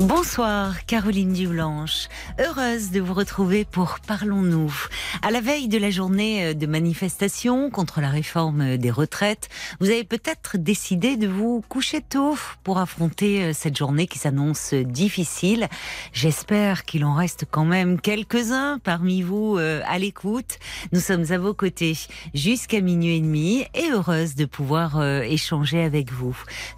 [0.00, 2.08] Bonsoir Caroline Dublanche,
[2.38, 4.72] heureuse de vous retrouver pour Parlons-nous.
[5.20, 9.50] À la veille de la journée euh, de manifestation contre la réforme euh, des retraites,
[9.78, 12.34] vous avez peut-être décidé de vous coucher tôt
[12.64, 15.68] pour affronter euh, cette journée qui s'annonce difficile.
[16.14, 20.58] J'espère qu'il en reste quand même quelques-uns parmi vous à l'écoute.
[20.92, 21.96] Nous sommes à vos côtés
[22.32, 26.36] jusqu'à minuit et demi et heureuse de pouvoir échanger avec vous.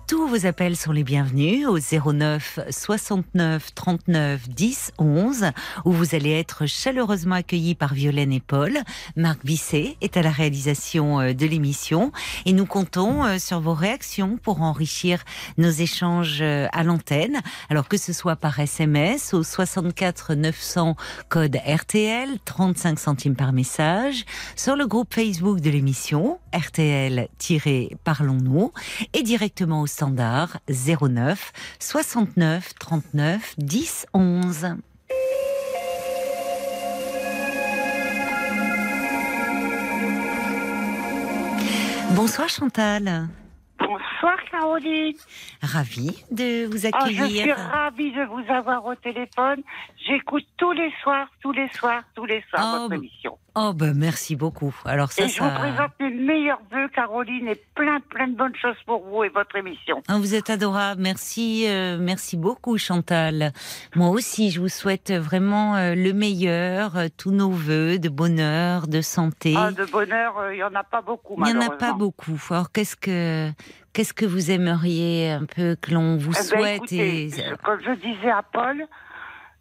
[0.09, 2.60] Tous vos appels sont les bienvenus au 09
[3.12, 5.51] 69 39 10 11
[5.84, 8.79] où vous allez être chaleureusement accueillis par Violaine et Paul.
[9.16, 12.11] Marc Bisset est à la réalisation euh, de l'émission
[12.47, 15.25] et nous comptons euh, sur vos réactions pour enrichir
[15.59, 17.43] nos échanges euh, à l'antenne.
[17.69, 20.97] Alors que ce soit par SMS au 64 900
[21.29, 24.24] code RTL 35 centimes par message
[24.57, 28.73] sur le groupe Facebook de l'émission RTL-Parlons-nous
[29.13, 33.01] et directement au standard 09 69 39
[33.58, 34.76] 10 11.
[42.14, 43.28] Bonsoir Chantal.
[43.78, 45.16] Bonsoir Caroline.
[45.62, 47.26] Ravie de vous Oh, accueillir.
[47.28, 49.62] je suis ravie de vous avoir au téléphone.
[50.06, 53.38] J'écoute tous les soirs, tous les soirs, tous les soirs Oh, votre émission.
[53.54, 54.74] Oh ben merci beaucoup.
[54.86, 55.45] Alors ça, et je ça...
[55.45, 59.28] vous présente mes meilleurs vœux, Caroline, et plein, plein de bonnes choses pour vous et
[59.28, 60.02] votre émission.
[60.08, 61.02] Ah, vous êtes adorable.
[61.02, 63.52] Merci, euh, merci beaucoup, Chantal.
[63.95, 68.88] Moi aussi, je vous souhaite vraiment euh, le meilleur, euh, tous nos voeux de bonheur,
[68.88, 69.53] de santé.
[69.54, 72.41] Ah, de bonheur, il n'y en a pas beaucoup, Il n'y en a pas beaucoup.
[72.50, 73.50] Alors, qu'est-ce que,
[73.92, 77.28] qu'est-ce que vous aimeriez un peu que l'on vous Eh ben, souhaite écoutez, et...
[77.28, 78.86] je- comme je disais à Paul,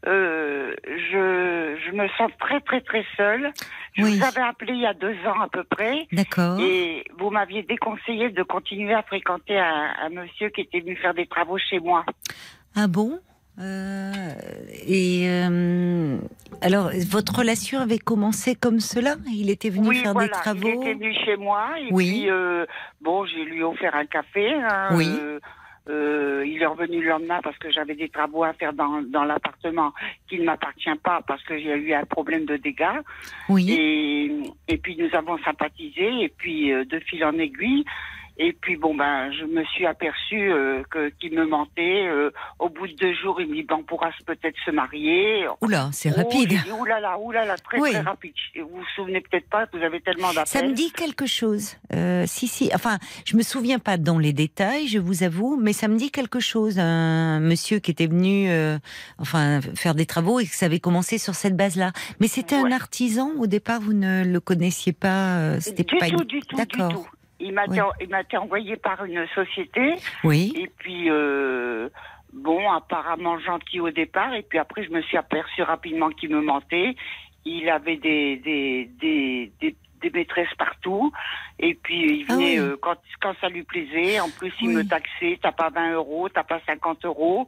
[0.07, 3.51] euh, je, je me sens très, très, très seule.
[3.93, 4.17] Je Oui.
[4.17, 6.07] vous avais appelé il y a deux ans à peu près.
[6.11, 6.59] D'accord.
[6.59, 11.13] Et vous m'aviez déconseillé de continuer à fréquenter un, un monsieur qui était venu faire
[11.13, 12.05] des travaux chez moi.
[12.75, 13.19] Ah bon?
[13.59, 14.33] Euh,
[14.87, 16.17] Et euh,
[16.61, 19.15] alors, votre relation avait commencé comme cela?
[19.27, 20.67] Il était venu oui, faire voilà, des travaux?
[20.67, 22.09] il était venu chez moi et Oui.
[22.21, 22.65] puis euh,
[23.01, 24.53] bon, j'ai lui offert un café.
[24.53, 25.07] hein, Oui.
[25.89, 29.23] Euh, il est revenu le lendemain parce que j'avais des travaux à faire dans, dans
[29.23, 29.93] l'appartement
[30.29, 33.01] qui ne m'appartient pas parce que j'ai eu un problème de dégâts.
[33.49, 33.71] Oui.
[33.71, 37.83] Et, et puis nous avons sympathisé et puis euh, de fil en aiguille.
[38.43, 42.07] Et puis bon ben je me suis aperçue euh, que qu'il me mentait.
[42.07, 45.45] euh, au bout de deux jours, il me dit ben on pourra peut-être se marier.
[45.61, 46.49] Oula, c'est Oh, rapide.
[46.49, 47.91] dit, oulala, oulala, très Oui.
[47.91, 48.33] très rapide.
[48.55, 50.47] Vous vous souvenez peut-être pas, vous avez tellement d'appels.
[50.47, 51.75] Ça me dit quelque chose.
[51.93, 52.71] Euh, si, si.
[52.73, 56.09] Enfin, je me souviens pas dans les détails, je vous avoue, mais ça me dit
[56.09, 56.79] quelque chose.
[56.79, 58.79] Un monsieur qui était venu, euh,
[59.19, 61.91] enfin, faire des travaux et que ça avait commencé sur cette base-là.
[62.19, 63.79] Mais c'était un artisan au départ.
[63.81, 65.37] Vous ne le connaissiez pas.
[65.37, 66.09] euh, C'était pas.
[66.09, 67.05] tout, du tout, du D'accord.
[67.41, 67.65] Il m'a
[68.21, 70.53] été, envoyé par une société Oui.
[70.55, 71.89] et puis euh,
[72.33, 76.41] bon, apparemment gentil au départ et puis après je me suis aperçu rapidement qu'il me
[76.41, 76.95] mentait.
[77.45, 81.11] Il avait des des des, des, des maîtresses partout
[81.59, 82.65] et puis il Ah venait oui.
[82.67, 84.19] euh, quand quand ça lui plaisait.
[84.19, 84.73] En plus il Oui.
[84.75, 85.39] me taxait.
[85.41, 87.47] T'as pas 20 euros, t'as pas 50 euros.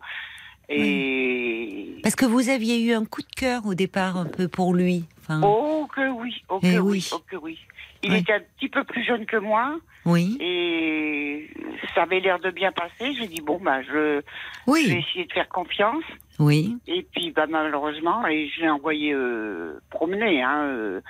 [0.70, 4.74] Et Parce que vous aviez eu un coup de cœur au départ un peu pour
[4.74, 5.06] lui.
[5.20, 7.10] Enfin, oh que oui, oh que Eh oui, oui.
[7.14, 7.60] oh que oui.
[8.04, 8.18] Il Oui.
[8.20, 9.78] était un petit peu plus jeune que moi.
[10.06, 10.38] Oui.
[10.42, 11.50] Et
[11.96, 13.14] ça avait l'air de bien passer.
[13.14, 14.22] J'ai dit bon bah je, je vais
[14.68, 14.82] Oui.
[15.08, 16.04] essayer de faire confiance.
[16.40, 16.76] Oui.
[16.88, 20.44] Et puis bah malheureusement et je l'ai envoyé euh, promener.
[20.44, 21.02] Hein, euh,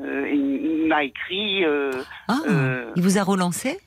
[0.00, 1.64] euh, il m'a écrit.
[2.28, 2.38] Ah,
[2.96, 3.78] il vous a relancé?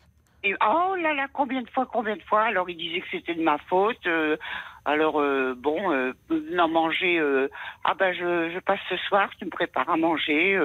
[0.43, 2.43] Et, oh là là combien de fois combien de fois?
[2.43, 4.07] Alors il disait que c'était de ma faute.
[4.85, 5.21] alors
[5.57, 7.19] bon venant manger.
[7.83, 9.29] ah bah je, je passe ce soir.
[9.37, 10.57] Tu me prépares à manger.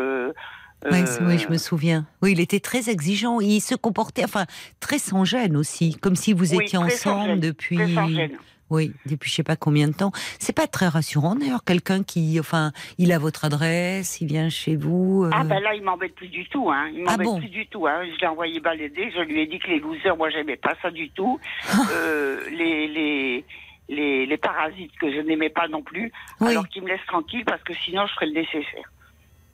[0.86, 2.06] Euh, Oui, euh, je me souviens.
[2.22, 3.41] Oui, il était très exigeant.
[3.41, 4.46] Il se comportait, enfin,
[4.80, 7.77] très sans gêne aussi, comme si vous étiez ensemble depuis.
[7.77, 8.32] très sans gêne.
[8.71, 10.12] Oui, depuis je sais pas combien de temps.
[10.38, 14.77] C'est pas très rassurant d'ailleurs, quelqu'un qui, enfin, il a votre adresse, il vient chez
[14.77, 15.24] vous.
[15.24, 16.71] euh, Ah ben là, il m'embête plus du tout.
[16.71, 16.88] Hein.
[16.94, 17.88] Il Ah m'embête bon plus du tout.
[17.88, 18.03] Hein.
[18.15, 19.10] Je l'ai envoyé balader.
[19.12, 21.41] Je lui ai dit que les losers, moi, j'aimais pas ça du tout.
[21.92, 23.44] euh, les, les,
[23.88, 26.12] les, les parasites que je n'aimais pas non plus.
[26.41, 26.50] Oui.
[26.53, 28.88] Alors qu'il me laisse tranquille parce que sinon, je ferais le nécessaire.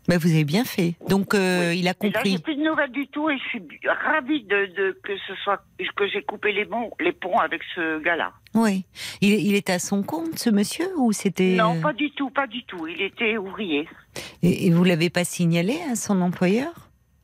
[0.09, 0.95] Bah, vous avez bien fait.
[1.09, 2.39] Donc euh, il a Et là, j'ai compris.
[2.39, 5.63] plus de nouvelles du tout et je suis ravie de, de que ce soit
[5.97, 8.33] que j'ai coupé les, bons, les ponts avec ce gars-là.
[8.55, 8.85] Oui.
[9.21, 12.31] Il, il était à son compte, ce monsieur, ou c'était Non, euh, pas du tout,
[12.31, 12.87] pas du tout.
[12.87, 13.89] Il était ouvrier.
[14.43, 16.73] Et, et vous l'avez pas signalé à son employeur?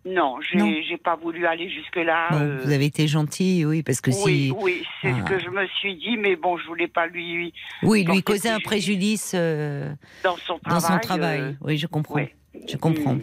[0.05, 0.67] Non, Non.
[0.69, 2.31] j'ai j'ai pas voulu aller jusque-là.
[2.33, 4.53] Bon, euh, Vous avez été gentil, oui, parce que Oui, si.
[4.61, 5.19] oui, c'est Ah.
[5.25, 7.55] ce que je me suis dit, mais bon, je voulais pas lui
[7.85, 9.31] Oui, lui causer un préjudice.
[9.37, 9.93] euh,
[10.25, 10.91] dans son dans travail.
[10.91, 11.41] son travail.
[11.41, 12.17] euh, oui, je comprends.
[12.17, 12.35] ouais.
[12.69, 13.19] Je comprends.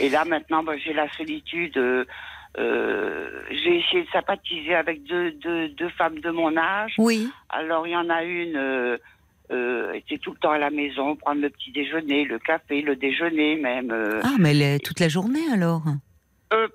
[0.00, 1.76] Et là maintenant, bah, j'ai la solitude.
[1.76, 2.04] euh,
[2.58, 6.92] euh, j'ai essayé de sympathiser avec deux, deux, deux femmes de mon âge.
[6.98, 8.96] Oui, Alors il y en a une euh,
[9.50, 12.96] euh, était tout le temps à la maison, prendre le petit déjeuner, le café, le
[12.96, 13.92] déjeuner même.
[14.24, 15.82] ah, mais elle est toute la journée alors?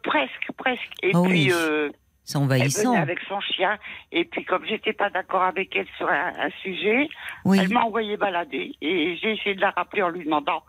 [0.04, 0.92] presque, presque.
[1.02, 1.92] Et Ah puis oui.
[2.26, 2.92] C'est elle envahissant.
[2.92, 3.78] venait avec son chien.
[4.14, 7.10] Et puis comme j'étais pas d'accord avec elle sur un, un sujet,
[7.44, 7.60] Oui.
[7.62, 8.74] elle m'a envoyé balader.
[8.82, 10.64] Et j'ai essayé de la rappeler en lui demandant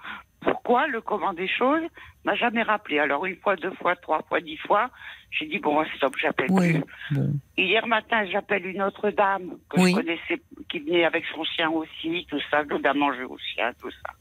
[0.44, 1.82] pourquoi le comment des choses
[2.24, 2.98] m'a jamais rappelé?
[2.98, 4.90] Alors une fois, deux fois, trois fois, dix fois,
[5.30, 6.72] j'ai dit bon stop, j'appelle Oui.
[6.72, 6.84] plus.
[7.10, 7.32] Bon.
[7.56, 9.90] Hier matin, j'appelle une autre dame que Oui.
[9.90, 13.72] je connaissais, qui venait avec son chien aussi, tout ça, donne à manger au chien,
[13.80, 14.12] tout ça.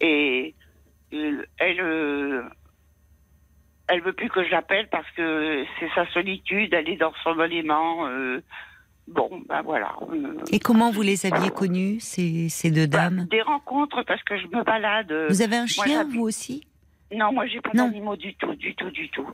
[0.00, 0.54] Et
[1.12, 2.42] euh, elle, euh,
[3.88, 7.40] elle veut plus que je l'appelle parce que c'est sa solitude, elle est dans son
[7.42, 8.06] élément.
[8.06, 8.42] euh,
[9.14, 9.92] bon, ben voilà.
[10.12, 14.22] Euh, Et comment vous les aviez connues, ces, ces deux bah, dames des rencontres parce
[14.24, 15.12] que je me balade.
[15.12, 16.66] euh, Vous avez un chien, vous aussi?
[17.14, 19.28] Non, moi j'ai pas d'animaux du tout, du tout, du tout.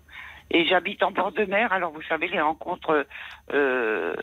[0.50, 3.06] Et j'habite en bord de mer, alors vous savez, les rencontres,
[3.52, 4.14] euh,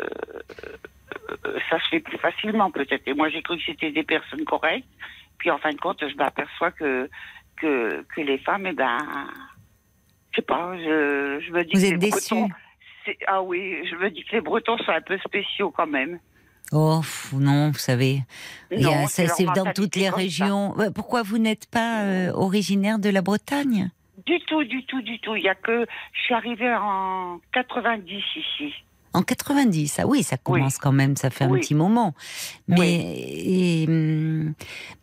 [1.70, 3.08] ça se fait plus facilement peut-être.
[3.08, 4.88] Et moi j'ai cru que c'était des personnes correctes,
[5.38, 7.10] puis en fin de compte, je m'aperçois que,
[7.58, 8.98] que, que les femmes, eh ben,
[10.32, 12.36] je sais pas, je, je me dis Vous que êtes déçue
[13.28, 16.20] ah oui, je me dis que les Bretons sont un peu spéciaux quand même.
[16.72, 17.02] Oh
[17.34, 18.22] non, vous savez,
[18.72, 20.16] Non, ça, c'est dans toutes les ça.
[20.16, 20.74] régions.
[20.96, 23.92] Pourquoi vous n'êtes pas euh, originaire de la Bretagne?
[24.26, 25.36] Du tout, du tout, du tout.
[25.36, 28.74] Il y a que, je suis arrivée en 90 ici.
[29.16, 31.62] En 90, ah oui, ça commence quand même, ça fait un Oui.
[31.62, 32.14] petit moment.
[32.68, 34.54] Mais et, hum,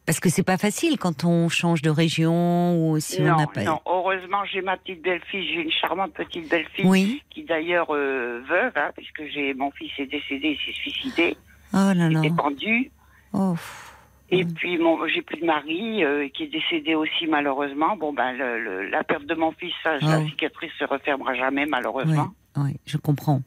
[0.06, 3.62] parce que c'est pas facile quand on change de région ou si on n'a pas.
[3.62, 7.23] non, heureusement, j'ai ma petite belle-fille, j'ai une charmante petite belle-fille Oui.
[7.31, 11.37] qui d'ailleurs euh, veuve, hein, puisque j'ai mon fils est décédé, il s'est suicidé,
[11.73, 12.20] Oh là là.
[12.23, 12.91] il est pendu.
[13.32, 13.55] Oh.
[14.31, 14.79] Et puis
[15.14, 17.97] j'ai plus de mari euh, qui est décédé aussi malheureusement.
[17.97, 20.26] Bon ben le- le- la perte de mon fils, ça, la Oh.
[20.26, 22.29] cicatrice se refermera jamais malheureusement.
[22.56, 23.41] Oui, je comprends.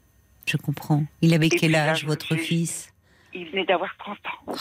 [0.46, 1.04] Je comprends.
[1.22, 2.92] Il avait Et quel là, âge, votre fils?
[3.34, 4.54] Il venait d'avoir 30 ans.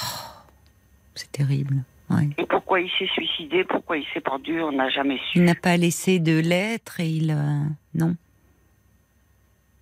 [1.15, 1.85] C'est terrible.
[2.11, 2.29] Ouais.
[2.39, 5.39] Et pourquoi il s'est suicidé, pourquoi il s'est pendu, on n'a jamais su.
[5.39, 7.31] Il n'a pas laissé de lettres et il.
[7.31, 7.61] euh,
[7.95, 8.17] non.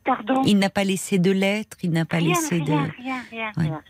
[0.04, 0.42] Pardon?
[0.44, 2.64] Il n'a pas laissé de lettres, il n'a pas rien, laissé de.
[2.72, 3.64] rien, rien, rien, Ouais.
[3.64, 3.82] rien.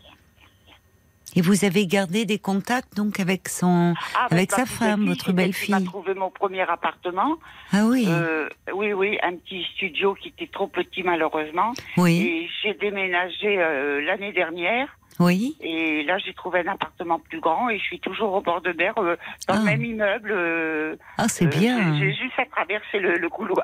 [1.35, 3.93] Et vous avez gardé des contacts donc avec son.
[4.15, 5.73] Ah, Avec ma sa femme, votre belle-fille.
[5.73, 7.37] m'a trouvé mon premier appartement.
[7.71, 8.05] Ah oui.
[8.07, 11.73] Euh, oui, oui, un petit studio qui était trop petit malheureusement.
[11.97, 12.21] oui.
[12.21, 14.87] Et j'ai déménagé euh, l'année dernière.
[15.19, 15.55] Oui.
[15.61, 18.71] Et là, j'ai trouvé un appartement plus grand et je suis toujours au bord de
[18.73, 19.15] mer, euh,
[19.47, 19.57] dans Ah.
[19.59, 20.31] le même immeuble.
[20.31, 21.97] euh, Ah, c'est euh, bien.
[21.99, 23.63] J'ai juste à traverser le, le couloir.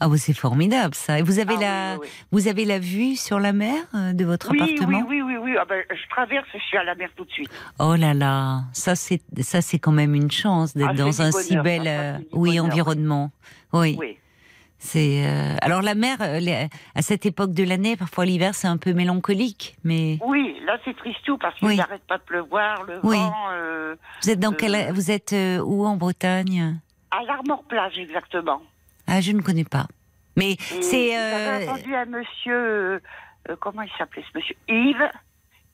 [0.00, 1.18] Ah, oui, c'est formidable ça.
[1.18, 4.12] Et vous avez Ah, la, oui, oui, vous avez la vue sur la mer euh,
[4.12, 4.60] de votre oui.
[4.60, 5.04] appartement?
[5.08, 5.56] Oui, oui, oui, oui.
[5.58, 7.50] Ah ben, je traverse, je suis à la mer tout de suite.
[7.78, 11.30] Oh là là, ça c'est ça c'est quand même une chance d'être Ah, dans un
[11.30, 13.30] bonheur, si bel euh, oui bonheur, environnement.
[13.72, 13.96] Oui.
[13.98, 14.18] Oui.
[14.78, 18.76] C'est euh, alors la mer les- à cette époque de l'année, parfois l'hiver c'est un
[18.76, 23.16] peu mélancolique, mais Oui, là, c'est tristou parce qu'il n'arrête pas de pleuvoir, le Oui.
[23.16, 23.32] vent.
[23.52, 26.78] euh, vous êtes dans Euh, quel vous êtes où en Bretagne?
[27.10, 28.60] À l'Armor-Plage, exactement.
[29.06, 29.86] Ah, je ne connais pas.
[30.36, 32.98] Mais c'est J'avais euh, entendu un monsieur, euh,
[33.50, 35.08] euh, comment il s'appelait ce monsieur Yves,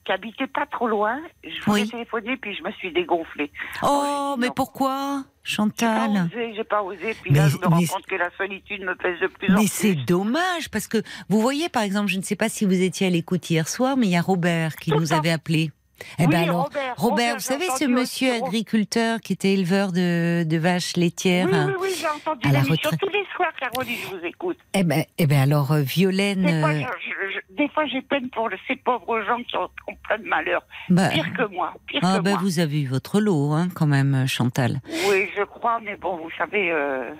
[0.05, 1.19] qui habitait pas trop loin.
[1.45, 1.88] Je voulais Oui.
[1.88, 3.50] téléphoner, puis je me suis dégonflée.
[3.83, 4.52] Oh, mais non.
[4.55, 7.14] pourquoi J'ai pas Chantal osé, j'ai pas osé.
[7.23, 9.49] Puis Mais- là, je me rends mais- compte que la solitude me pèse de plus
[9.49, 9.69] en Mais plus.
[9.73, 13.07] c'est dommage parce que vous voyez par exemple, je ne sais pas si vous étiez
[13.07, 15.19] à l'écoute hier soir, mais il y a Robert qui Tout nous temps.
[15.19, 15.71] avait appelé.
[16.19, 19.92] Eh Oui, ben alors, Robert, Robert, Robert, vous savez ce monsieur agriculteur qui était éleveur
[19.92, 21.66] de, de vaches laitières Oui, hein.
[21.69, 23.00] oui, oui, j'ai entendu à la retraite.
[23.00, 24.59] tous les soirs, Caroline, je vous écoute.
[24.75, 28.49] Eh ben, eh ben alors euh, Violaine, Des fois, euh, des fois, j'ai peine pour
[28.69, 30.62] ces pauvres gens qui ont, ont plein de malheur.
[30.88, 32.40] bah, Pire que moi, pire ah que ben moi.
[32.42, 34.80] vous avez eu votre lot hein, quand même, Chantal.
[35.09, 36.71] Oui, je crois, mais bon, vous savez...
[36.71, 37.11] euh,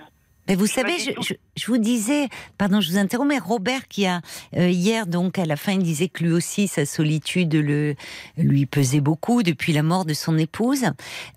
[0.47, 1.21] Mais vous savez, je, tout.
[1.21, 4.21] je- je vous disais, pardon, je vous interromps, mais Robert qui a
[4.57, 7.95] euh, hier donc à la fin il disait que lui aussi sa solitude le
[8.37, 10.83] lui pesait beaucoup depuis la mort de son épouse.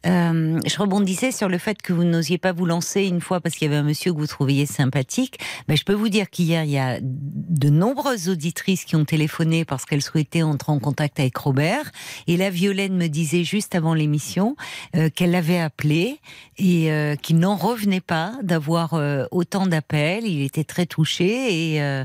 [0.07, 3.57] Euh, je rebondissais sur le fait que vous n'osiez pas vous lancer une fois parce
[3.57, 5.39] qu'il y avait un monsieur que vous trouviez sympathique.
[5.69, 9.65] Mais je peux vous dire qu'hier il y a de nombreuses auditrices qui ont téléphoné
[9.65, 11.91] parce qu'elles souhaitaient entrer en contact avec Robert.
[12.27, 14.57] Et là, Violaine me disait juste avant l'émission
[14.97, 16.21] euh, qu'elle l'avait appelé
[16.57, 16.89] et
[17.23, 20.27] qu'il n'en revenait pas d'avoir euh, autant d'appels.
[20.27, 22.05] Il était très touché et, euh,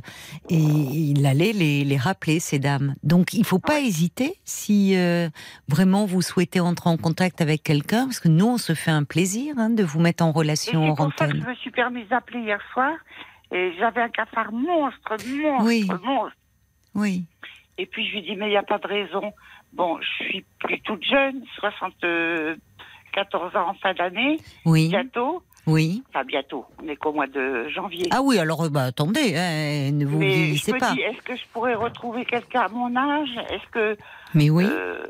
[0.50, 2.96] et il allait les, les, rappeler, ces dames.
[3.04, 5.30] Donc il ne faut pas hésiter si euh,
[5.68, 9.04] vraiment vous souhaitez entrer en contact avec quelqu'un, parce que nous, on se fait un
[9.04, 12.06] plaisir hein, de vous mettre en relation en pour ça que je me suis permis
[12.06, 12.94] d'appeler hier soir
[13.52, 15.88] et j'avais un cafard monstre, monstre, Oui.
[16.04, 16.36] monstre.
[16.96, 17.26] Oui.
[17.78, 19.32] Et puis je lui dis, mais il n'y a pas de raison.
[19.74, 24.90] Bon, je suis plus toute jeune, 74 ans en fin d'année, Oui.
[24.90, 25.44] bientôt.
[25.70, 26.04] Oui.
[26.10, 28.08] Enfin, bientôt, on est qu'au mois de janvier.
[28.12, 30.94] Ah oui, alors bah, attendez, hein, ne vous mais je vieillissez me pas.
[30.94, 33.30] dis, est-ce que je pourrais retrouver quelqu'un à mon âge?
[33.52, 33.98] Est-ce que
[34.34, 34.66] Mais oui.
[34.70, 35.06] euh,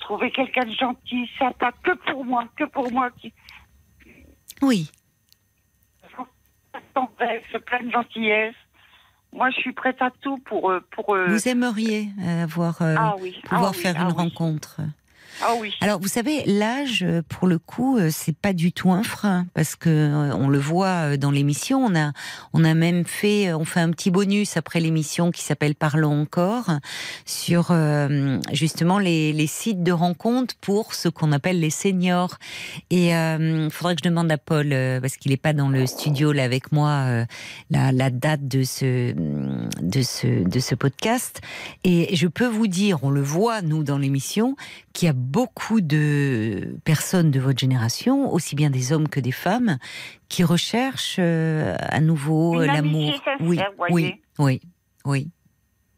[0.00, 3.32] trouver quelqu'un de gentil, sympa, que pour moi, que pour moi, qui
[4.60, 4.90] Oui.
[6.94, 8.54] tendresse, plein de gentillesse.
[9.32, 11.14] Moi, je suis prête à tout pour euh, pour.
[11.14, 12.08] euh, Vous aimeriez
[12.42, 14.12] avoir ah oui, pouvoir ah oui, faire ah une oui.
[14.14, 14.80] rencontre?
[15.40, 15.72] Ah oui.
[15.80, 19.46] Alors, vous savez, l'âge, euh, pour le coup, euh, c'est pas du tout un frein,
[19.54, 21.84] parce que euh, on le voit euh, dans l'émission.
[21.84, 22.12] On a,
[22.52, 26.22] on a même fait, euh, on fait un petit bonus après l'émission qui s'appelle Parlons
[26.22, 26.66] encore
[27.24, 32.36] sur euh, justement les, les sites de rencontres pour ce qu'on appelle les seniors.
[32.90, 35.86] Et il faudrait que je demande à Paul, euh, parce qu'il n'est pas dans le
[35.86, 37.24] studio là avec moi, euh,
[37.70, 41.40] la, la date de ce, de ce, de ce podcast.
[41.84, 44.56] Et je peux vous dire, on le voit nous dans l'émission,
[44.92, 49.32] qu'il y a beaucoup de personnes de votre génération, aussi bien des hommes que des
[49.32, 49.78] femmes,
[50.28, 53.12] qui recherchent euh, à nouveau euh, l'amour.
[53.40, 53.58] Oui,
[53.90, 54.60] oui, oui,
[55.04, 55.28] oui.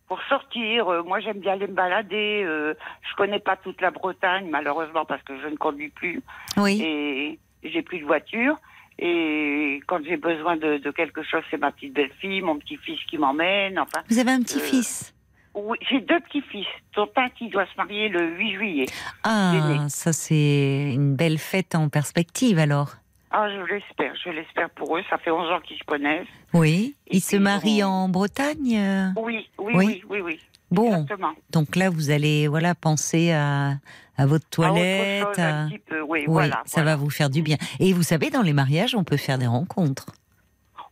[0.06, 2.42] Pour sortir, euh, moi j'aime bien aller me balader.
[2.44, 2.74] euh,
[3.10, 6.22] je connais pas toute la Bretagne, malheureusement, parce que je ne conduis plus
[6.56, 8.58] Oui, et j'ai plus de voiture.
[8.98, 13.18] Et quand j'ai besoin de, de quelque chose, c'est ma petite belle-fille, mon petit-fils qui
[13.18, 13.76] m'emmène.
[13.78, 15.12] Enfin, vous avez un petit-fils.
[15.54, 18.86] Oui, j'ai deux petits-fils, dont un qui doit se marier le 8 juillet.
[19.22, 22.94] Ah, ça c'est une belle fête en perspective alors.
[23.30, 25.02] Ah, je l'espère, je l'espère pour eux.
[25.10, 26.26] Ça fait 11 ans qu'ils se connaissent.
[26.52, 28.76] Oui, Et ils se marient en Bretagne.
[28.78, 29.84] euh Oui, oui, Oui.
[29.86, 30.40] oui, oui, oui.
[30.70, 31.32] Bon, Exactement.
[31.50, 33.74] donc là vous allez voilà penser à,
[34.16, 35.22] à votre À autre toilette.
[35.24, 36.62] chose, à- un petit peu, oui, Oui, voilà.
[36.66, 36.96] ça voilà.
[36.96, 37.56] va vous faire du bien.
[37.80, 40.06] Et vous savez, dans les mariages, on peut faire des rencontres.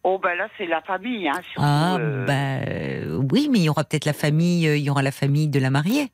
[0.04, 1.60] Oh, ben là, c'est la famille, hein, surtout.
[1.62, 4.90] Ah, euh, bah euh, oui, mais il y aura peut-être la famille, euh, il y
[4.90, 6.10] aura la famille de la mariée.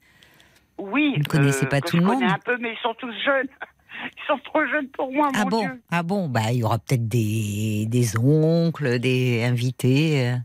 [0.77, 1.13] Oui.
[1.15, 2.23] Vous ne connaissez pas que tout je le monde.
[2.23, 3.49] un peu, mais ils sont tous jeunes.
[4.05, 5.83] Ils sont trop jeunes pour moi, ah mon bon Dieu.
[5.91, 10.37] Ah bon Bah il y aura peut-être des, des oncles, des invités, euh,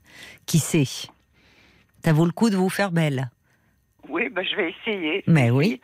[0.47, 0.85] qui sait
[2.03, 3.29] Ça vaut le coup de vous faire belle.
[4.09, 5.23] Oui, ben, je vais essayer.
[5.27, 5.79] Mais oui.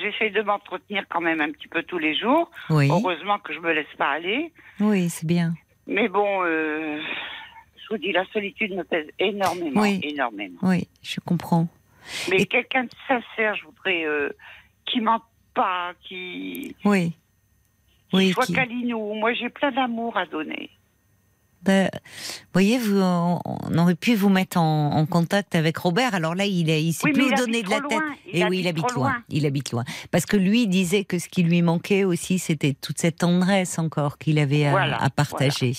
[0.00, 2.48] J'essaie de m'entretenir quand même un petit peu tous les jours.
[2.70, 4.52] Oui, Heureusement que je me laisse pas aller.
[4.78, 5.54] oui, c'est bien.
[5.86, 7.00] Mais bon, euh,
[7.76, 10.00] je vous dis, la solitude me pèse énormément, Oui.
[10.02, 10.58] énormément.
[10.62, 11.66] Oui, je comprends.
[12.30, 14.30] Mais Et- quelqu'un de sincère, je voudrais, euh,
[14.86, 15.22] qui ment
[15.54, 17.10] pas, qui, Oui.
[18.10, 18.52] qui Oui, soit qui-.
[18.94, 20.70] Moi, j'ai plein d'amour à donner.
[21.62, 21.90] Ben,
[22.54, 26.14] voyez, vous, on aurait pu vous mettre en, en contact avec Robert.
[26.14, 27.90] Alors là, il, il Oui, plus il habite de la tête.
[27.90, 28.02] loin.
[28.32, 29.10] Il Et oui, il habite loin.
[29.10, 29.22] loin.
[29.28, 29.84] Il habite loin.
[30.10, 34.16] Parce que lui disait que ce qui lui manquait aussi, c'était toute cette tendresse encore
[34.16, 35.74] qu'il avait à, Voilà, à partager.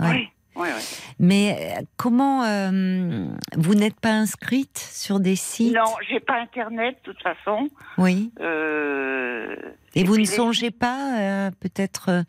[0.00, 0.10] Ouais.
[0.10, 0.28] Oui,
[0.62, 0.82] oui, oui.
[1.18, 3.26] Mais euh, comment euh,
[3.56, 5.74] vous n'êtes pas inscrite sur des sites?
[5.74, 7.68] Non, j'ai pas Internet, de toute façon.
[7.98, 8.32] Oui.
[8.40, 9.54] Euh,
[9.94, 12.24] Et, vous ne les- songez pas euh, peut-être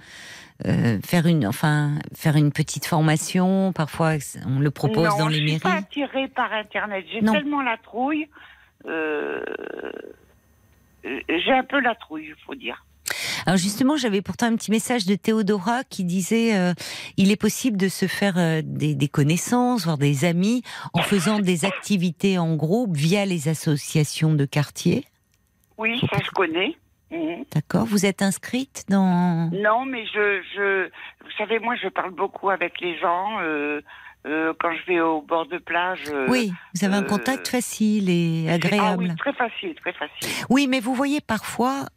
[1.06, 3.74] faire une, enfin, faire une petite formation?
[3.74, 4.13] Parfois,
[4.48, 5.60] on le propose non, dans je les suis mairies.
[5.60, 7.06] pas attirée par Internet.
[7.12, 7.34] J'ai Non.
[7.34, 8.28] tellement la trouille.
[11.04, 12.86] j'ai un peu la trouille, il faut dire.
[13.46, 16.74] Alors justement, j'avais pourtant un petit message de Théodora qui disait euh,
[17.18, 20.63] il est possible de se faire euh, des, des connaissances, voire des amis,
[20.94, 25.06] en faisant des activités en groupe via les associations de quartier.
[25.77, 26.75] Oui, ça je connais.
[27.12, 27.46] Mhm.
[27.53, 30.86] D'accord Vous êtes inscrite dans Non, mais je, je,
[31.24, 33.39] vous savez, moi, je parle beaucoup avec les gens.
[33.42, 33.82] euh,
[34.25, 36.00] euh, quand je vais au bord de plage.
[36.08, 39.03] euh, Oui, vous avez un contact facile et Ah agréable.
[39.10, 40.46] oui, très facile, très facile.
[40.50, 41.88] Oui, mais vous voyez parfois,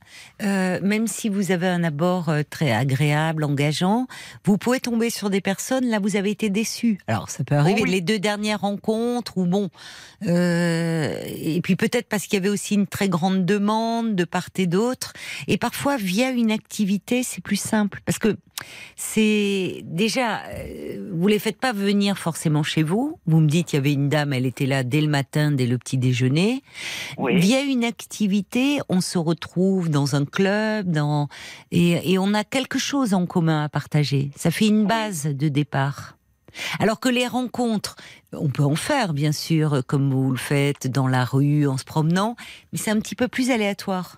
[0.43, 4.07] euh, même si vous avez un abord euh, très agréable, engageant,
[4.45, 6.99] vous pouvez tomber sur des personnes, là vous avez été déçu.
[7.07, 7.91] Alors ça peut arriver, Oui.
[7.91, 9.71] les deux dernières rencontres, ou bon,
[10.27, 14.49] euh, et puis peut-être parce qu'il y avait aussi une très grande demande de part
[14.59, 15.13] et d'autre,
[15.49, 18.37] et parfois via une activité c'est plus simple, parce que
[18.97, 23.77] c'est déjà, euh, vous les faites pas venir forcément chez vous, vous me dites il
[23.77, 26.63] y avait une dame, elle était là dès le matin, dès le petit déjeuner,
[27.19, 27.39] Oui.
[27.39, 31.29] Via une activité, on se retrouve dans un club, dans
[31.71, 34.31] et, et on a quelque chose en commun à partager.
[34.37, 36.17] Ça fait une base de départ.
[36.81, 37.97] Alors que les rencontres,
[38.33, 41.85] on peut en faire bien sûr, comme vous le faites dans la rue en se
[41.85, 42.35] promenant,
[42.73, 44.17] mais c'est un petit peu plus aléatoire.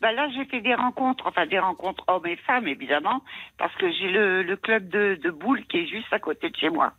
[0.00, 3.20] Bah là, j'ai fait des rencontres, enfin des rencontres hommes et femmes, évidemment,
[3.58, 6.56] parce que j'ai le, le club de, de boules qui est juste à côté de
[6.56, 6.92] chez moi,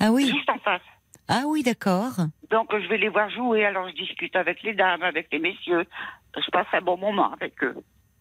[0.00, 0.26] Ah oui.
[0.26, 0.82] juste en face.
[1.28, 2.12] Ah oui, d'accord.
[2.50, 5.84] Donc je vais les voir jouer, alors je discute avec les dames, avec les messieurs.
[6.36, 7.74] Je passe un bon moment avec eux.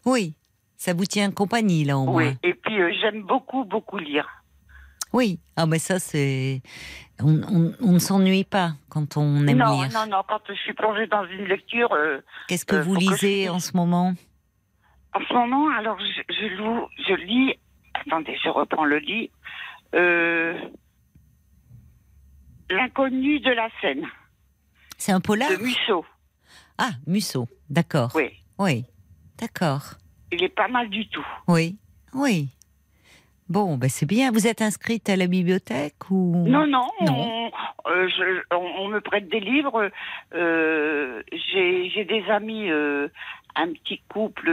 [0.06, 0.34] Oui.
[0.78, 2.30] Ça vous tient compagnie, là, au moins.
[2.30, 2.38] Oui.
[2.44, 4.28] Et puis euh, j'aime beaucoup, beaucoup lire.
[5.14, 5.40] Oui.
[5.56, 6.62] Ah, mais ça, c'est.
[7.24, 9.90] On, on- on ne s'ennuie pas quand on aime non, lire.
[9.94, 12.20] non, non, quand je suis plongée dans une lecture, euh,
[12.50, 13.50] Qu'est-ce que Euh, vous faut que je lisez lise.
[13.52, 14.14] en ce moment?
[15.14, 17.54] En ce moment, alors je, je, loue- je lis.
[17.94, 19.32] Attendez, je reprends le lit.
[22.70, 24.06] L'inconnu de la Seine,
[24.98, 26.06] C'est un polar de Musso.
[26.78, 27.48] Ah, Musso.
[27.70, 28.12] D'accord.
[28.16, 28.86] Oui, Oui.
[29.40, 29.82] D'accord.
[30.32, 31.26] il est pas mal du tout.
[31.48, 31.78] Oui.
[32.14, 32.50] Oui.
[33.50, 34.32] Bon, ben c'est bien.
[34.32, 36.46] Vous êtes inscrite à la bibliothèque ou?
[36.48, 37.52] Non, non, Non.
[37.86, 39.92] On, euh, je- on- on me prête des livres.
[40.34, 43.08] Euh, J'ai des amis, euh,
[43.56, 44.48] un petit couple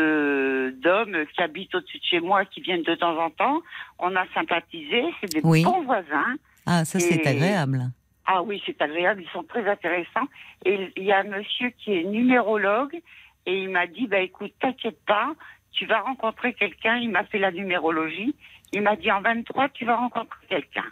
[0.82, 3.62] d'hommes qui habitent au-dessus de chez moi, qui viennent de temps en temps.
[3.98, 5.64] On a sympathisé, c'est des Oui.
[5.64, 6.34] bons voisins.
[6.66, 7.90] Ah, ça c'est agréable.
[8.26, 10.28] Ah oui, c'est agréable, ils sont très intéressants.
[10.64, 13.00] Et il y a un monsieur qui est numérologue
[13.46, 15.32] et il m'a dit, bah écoute, t'inquiète pas,
[15.72, 16.96] tu vas rencontrer quelqu'un.
[16.96, 18.34] Il m'a fait la numérologie.
[18.72, 20.84] Il m'a dit en 23, tu vas rencontrer quelqu'un.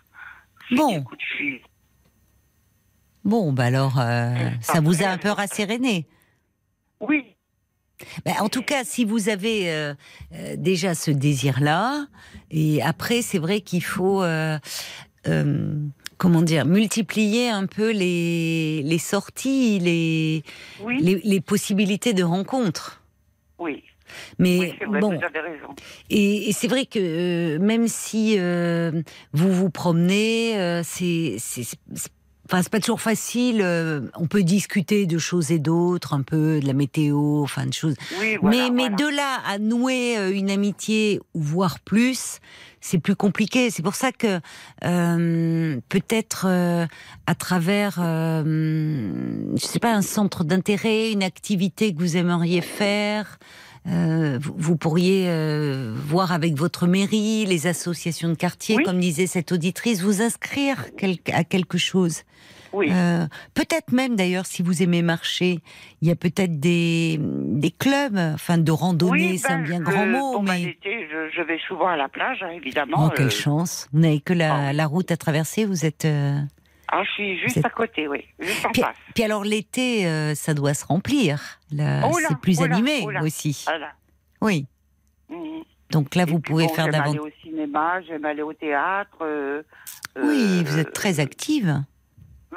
[0.73, 1.05] Bon.
[3.25, 6.07] Bon, ben alors, euh, ça vous a un peu rasséréné.
[7.01, 7.37] Oui,
[8.25, 9.95] Ben, en tout cas, si vous avez euh,
[10.35, 12.07] euh, déjà ce désir-là,
[12.51, 14.59] et après, c'est vrai qu'il faut, euh,
[16.21, 20.43] comment dire, multiplier un peu les, les sorties, les,
[20.85, 23.03] oui, les, les possibilités de rencontres.
[23.59, 23.83] oui.
[24.41, 25.13] Mais Oui, c'est vrai, bon,
[26.11, 28.91] et, et c'est vrai que euh, même si euh,
[29.33, 31.37] vous vous promenez, euh, c'est-
[32.53, 33.61] Enfin, c'est pas toujours facile.
[33.63, 37.73] euh, on peut discuter de choses et d'autres, un peu de la météo, enfin de
[37.73, 37.95] choses.
[38.21, 42.41] Oui, voilà, mais mais de là à nouer euh, une amitié voire plus,
[42.81, 43.71] c'est plus compliqué.
[43.71, 44.41] C'est pour ça que
[44.85, 46.87] euh, peut-être euh,
[47.29, 53.39] à travers, euh, je sais pas, un centre d'intérêt, une activité que vous aimeriez faire.
[53.87, 58.83] euh, vous, vous pourriez euh, voir avec votre mairie, les associations de quartier, Oui.
[58.85, 62.23] comme disait cette auditrice, vous inscrire quel- à quelque chose.
[62.73, 65.59] Oui, Euh, peut-être même d'ailleurs, si vous aimez marcher,
[66.01, 69.81] il y a peut-être des, des clubs, enfin de randonnée, oui, c'est un ben, bien
[69.81, 73.07] grand mot, bon, ben, mais l'été, je, je vais souvent à la plage, hein, évidemment.
[73.07, 74.77] oh, quelle euh, chance Vous n'avez que la, oh.
[74.77, 76.05] la route à traverser, vous êtes.
[76.05, 76.39] euh,
[76.93, 78.97] Ah, je suis juste à côté, oui, juste en Puis, face.
[79.15, 81.59] puis alors l'été, euh, ça doit se remplir.
[81.73, 83.65] Là, Oh là, c'est plus oh là, animé oh aussi.
[84.41, 84.67] Oui.
[85.29, 85.63] Mhm.
[85.91, 87.21] Donc là, Et vous pouvez bon, faire j'aime davantage.
[87.21, 89.19] aller au cinéma, j'aime aller au théâtre.
[89.23, 89.63] euh,
[90.23, 91.83] Oui, euh, vous êtes très active.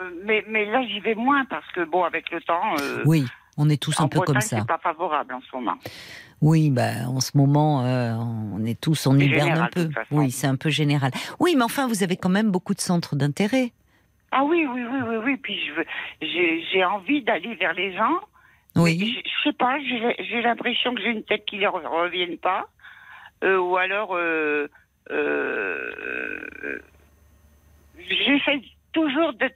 [0.02, 3.26] Euh, Mais, mais là, j'y vais moins parce que, bon, avec le temps, euh, Oui,
[3.58, 4.58] on est tous un peu Bretagne, comme ça.
[4.60, 5.76] c'est pas favorable en ce moment.
[6.42, 10.02] Oui, bah, en ce moment, euh, on est tous C'est hiberne un général, de peu.
[10.12, 11.12] Oui, c'est un peu général.
[11.40, 13.72] Oui, mais enfin, vous avez quand même beaucoup de centres d'intérêt.
[14.32, 15.38] Ah oui, oui, oui, oui, oui.
[15.38, 15.60] Puis
[16.22, 18.20] j'ai envie d'aller vers les gens.
[18.76, 19.22] Oui.
[19.24, 22.68] Je, je sais pas, j'ai l'impression que j'ai une tête qui ne revienne pas.
[23.44, 24.68] Euh, ou alors, euh,
[28.10, 28.62] j'essaie
[28.94, 29.50] toujours de,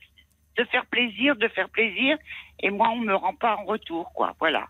[0.57, 2.17] de faire plaisir, de faire plaisir.
[2.59, 4.35] Et moi, on me rend pas en retour, quoi.
[4.39, 4.67] Voilà.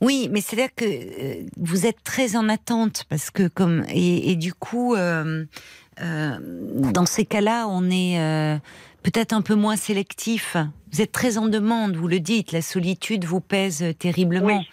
[0.00, 4.36] Oui, mais c'est-à-dire que euh, vous êtes très en attente parce que comme et, et
[4.36, 5.44] du coup, euh,
[6.00, 6.38] euh,
[6.92, 8.56] dans ces cas-là, on est euh,
[9.02, 10.56] peut-être un peu moins sélectif.
[10.92, 12.52] Vous êtes très en demande, vous le dites.
[12.52, 14.58] La solitude vous pèse terriblement.
[14.58, 14.68] Oui.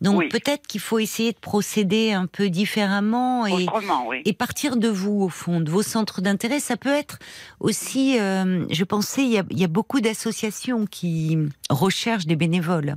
[0.00, 0.28] Donc Oui.
[0.28, 4.22] peut-être qu'il faut essayer de procéder un peu différemment et Autrement, oui.
[4.24, 7.18] et partir de vous, au fond, de vos centres d'intérêt, ça peut être
[7.60, 11.38] aussi, euh, je pensais, il y a, il y a beaucoup d'associations qui
[11.70, 12.96] recherchent des bénévoles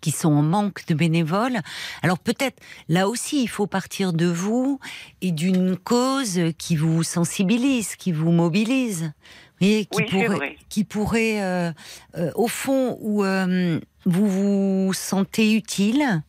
[0.00, 1.60] qui sont en manque de bénévoles.
[2.02, 4.78] Alors peut-être là aussi il faut partir de vous
[5.20, 9.12] et d'une cause qui vous sensibilise, qui vous mobilise,
[9.60, 11.72] voyez, qui Oui, pourrait, qui pourrait euh,
[12.16, 16.22] euh, au fond où euh, vous vous sentez utile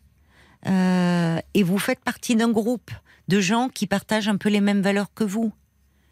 [0.67, 2.91] euh, et vous faites partie d'un groupe
[3.27, 5.51] de gens qui partagent un peu les mêmes valeurs que vous.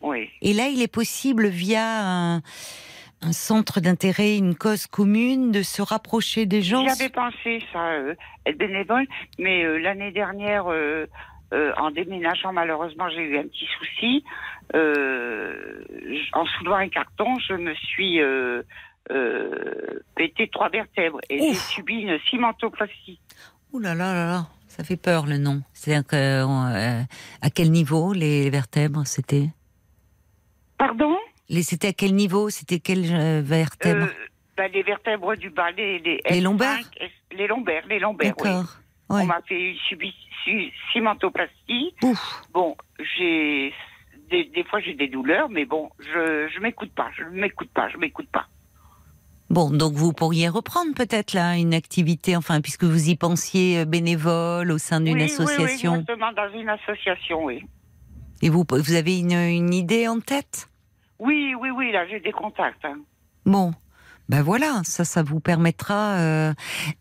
[0.02, 0.30] Oui.
[0.42, 2.42] Et là, il est possible, via un,
[3.22, 6.88] un centre d'intérêt, une cause commune, de se rapprocher des gens.
[6.88, 9.06] J'avais pensé ça, euh, être bénévole,
[9.38, 11.06] mais euh, l'année dernière, euh,
[11.54, 14.24] euh, en déménageant, malheureusement, j'ai eu un petit souci.
[14.76, 15.84] Euh,
[16.34, 18.62] en soulevant un carton, je me suis euh,
[19.12, 23.20] euh, pété trois vertèbres et j'ai subi une cimentoplastie.
[23.74, 25.62] Ouh là là là là, ça fait peur le nom.
[25.74, 27.02] C'est-à-dire que, euh,
[27.42, 29.50] à quel niveau les vertèbres c'était?
[30.78, 31.18] Pardon?
[31.50, 32.50] C'était à quel niveau?
[32.50, 36.92] C'était quelles euh, vertèbres Euh, bah, Les vertèbres du bas, les, les, Les F5, lombaires?
[37.32, 38.44] Les lombaires, les lombaires, oui.
[38.50, 38.76] D'accord.
[39.10, 39.22] Ouais.
[39.24, 39.76] On m'a fait
[40.48, 41.94] une cimentoplastie.
[42.04, 42.42] Ouf.
[42.54, 42.76] Bon,
[43.18, 43.74] j'ai
[44.30, 47.90] des, des fois j'ai des douleurs, mais bon, je je m'écoute pas, je m'écoute pas,
[47.90, 48.48] je m'écoute pas.
[49.50, 53.86] Bon, donc vous pourriez reprendre peut-être là une activité, enfin, puisque vous y pensiez euh,
[53.86, 55.94] bénévole au sein d'une oui, association.
[55.94, 57.64] Oui, oui, exactement, dans une association, oui.
[58.44, 60.69] Et vous, vous avez une, une idée en tête?
[61.20, 62.84] Oui, oui, oui, là j'ai des contacts.
[62.86, 62.98] hein.
[63.46, 63.74] Bon.
[64.30, 66.54] Ben voilà, ça, ça vous permettra euh,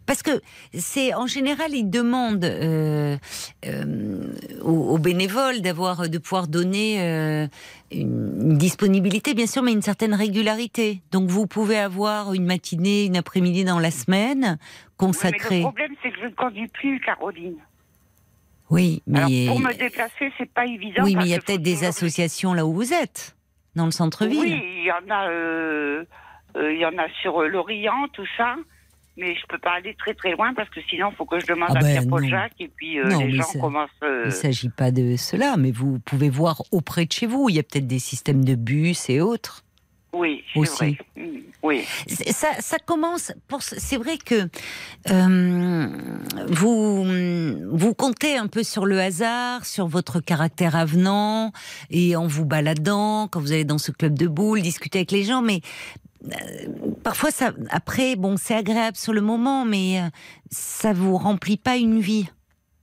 [0.07, 0.41] parce que
[0.73, 3.19] c'est en général ils demandent euh,
[3.67, 6.99] euh, aux, aux bénévoles d'avoir de pouvoir donner
[7.93, 11.03] une, disponibilité bien sûr, mais une certaine régularité.
[11.13, 15.57] Donc vous pouvez avoir une matinée, une après-midi dans la semaine Oui, mais consacrée.
[15.59, 17.57] le problème c'est que je ne conduis plus, Caroline.
[18.71, 21.03] Oui, Alors mais pour me déplacer, c'est pas évident.
[21.05, 23.37] oui, mais il y a peut-être des associations là où vous êtes,
[23.79, 24.39] dans le centre-ville.
[24.41, 26.05] Oui, il y en a, euh,
[26.57, 28.57] euh, il y en a sur euh, l'Orient, tout ça.
[29.17, 31.47] Mais je peux pas aller très très loin parce que sinon, il faut que je
[31.47, 32.29] demande Ah à ben, Pierre-Paul.
[32.29, 33.91] Jacques et puis Non, les gens ça- commencent.
[34.03, 37.49] Il ne s'agit pas de cela, mais vous pouvez voir auprès de chez vous.
[37.49, 39.65] Il y a peut-être des systèmes de bus et autres.
[40.13, 40.77] Oui, c'est aussi.
[40.77, 40.99] vrai.
[41.17, 41.85] Mm, Oui.
[42.31, 43.33] Ça, ça commence.
[43.47, 44.49] Pour, c'est vrai que
[45.11, 45.87] euh,
[46.49, 47.05] vous
[47.77, 51.53] vous comptez un peu sur le hasard, sur votre caractère avenant
[51.91, 55.25] et en vous baladant quand vous allez dans ce club de boules, discuter avec les
[55.25, 55.61] gens, mais
[56.27, 56.33] euh,
[57.05, 57.53] parfois ça.
[57.71, 60.09] Après, bon, c'est agréable sur le moment, mais euh,
[60.51, 62.29] ça vous remplit pas une vie.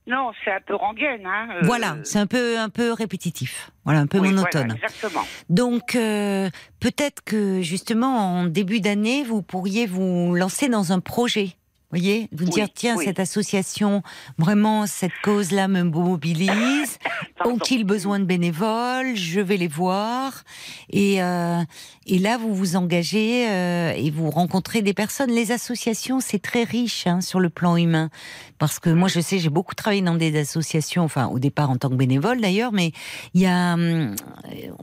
[0.06, 1.26] Non, c'est un peu rengaine.
[1.26, 3.70] Hein, euh, Voilà, c'est un peu un peu répétitif.
[3.84, 4.68] Voilà, un peu oui, monotone.
[4.68, 5.22] voilà, exactement.
[5.50, 6.48] Donc, euh,
[6.80, 11.56] peut-être que justement, en début d'année, vous pourriez vous lancer dans un projet.
[11.90, 13.04] Voyez, vous Oui, dire tiens oui.
[13.04, 14.02] cette association,
[14.38, 16.98] vraiment cette cause-là me mobilise.
[17.44, 19.14] Ont-ils besoin de bénévoles?
[19.14, 20.42] Je vais les voir.
[20.90, 21.62] Et euh,
[22.06, 25.30] et là vous vous engagez euh, et vous rencontrez des personnes.
[25.30, 28.10] Les associations c'est très riche hein, sur le plan humain
[28.58, 31.76] parce que moi je sais j'ai beaucoup travaillé dans des associations, enfin au départ en
[31.76, 32.90] tant que bénévole d'ailleurs, mais
[33.34, 34.16] il y a hum,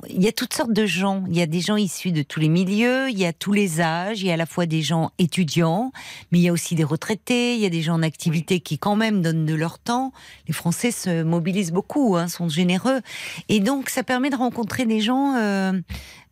[0.10, 1.24] il y a toutes sortes de gens.
[1.30, 3.82] Il y a des gens issus de tous les milieux, il y a tous les
[3.82, 5.92] âges, il y a à la fois des gens étudiants,
[6.32, 8.78] mais il y a aussi des retraités, il y a des gens en activité qui
[8.78, 10.12] quand même donnent de leur temps.
[10.48, 13.02] Les Français se mobilisent beaucoup, hein, sont généreux,
[13.50, 15.74] et donc ça permet de rencontrer des gens, euh,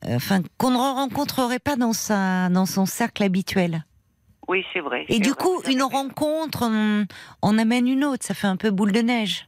[0.06, 3.86] euh, enfin qu'on ne rencontrerait pas dans sa dans son cercle habituel.
[4.48, 5.06] Oui, c'est vrai.
[5.08, 7.04] Et du vrai, coup, vous une rencontre en,
[7.42, 8.26] en amène une autre.
[8.26, 9.48] Ça fait un peu boule de neige.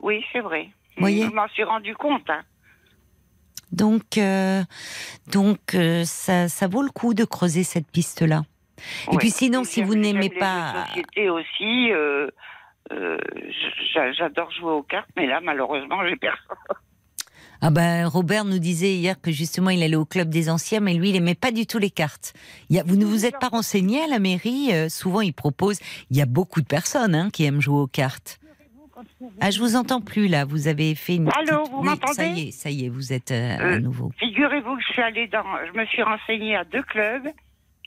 [0.00, 0.68] Oui, c'est vrai.
[0.98, 2.28] Voyez Je m'en suis rendu compte.
[2.28, 2.42] hein.
[3.72, 4.62] Donc, euh,
[5.32, 8.44] donc euh, ça, ça vaut le coup de creuser cette piste-là.
[9.08, 9.16] Et Ouais.
[9.18, 11.92] puis sinon, si vous n'aimez pas- de société aussi.
[11.92, 12.28] euh,
[12.92, 13.18] euh,
[13.94, 16.56] j'a- J'adore jouer aux cartes, mais là, malheureusement, j'ai personne.
[17.62, 20.92] Ah ben, Robert nous disait hier que justement il allait au club des anciens, mais
[20.92, 22.34] lui il aimait pas du tout les cartes.
[22.68, 25.32] Il y a, vous ne vous êtes pas renseigné à la mairie euh, Souvent ils
[25.32, 25.80] proposent.
[26.10, 28.38] Il y a beaucoup de personnes hein, qui aiment jouer aux cartes.
[29.40, 30.44] Ah, je vous entends plus là.
[30.44, 31.30] Vous avez fait une.
[31.34, 33.62] Allô, petite- vous Oui, m'entendez Ça y est, ça y est, vous êtes euh, à
[33.62, 34.12] Euh, nouveau.
[34.18, 37.28] Figurez-vous que je suis allée dans, je me suis renseignée à deux clubs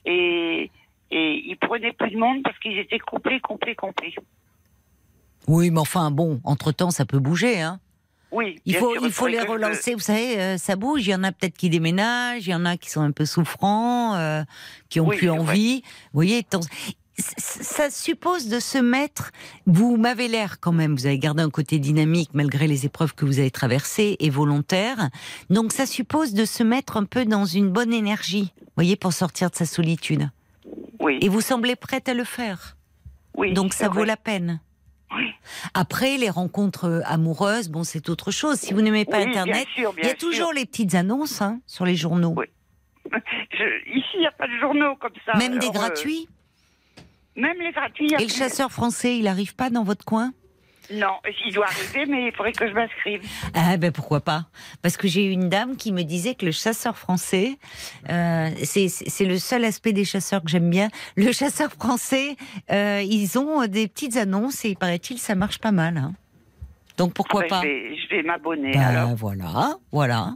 [0.06, 0.72] et
[1.12, 4.14] et ils prenaient plus de monde parce qu'ils étaient complets, complets, complets.
[5.48, 7.62] Oui, mais enfin bon, entre temps ça peut bouger.
[7.62, 7.80] Hein.
[8.32, 8.60] Oui.
[8.66, 9.94] Il faut, sûr, il faut les que relancer.
[9.96, 11.08] Vous savez, euh, ça bouge.
[11.08, 13.26] Il y en a peut-être qui déménagent, il y en a qui sont un peu
[13.26, 14.44] souffrants, euh,
[14.90, 15.82] qui ont Oui, plus envie.
[15.82, 16.60] Vous voyez, tant-
[17.18, 19.32] ça suppose de se mettre.
[19.66, 20.96] Vous m'avez l'air quand même.
[20.96, 25.10] Vous avez gardé un côté dynamique malgré les épreuves que vous avez traversées et volontaire.
[25.50, 28.54] Donc ça suppose de se mettre un peu dans une bonne énergie.
[28.60, 30.30] Vous voyez, pour sortir de sa solitude.
[31.00, 31.18] Oui.
[31.22, 32.76] Et vous semblez prête à le faire.
[33.36, 33.54] oui.
[33.54, 34.60] Donc ça vaut la peine.
[35.16, 35.26] Oui.
[35.74, 38.58] Après, les rencontres euh, amoureuses, bon, c'est autre chose.
[38.58, 40.30] Si vous n'aimez pas Oui, bien Internet, sûr, bien il y a sûr.
[40.30, 42.36] toujours les petites annonces hein, sur les journaux.
[42.38, 42.46] Oui.
[43.52, 45.36] Je- ici, il n'y a pas de journaux comme ça.
[45.38, 46.28] Même des euh, gratuits?
[47.36, 48.14] même les gratuits.
[48.20, 50.32] Et le chasseur français, il arrive pas dans votre coin?
[50.92, 53.22] Non, il doit arriver, mais il faudrait que je m'inscrive.
[53.54, 54.46] Ah ben pourquoi pas
[54.82, 57.58] Parce que j'ai eu une dame qui me disait que le chasseur français,
[58.10, 60.90] euh, c'est le seul aspect des chasseurs que j'aime bien.
[61.16, 62.36] Le chasseur français,
[62.72, 65.98] euh, ils ont des petites annonces et il paraît-il ça marche pas mal.
[65.98, 66.14] hein.
[66.98, 69.16] Donc pourquoi Ben, pas Je vais, m'abonner Ben, alors.
[69.16, 70.34] voilà, voilà.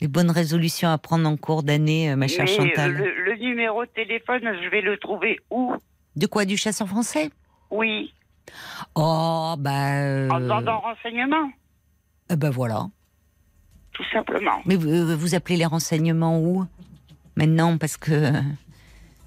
[0.00, 2.92] Les bonnes résolutions à prendre en cours d'année, euh, ma chère Mais Chantal.
[2.92, 5.74] le, le numéro de téléphone, je vais le trouver où?
[6.16, 6.44] De quoi?
[6.46, 7.30] Du chasseur français?
[7.70, 8.14] Oui,
[8.94, 9.70] Oh, bah.
[9.70, 11.50] en euh, demandant renseignement,
[12.30, 12.86] eh ben voilà.
[13.92, 14.60] tout simplement.
[14.66, 16.64] Mais vous, vous appelez les renseignements où?
[17.36, 18.32] Maintenant, parce que.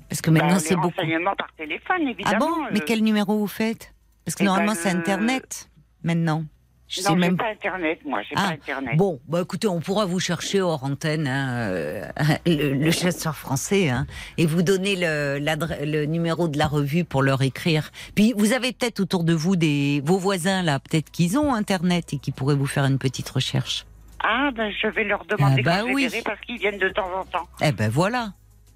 [0.10, 0.90] Parce que maintenant, Ben, c'est les beaucoup.
[0.90, 2.40] renseignements par téléphone, Ah évidemment.
[2.58, 3.94] bon Mais euh, quel numéro vous faites?
[4.26, 5.70] Parce que eh normalement, ben, c'est Internet,
[6.04, 6.44] maintenant.
[6.88, 8.98] Je non, même pas Internet, moi, j'ai Ah, pas Internet.
[8.98, 12.06] Bon, bah écoutez, on pourra vous chercher hors antenne hein, euh,
[12.46, 14.06] le, le chasseur français hein,
[14.38, 17.90] et vous donner le, le numéro de la revue pour leur écrire.
[18.16, 22.14] Puis vous avez peut-être autour de vous des vos voisins là, peut-être qu'ils ont internet
[22.14, 23.86] et qui pourraient vous faire une petite recherche.
[24.24, 26.10] Ah, ben, je vais leur demander Ah, bah oui.
[26.24, 27.48] parce qu'ils viennent de temps en temps.
[27.62, 28.34] Eh ben voilà.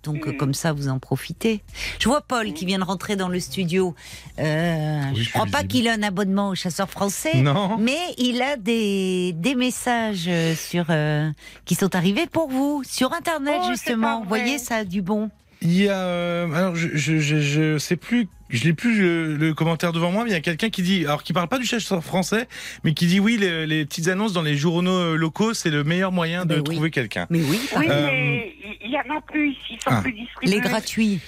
[0.07, 0.37] Donc euh, Mm.
[0.37, 1.61] comme ça, vous en profitez.
[1.99, 3.93] Je vois Paul qui vient de rentrer dans le studio.
[4.39, 7.41] Euh, Oui, je je crois pas qu'il a un abonnement au chasseur français.
[7.41, 7.77] Non.
[7.77, 11.29] Mais il a des, des messages euh, sur euh,
[11.65, 14.21] qui sont arrivés pour vous sur internet Oh, justement.
[14.21, 15.29] Vous voyez ça a du bon.
[15.61, 19.35] Il y a, euh, alors je, je, je, je sais plus, je l'ai plus le,
[19.35, 21.57] le commentaire devant moi, mais il y a quelqu'un qui dit, alors qui parle pas
[21.57, 22.47] du chasseur français,
[22.83, 25.83] mais qui dit oui, les, les petites annonces dans les journaux euh, locaux, c'est le
[25.83, 26.63] meilleur moyen de oui.
[26.63, 27.25] trouver quelqu'un.
[27.29, 30.01] Mais oui, Oui, Euh, mais il y, en a plus ici, ils sont ah.
[30.01, 30.55] plus distribués.
[30.55, 31.19] les gratuits.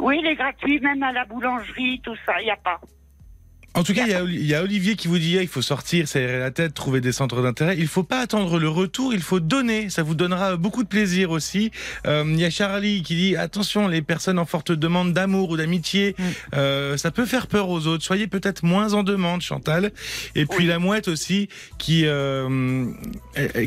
[0.00, 2.80] Oui, les gratuits, même à la boulangerie, tout ça, il n'y a pas.
[3.78, 5.48] En tout cas, il y, a, il y a Olivier qui vous dit ah, il
[5.48, 7.76] faut sortir, s'aérer la tête, trouver des centres d'intérêt.
[7.78, 9.88] Il faut pas attendre le retour, il faut donner.
[9.88, 11.70] Ça vous donnera beaucoup de plaisir aussi.
[12.06, 15.56] Euh, il y a Charlie qui dit attention, les personnes en forte demande d'amour ou
[15.56, 16.22] d'amitié, Mm.
[16.54, 18.02] euh, ça peut faire peur aux autres.
[18.04, 19.92] Soyez peut-être moins en demande, Chantal.
[20.34, 20.66] Et puis Oui.
[20.66, 22.86] la mouette aussi qui euh,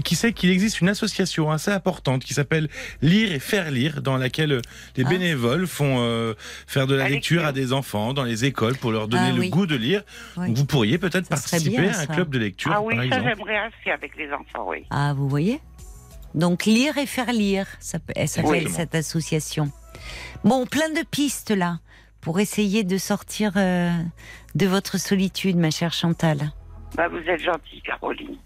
[0.04, 2.68] qui sait qu'il existe une association assez importante qui s'appelle
[3.02, 4.62] Lire et faire lire, dans laquelle
[4.98, 5.10] les Ah.
[5.10, 6.36] bénévoles font
[6.68, 7.48] faire de la La lecture lecture.
[7.48, 9.50] à des enfants dans les écoles pour leur donner Ah le oui.
[9.50, 10.01] goût de lire.
[10.38, 10.48] Oui.
[10.48, 13.24] Donc vous pourriez peut-être participer bien, à un club de lecture, ah oui, par ça
[13.30, 14.86] j'aimerais assez avec les enfants, oui.
[14.90, 15.60] Ah, vous voyez?
[16.36, 18.70] Donc lire et faire lire, ça s'appelle Exactement.
[18.76, 19.72] cette association.
[20.44, 21.80] Bon, plein de pistes là
[22.22, 23.92] pour essayer de sortir euh,
[24.56, 26.52] de votre solitude, ma chère Chantal.
[26.96, 28.38] Bah, vous êtes gentille, Caroline.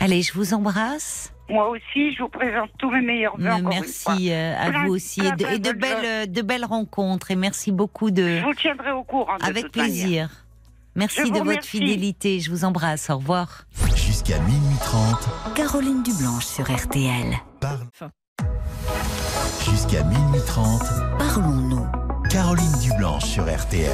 [0.00, 1.32] Allez, je vous embrasse.
[1.48, 4.14] Moi aussi, je vous présente tous mes meilleurs vœux encore une fois.
[4.14, 6.32] merci euh, à Plein- vous aussi plein, et de, plein et de de belles, bonnes
[6.32, 9.76] de belles rencontres et merci beaucoup de Je vous tiendrai au courant de avec toute
[9.76, 10.45] manière.
[10.96, 11.68] Merci de votre remercie.
[11.78, 12.40] fidélité.
[12.40, 13.10] Je vous embrasse.
[13.10, 13.64] Au revoir.
[13.94, 17.36] Jusqu'à minuit 30, Caroline Dublanche sur RTL.
[17.60, 17.86] parle.
[19.70, 20.82] Jusqu'à minuit 30,
[21.18, 21.86] Parlons-nous.
[22.30, 23.90] Caroline Dublanche sur RTL.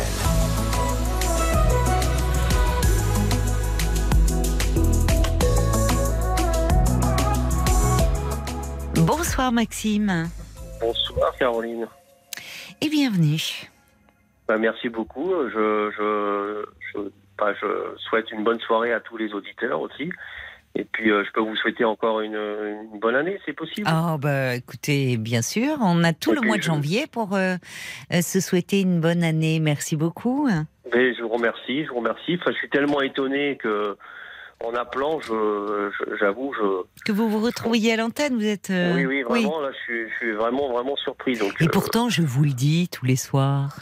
[8.96, 10.28] Bonsoir Maxime
[10.80, 11.86] Bonsoir Caroline.
[12.80, 13.70] et bienvenue.
[14.48, 15.30] Bah, merci beaucoup.
[15.54, 16.98] Je, je, je,
[17.38, 17.66] bah, je
[18.08, 20.10] souhaite une bonne soirée à tous les auditeurs aussi.
[20.74, 24.16] Et puis euh, je peux vous souhaiter encore une, une bonne année, c'est possible Oh
[24.16, 27.56] bah écoutez, bien sûr, on a tout Et le mois de janvier pour euh,
[28.10, 29.60] euh, se souhaiter une bonne année.
[29.60, 30.48] Merci beaucoup.
[30.94, 32.38] Mais je vous remercie, je vous remercie.
[32.40, 33.98] Enfin, je suis tellement étonné que
[34.64, 38.70] en appelant, je- j'avoue, je, Que vous vous retrouviez à l'antenne, vous êtes.
[38.70, 41.36] euh, oui, oui, vraiment, là, je suis, je suis vraiment, vraiment surpris.
[41.36, 43.76] Donc, Et pourtant, je vous le dis tous les soirs.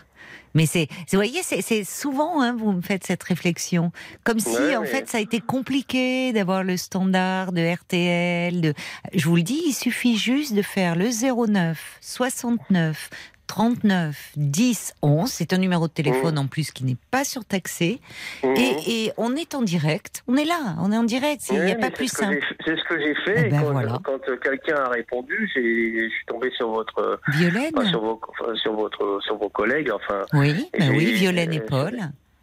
[0.54, 3.92] Mais c'est, vous voyez, c'est, souvent, hein, vous me faites cette réflexion,
[4.24, 8.60] comme si Ouais, en fait ça a été compliqué d'avoir le standard de RTL.
[8.60, 8.74] De,
[9.14, 13.10] je vous le dis, il suffit juste de faire le 09 69
[13.50, 15.28] 39 10 11.
[15.28, 17.98] C'est un numéro de téléphone en plus qui n'est pas surtaxé.
[18.44, 18.54] mhm.
[18.56, 20.22] Et, et on est en direct.
[20.28, 21.42] On est là, on est en direct.
[21.50, 22.38] Il n'y a pas plus simple.
[22.64, 23.34] C'est ce que j'ai fait.
[23.38, 23.98] Eh et ben quand voilà.
[24.04, 28.54] quand, euh, quelqu'un a répondu, je suis tombé sur votre, Violaine enfin, sur vos, enfin,
[28.54, 29.90] sur votre, sur vos collègues.
[29.90, 31.94] Enfin, Oui, j'ai- oui, Violaine et euh, Paul.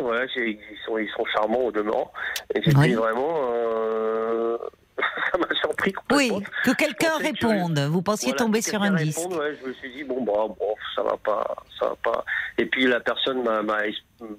[0.03, 2.11] Ouais, ils sont, ils sont charmants au demeurant.
[2.53, 2.93] Et Oui.
[2.95, 3.33] vraiment.
[3.53, 4.57] euh,
[5.31, 6.31] ça m'a surpris Oui,
[6.63, 7.77] que quelqu'un réponde.
[7.79, 9.19] Vous pensiez Voilà, tomber sur un disque.
[9.19, 12.25] réponde, ouais, je me suis dit, bon, bah, bon, ça va pas, ça va pas.
[12.57, 13.77] Et puis la personne m'a, m'a,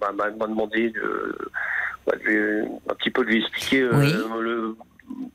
[0.01, 1.39] m'a- m'a- m'a demandé de,
[2.07, 4.13] bah, de un petit peu de lui expliquer euh, Oui.
[4.41, 4.77] le,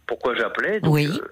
[0.08, 0.80] pourquoi j'appelais.
[0.84, 1.08] Oui.
[1.08, 1.28] euh,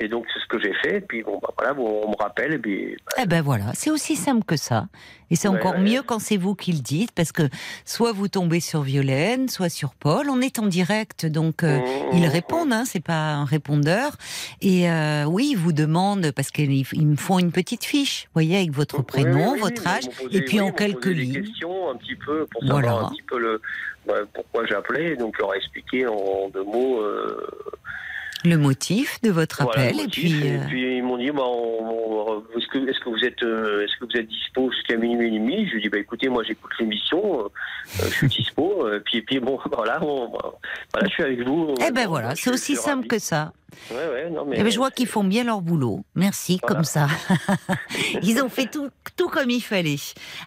[0.00, 0.96] et donc c'est ce que j'ai fait.
[0.98, 2.54] Et puis bon, bah, voilà, on me rappelle.
[2.54, 4.86] Et puis, Eh ben voilà, c'est aussi simple que ça.
[5.30, 5.80] Et c'est Ouais, encore ouais.
[5.80, 7.42] mieux quand c'est vous qui le dites, parce que
[7.86, 10.28] soit vous tombez sur Violaine, soit sur Paul.
[10.28, 14.16] On est en direct, donc euh, Mmh, ils répondent, hein, c'est pas un répondeur.
[14.60, 18.30] Et euh, oui, ils vous demandent, parce qu'ils ils me font une petite fiche, vous
[18.34, 21.14] voyez, avec votre prénom, oui, oui, votre âge, posé- et puis oui, en quelques des
[21.14, 21.42] lignes.
[21.44, 23.06] questions un petit peu pour savoir Voilà.
[23.06, 23.60] un petit peu le
[24.06, 27.00] bah, pourquoi j'appelais, donc leur expliquer en deux mots.
[27.00, 27.48] euh,
[28.44, 30.32] Le motif de votre voilà, appel, et puis.
[30.46, 33.84] Et euh, puis ils m'ont dit bah, on- est-ce que est-ce que vous êtes euh,
[33.84, 35.66] est-ce que vous êtes dispo jusqu'à minuit et demi?
[35.68, 38.86] Je lui dis bah écoutez moi j'écoute l'émission, euh, euh, je suis dispo.
[38.86, 41.74] euh, puis puis bon voilà, on- voilà je suis avec vous.
[41.86, 43.08] Eh ben voilà, c'est aussi simple ravi.
[43.08, 43.52] que ça.
[43.90, 44.56] Ouais, ouais, non, mais.
[44.58, 46.04] Eh ben, je vois qu'ils font bien leur boulot.
[46.14, 46.74] Merci, Voilà.
[46.76, 47.06] comme ça.
[48.22, 49.96] Ils ont fait tout, tout comme il fallait.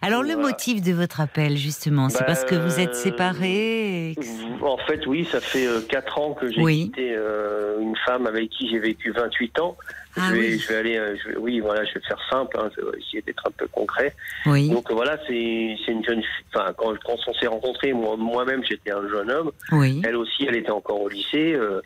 [0.02, 4.14] Alors, le motif de votre appel, justement, c'est parce que vous êtes euh, séparés et
[4.14, 6.84] que- En fait, oui, ça fait 4 ans que j'ai Oui.
[6.86, 9.76] quitté euh, une femme avec qui j'ai vécu 28 ans.
[10.18, 10.58] Ah je, vais, oui.
[10.58, 12.98] je vais aller, euh, je vais- oui, voilà, je vais faire simple, hein, je vais
[12.98, 14.14] essayer d'être un peu concret.
[14.46, 16.44] Oui, Donc euh, voilà, c'est une jeune fille.
[16.54, 19.50] Enfin, quand, quand on s'est rencontrés, moi- moi-même, j'étais un jeune homme.
[19.72, 20.00] oui.
[20.06, 21.52] Elle aussi, elle était encore au lycée.
[21.52, 21.82] euh,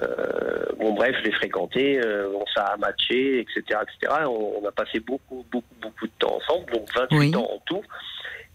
[0.00, 4.12] euh, bon, bref, je l'ai fréquentée, euh, on ça a matché, etc., etc.
[4.26, 7.34] On, on a passé beaucoup, beaucoup, beaucoup de temps ensemble, donc 28 Oui.
[7.36, 7.82] ans en tout.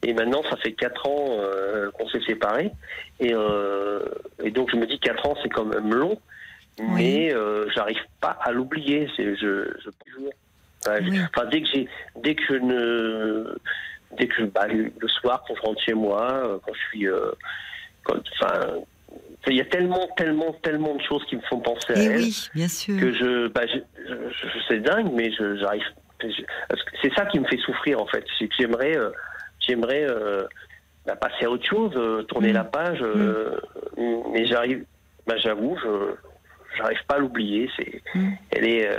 [0.04, 2.72] Et maintenant, ça fait 4 ans euh, qu'on s'est séparés.
[3.20, 3.34] Et,
[4.44, 6.20] et donc, je me dis 4 ans, c'est quand même long,
[6.80, 9.10] mais euh, j'arrive pas à l'oublier.
[9.16, 9.90] C'est je, je.
[10.88, 11.20] Enfin, Oui.
[11.52, 13.58] dès que j'ai, dès que je ne,
[14.18, 17.08] dès que bah, le soir quand je rentre chez moi, quand je suis,
[18.04, 18.60] quand, enfin,
[19.52, 22.18] il y a tellement, tellement, tellement de choses qui me font penser à Et elle
[22.18, 23.00] oui, bien sûr.
[23.00, 23.78] que je, bah, je,
[24.08, 25.84] je- je- c'est dingue, mais je, j'arrive.
[27.02, 28.24] c'est ça qui me fait souffrir en fait.
[28.40, 29.10] C'est que j'aimerais, euh,
[29.60, 30.44] j'aimerais euh,
[31.06, 32.54] bah, passer à autre chose, euh, tourner Mm.
[32.56, 33.60] la page, euh,
[34.32, 34.86] mais j'arrive.
[35.28, 36.16] Bah, j'avoue, je,
[36.78, 37.70] j'arrive pas à l'oublier.
[37.78, 38.32] C'est, Mm.
[38.52, 38.90] elle est,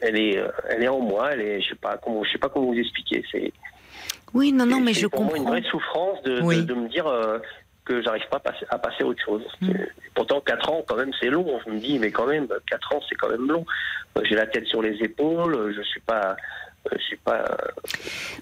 [0.00, 1.32] elle est, elle est en moi.
[1.32, 3.24] Elle est, je sais pas comment, je sais pas comment vous expliquer.
[3.32, 3.52] C'est,
[4.34, 5.52] Oui, non, non, mais c'est je pour moi une comprends.
[5.58, 7.38] vraie souffrance de, de- me dire euh,
[7.88, 8.36] que j'arrive pas
[8.70, 9.42] à passer, à autre chose.
[9.60, 9.66] Mm.
[9.72, 11.46] C'est- Pourtant, 4 ans, quand même, c'est long.
[11.64, 13.64] Je me dis, mais quand même, 4 ans, c'est quand même long.
[14.24, 16.30] J'ai la tête sur les épaules, je suis pas.
[16.30, 17.44] euh, Je suis pas.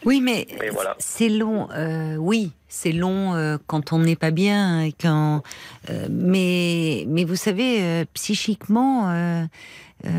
[0.04, 0.94] Oui, mais Mais voilà.
[0.98, 1.68] c'est long.
[1.72, 4.82] euh, oui, c'est long euh, quand on n'est pas bien.
[4.82, 5.42] Et quand,
[5.90, 9.44] euh, mais, mais vous savez, psychiquement, euh,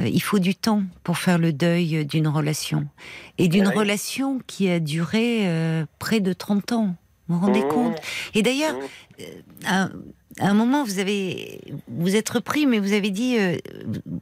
[0.06, 2.86] il faut du temps pour faire le deuil d'une relation.
[3.38, 6.96] Et d'une relation qui a duré euh, près de 30 ans.
[7.28, 7.68] Vous vous rendez Mmh.
[7.70, 7.98] compte
[8.34, 9.22] Et d'ailleurs, Mmh.
[9.22, 9.24] euh,
[9.66, 9.90] à,
[10.40, 13.58] à un moment, vous avez, vous êtes repris, mais vous avez dit, euh,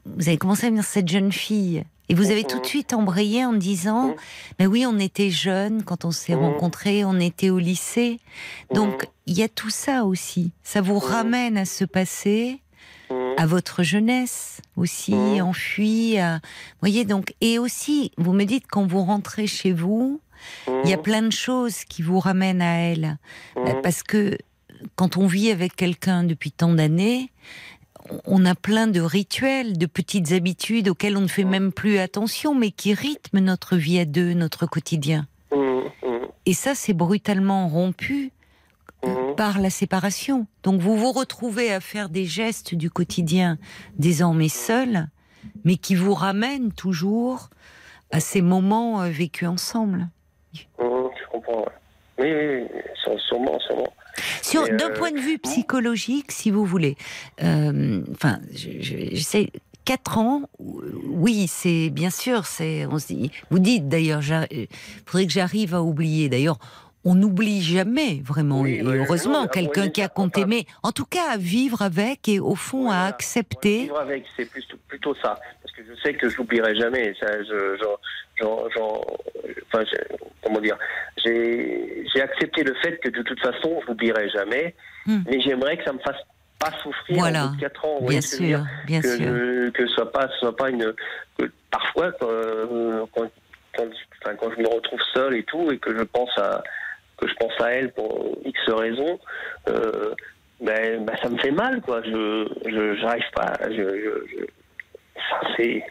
[0.05, 1.83] vous avez commencé à venir cette jeune fille.
[2.07, 2.67] Et vous avez tout de Mhm.
[2.69, 4.15] suite embrayé en disant, Mhm.
[4.59, 8.19] ben oui, on était jeunes quand on s'est rencontrés, on était au lycée.
[8.73, 10.51] Donc, il y a tout ça aussi.
[10.63, 12.61] Ça vous ramène à ce passé,
[13.09, 13.15] Mmh.
[13.37, 16.17] à votre jeunesse aussi, enfuie.
[16.19, 16.35] À...
[16.35, 20.21] Vous voyez, donc, et aussi, vous me dites, quand vous rentrez chez vous,
[20.83, 21.01] il y a Mmh.
[21.01, 23.17] plein de choses qui vous ramènent à elle.
[23.55, 23.59] Mmh.
[23.67, 24.37] Euh, Parce que
[24.95, 27.31] quand on vit avec quelqu'un depuis tant d'années,
[28.25, 32.53] on- a plein de rituels, de petites habitudes auxquelles on ne fait même plus attention,
[32.53, 35.27] mais qui rythment notre vie à deux, notre quotidien.
[36.45, 38.31] Et ça, c'est brutalement rompu
[39.37, 40.45] par la séparation.
[40.63, 43.57] Donc vous vous retrouvez à faire des gestes du quotidien
[43.97, 45.07] désormais seuls,
[45.63, 47.49] mais qui vous ramènent toujours
[48.11, 50.07] à ces moments euh, vécus ensemble.
[50.79, 50.83] Mmh.
[51.21, 51.59] Je comprends.
[51.59, 51.65] ouais.
[52.17, 53.93] Oui, oui, oui, sûre- sûrement, sûrement.
[54.41, 56.95] Sur Mais, d'un euh, point de vue psychologique, si vous voulez,
[57.43, 59.49] euh, enfin, je, je- je sais.
[59.83, 62.47] Quatre ans, oui, c'est bien sûr.
[62.47, 64.67] C'est, on se dit, vous dites d'ailleurs, il
[65.05, 66.27] faudrait que j'arrive à oublier.
[66.27, 66.57] D'ailleurs,
[67.05, 68.61] on n'oublie jamais vraiment.
[68.61, 72.39] Oui, et heureusement, quelqu'un qui a compté, mais en tout cas, à vivre avec et
[72.39, 73.83] au fond à accepter.
[73.83, 74.49] Vivre avec, c'est
[74.87, 75.39] plutôt ça.
[75.61, 77.13] Parce que je sais que je l'oublierai jamais.
[77.19, 77.77] Ça, je,
[78.41, 79.83] enfin,
[80.43, 80.77] comment dire
[81.23, 84.73] J'ai accepté le fait que de toute façon, je l'oublierai jamais.
[85.05, 85.21] Hmm.
[85.27, 86.21] Mais j'aimerais que ça me fasse
[86.57, 87.45] pas souffrir Voilà.
[87.45, 87.97] en bout de 4 ans.
[88.01, 89.73] Bien dire sûr, bien que, sûr.
[89.73, 90.91] que ce soit pas, soit pas une.
[91.37, 93.29] que parfois, quand, euh, quand,
[93.77, 93.83] quand,
[94.23, 96.63] enfin, quand je me retrouve seul et tout, et que je pense à
[97.17, 99.19] que je pense à elle pour X raisons,
[99.69, 100.13] euh,
[100.61, 102.01] ben, ben, ça me fait mal, quoi.
[102.03, 103.53] Je, je, j'arrive pas.
[103.69, 104.45] Je, je, je-
[105.29, 105.83] ça c'est,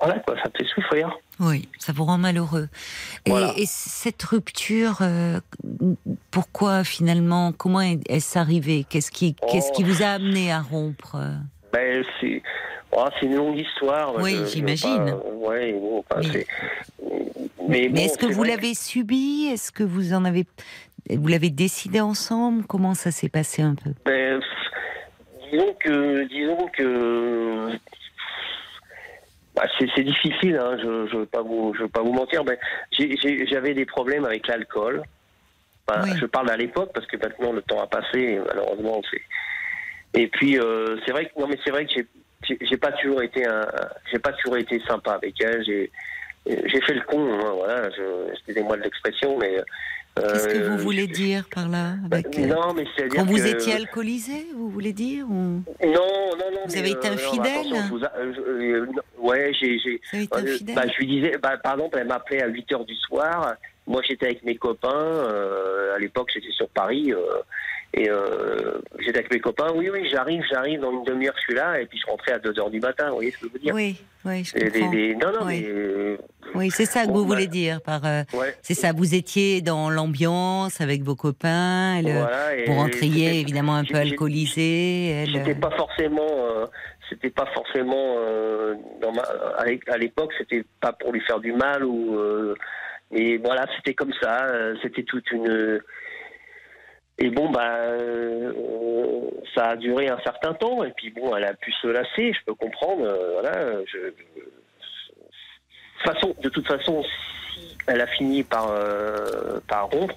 [0.00, 0.36] voilà, quoi.
[0.42, 1.10] Ça me fait souffrir.
[1.38, 2.68] Oui, ça vous rend malheureux.
[3.26, 3.52] Et, Voilà.
[3.56, 5.38] et cette rupture, euh,
[6.30, 9.88] pourquoi finalement, comment est- est-ce arrivé Qu'est-ce qui, qu'est-ce qui Oh.
[9.88, 11.16] vous a amené à rompre?
[11.72, 12.42] Ben, c'est,
[12.92, 14.14] oh, c'est une longue histoire.
[14.16, 15.14] Oui, j'imagine.
[15.34, 16.04] ouais, bon,
[17.68, 19.48] Mais, est-ce que vous l'avez subi?
[19.52, 20.46] Est-ce que vous en avez,
[21.10, 22.64] vous l'avez décidé ensemble?
[22.66, 23.90] Comment ça s'est passé un peu?
[24.04, 24.40] Ben,
[25.50, 27.78] disons que, disons que,
[29.54, 30.56] bah, c'est, difficile.
[30.56, 32.42] Hein, je, je veux pas vous, je veux pas vous mentir,
[32.92, 35.02] j'avais des problèmes avec l'alcool.
[36.02, 36.10] Oui.
[36.20, 38.40] Je parle à l'époque parce que maintenant le temps a passé.
[38.46, 40.20] malheureusement, c'est.
[40.20, 42.06] Et puis euh, c'est vrai que non, mais c'est vrai que j'ai,
[42.42, 43.66] j'ai, pas toujours été un,
[44.10, 45.64] j'ai pas toujours été sympa avec elle.
[45.64, 45.90] J'ai,
[46.46, 47.26] j'ai fait le con.
[47.40, 47.88] Hein, voilà.
[48.32, 49.56] Excusez-moi de l'expression, mais.
[50.18, 53.46] Qu'est-ce que euh, vous voulez dire par là avec, euh, Non, mais c'est-à-dire Quand vous
[53.46, 55.34] étiez alcoolisé, vous voulez dire ou...
[55.34, 56.60] non, non, non.
[56.66, 57.66] Vous mais, avez été euh, infidèle?
[58.16, 58.86] euh, euh,
[59.18, 59.78] Ouais, j'ai.
[59.78, 60.74] j'ai Vous avez été euh, infidèle?
[60.74, 63.56] bah, je lui disais, bah, par exemple, elle m'appelait à 8 h du soir.
[63.86, 64.88] Moi, j'étais avec mes copains.
[64.94, 67.12] euh, à l'époque, j'étais sur Paris.
[67.94, 71.54] Et euh, j'étais avec mes copains, oui, oui, j'arrive, j'arrive, dans une demi-heure, je suis
[71.54, 73.52] là, et puis je rentrais à 2 heures du matin, vous voyez ce que je
[73.54, 73.96] veux dire Oui,
[74.26, 75.30] oui, je comprends.
[75.30, 75.62] Non, non, Oui.
[75.62, 75.68] mais.
[75.68, 76.16] euh,
[76.54, 78.04] Oui, c'est ça que vous voulez dire par.
[78.04, 78.54] euh, ouais.
[78.60, 83.84] c'est ça, vous étiez dans l'ambiance avec vos copains, le- Voilà, vous rentriez évidemment un
[83.84, 85.24] peu alcoolisé.
[85.32, 86.66] C'était pas forcément, euh,
[87.08, 88.16] c'était pas forcément
[89.00, 89.22] dans ma,
[89.58, 92.18] à l'é- à l'époque, c'était pas pour lui faire du mal ou,
[93.10, 94.46] mais voilà, c'était comme ça,
[94.82, 95.80] c'était toute une.
[97.18, 98.52] Et bon, bah, euh,
[99.54, 102.44] ça a duré un certain temps, et puis bon, elle a pu se lasser, je
[102.44, 103.84] peux comprendre, euh, voilà.
[103.86, 104.12] Je, de,
[106.04, 107.02] façon, de toute façon,
[107.54, 110.14] si elle a fini par, euh, par rompre,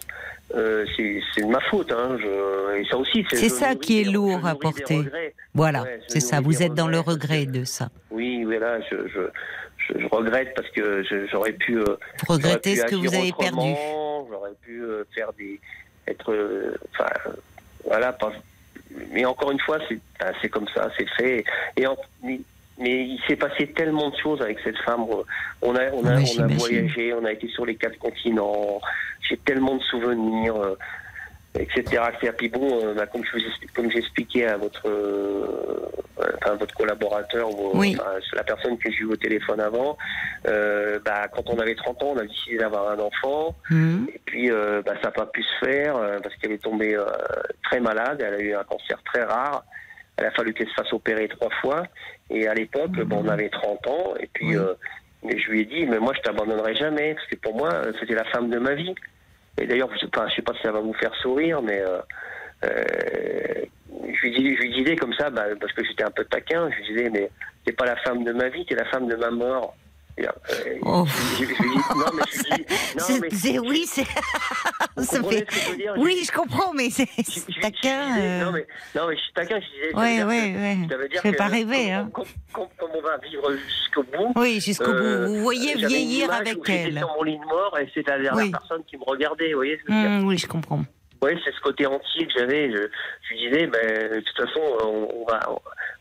[0.52, 1.92] c'est c'est de ma faute.
[1.92, 5.04] Hein, je, et ça aussi, C'est je ça qui est lourd à porter.
[5.54, 6.42] Voilà, Ouais, c'est ça.
[6.42, 7.90] Vous êtes dans le regret de ça.
[8.12, 11.78] Oui, oui, là, je, je, regrette parce que j'aurais pu.
[11.78, 11.86] Vous
[12.28, 13.74] regrettez ce que vous avez perdu.
[14.30, 14.84] J'aurais pu
[15.16, 15.62] faire des.
[16.10, 16.34] Être.
[16.34, 17.32] euh, Enfin, euh,
[17.86, 18.32] voilà, pas.
[19.12, 21.44] Mais encore une fois, c'est ben, c'est comme ça, c'est fait.
[21.78, 22.40] Et en- mais,
[22.82, 25.04] il s'est passé tellement de choses avec cette femme.
[25.62, 28.80] On a, on a, on a voyagé, on a été sur les quatre continents.
[29.28, 30.56] J'ai tellement de souvenirs.
[31.56, 31.82] Etc.
[32.14, 32.34] etc.
[32.38, 35.90] Puis bon, bah, comme je vous explique- comme j'expliquais à votre, euh,
[36.42, 37.98] enfin, votre collaborateur, ou, Oui.
[38.00, 39.98] enfin, la personne que j'ai eu au téléphone avant,
[40.48, 43.56] euh, bah, quand on avait 30 ans, on a décidé d'avoir un enfant.
[43.70, 44.08] Mhm.
[44.14, 46.96] Et puis, euh, bah, ça n'a pas pu se faire euh, parce qu'elle est tombée
[46.96, 47.06] euh,
[47.64, 48.24] très malade.
[48.26, 49.64] Elle a eu un cancer très rare.
[50.18, 51.84] Elle a fallu qu'elle se fasse opérer trois fois.
[52.30, 54.14] Et à l'époque, bon, on avait 30 ans.
[54.20, 54.56] Et puis, Oui.
[54.58, 54.74] euh,
[55.24, 57.70] je lui ai dit, mais moi, je t'abandonnerai jamais parce que pour moi,
[58.00, 58.94] c'était la femme de ma vie.
[59.66, 62.00] D'ailleurs, je je sais pas si ça va vous faire sourire, mais euh,
[62.66, 66.26] euh, je lui dis, je lui disais comme ça, bah, parce que j'étais un peu
[66.26, 66.70] taquin.
[66.72, 67.30] Je lui disais, mais
[67.66, 69.76] t'es pas la femme de ma vie, t'es la femme de ma mort.
[70.28, 71.06] Euh, Oh.
[71.40, 71.52] je, je
[71.98, 74.04] non, mais je lui dis, non, C'est- mais c'est- oui, c'est.
[75.04, 75.94] ça fait- ce dire?
[75.98, 77.08] Oui, je comprends, mais c'est
[77.62, 78.18] taquin.
[78.20, 79.96] euh, Non, mais, non, mais je suis taquin, je disais.
[79.96, 80.78] ouais, que- ouais.
[80.90, 82.10] ça veut dire fais que pas rêver, comme, hein.
[82.14, 84.34] Comme, comme- comme on va vivre jusqu'au bout.
[84.36, 85.34] Oui, jusqu'au euh, bout.
[85.36, 86.98] Vous voyez vieillir avec où j'étais elle.
[86.98, 88.52] sur mon lit de mort et c'était la dernière Oui.
[88.52, 90.20] personne qui me regardait, vous voyez ce que je veux dire?
[90.20, 90.84] Hum, oui, je comprends.
[91.22, 92.72] Oui, c'est ce côté entier que j'avais.
[92.72, 95.40] Je, je lui disais, ben, de toute façon, on, on va,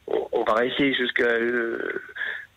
[0.07, 2.03] on, on va rester jusqu'à, euh,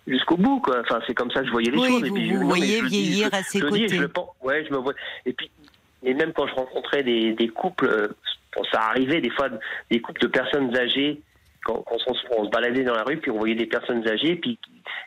[0.07, 0.79] jusqu'au bout, quoi.
[0.81, 2.03] Enfin, c'est comme ça que je voyais les Oui, choses.
[2.05, 4.07] Et vous puis, non, voyez le dis, vieillir je- à ses je dis, je le
[4.07, 4.29] pense.
[4.41, 4.93] Ouais, je me vois.
[5.25, 5.49] Et puis,
[6.03, 8.07] et même quand je rencontrais des, des couples, euh,
[8.55, 9.49] bon, ça arrivait des fois,
[9.89, 11.21] des couples de personnes âgées.
[11.63, 14.07] Quand, quand on, se- on se baladait dans la rue, puis on voyait des personnes
[14.07, 14.57] âgées, puis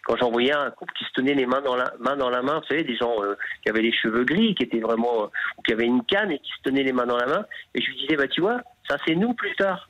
[0.05, 2.42] quand j'en voyais un couple qui se tenait les mains dans la main dans la
[2.42, 3.34] main, vous savez, des gens euh,
[3.64, 5.26] qui avaient les cheveux gris, qui étaient vraiment, euh,
[5.59, 7.82] ou qui avaient une canne et qui se tenaient les mains dans la main, et
[7.82, 9.88] je lui disais, bah tu vois, ça c'est nous plus tard.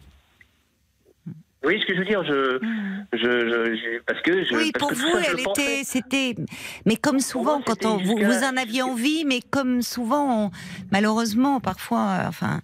[1.64, 2.22] Voyez ce que je veux dire?
[2.24, 2.58] Je,
[3.14, 5.82] je, je, je- parce que je, Oui, parce pour que vous, ça, elle le était,
[5.84, 6.34] c'était,
[6.86, 10.50] mais comme souvent, moi, quand on, vous, vous en aviez envie, mais comme souvent, on-
[10.92, 12.60] malheureusement, parfois, euh, enfin,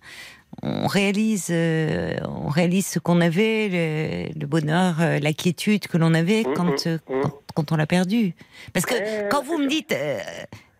[0.63, 5.97] on réalise, euh, on réalise ce qu'on avait, le, le bonheur, euh, la quiétude que
[5.97, 7.21] l'on avait Mmh, quand, mmh, euh, mmh.
[7.23, 8.35] quand, quand on l'a perdu.
[8.75, 10.19] Parce que quand vous me dites, euh,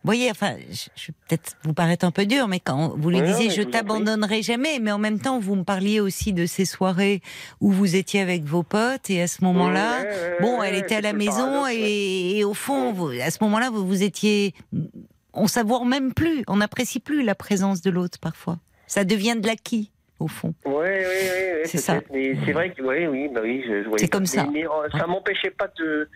[0.03, 3.09] vous voyez, enfin, je, je vais peut-être vous paraître un peu dur, mais quand vous
[3.11, 6.45] lui Ouais, disiez je t'abandonnerai jamais, mais en même temps vous me parliez aussi de
[6.47, 7.21] ces soirées
[7.59, 10.73] où vous étiez avec vos potes et à ce moment-là, Ouais, ouais, bon, ouais, elle
[10.75, 11.75] ouais, était à la maison ouais.
[11.75, 14.53] et, et au fond, vous- à ce moment-là, vous vous étiez,
[15.33, 18.57] on savoure même plus, on n'apprécie plus la présence de l'autre parfois.
[18.87, 20.53] Ça devient de l'acquis au fond.
[20.65, 22.01] Oui, oui, oui, C'est ça.
[22.11, 24.43] Mais c'est vrai que oui, oui, bah oui, je, je voyais C'est comme ça.
[24.45, 26.09] Mais, mais, euh, ça m'empêchait pas de,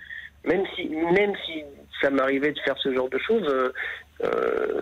[0.48, 1.64] même si, même si
[2.02, 3.48] ça m'arrivait de faire ce genre de choses.
[3.48, 3.72] euh,
[4.24, 4.82] euh,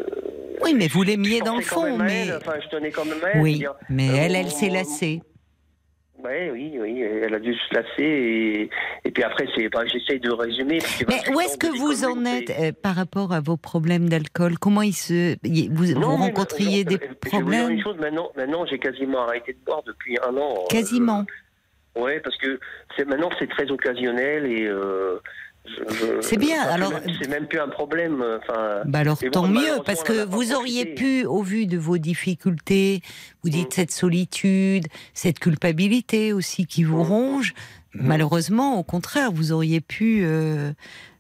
[0.61, 3.23] Oui, mais vous je l'aimiez dans le fond, mais elle, enfin, je tenais quand même
[3.23, 3.41] à elle.
[3.41, 5.21] oui, mais euh, elle, elle s'est lassée.
[6.23, 8.69] Ouais, oui, oui, elle a dû se lasser et,
[9.03, 10.79] et puis après c'est, bah, j'essaye de résumer.
[11.09, 14.57] Mais 28 où est-ce que vous en êtes euh, par rapport à vos problèmes d'alcool?
[14.57, 17.71] Comment ils se, vous, vous Non, mais rencontriez non, des je vais vous dire problèmes?
[17.71, 20.63] une chose, maintenant, maintenant j'ai quasiment arrêté de boire depuis un an.
[20.69, 21.25] Quasiment.
[21.97, 22.57] Ouais, parce que
[22.95, 25.25] c'est maintenant c'est très occasionnel et euh, je- je-
[26.21, 26.91] C'est bien, alors-
[27.21, 28.21] c'est même plus un problème.
[28.21, 31.77] euh, Enfin, Bah alors bon, tant mieux, parce que vous auriez pu, au vu de
[31.77, 33.01] vos difficultés,
[33.43, 33.75] vous dites Mm.
[33.75, 37.07] cette solitude, cette culpabilité aussi qui vous Mm.
[37.07, 37.53] ronge,
[37.93, 40.73] malheureusement, au contraire, vous auriez pu euh,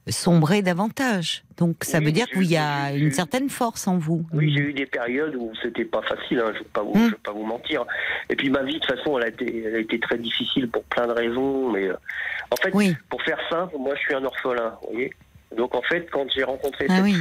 [0.09, 1.43] sombrer davantage.
[1.57, 4.25] Donc ça Oui, veut dire qu'il y a une certaine force en vous.
[4.33, 6.39] oui, j'ai eu des périodes où c'était pas facile.
[6.39, 7.05] Hein, je ne vais, pas vous- Mm.
[7.05, 7.85] je vais pas vous mentir.
[8.29, 10.67] Et puis ma vie de toute façon, elle a été, elle a été très difficile
[10.69, 11.71] pour plein de raisons.
[11.71, 11.95] Mais euh,
[12.51, 14.75] en fait, Oui, pour faire simple, moi je suis un orphelin.
[14.81, 15.13] Vous voyez.
[15.55, 17.15] Donc en fait, quand j'ai rencontré ah cette, oui,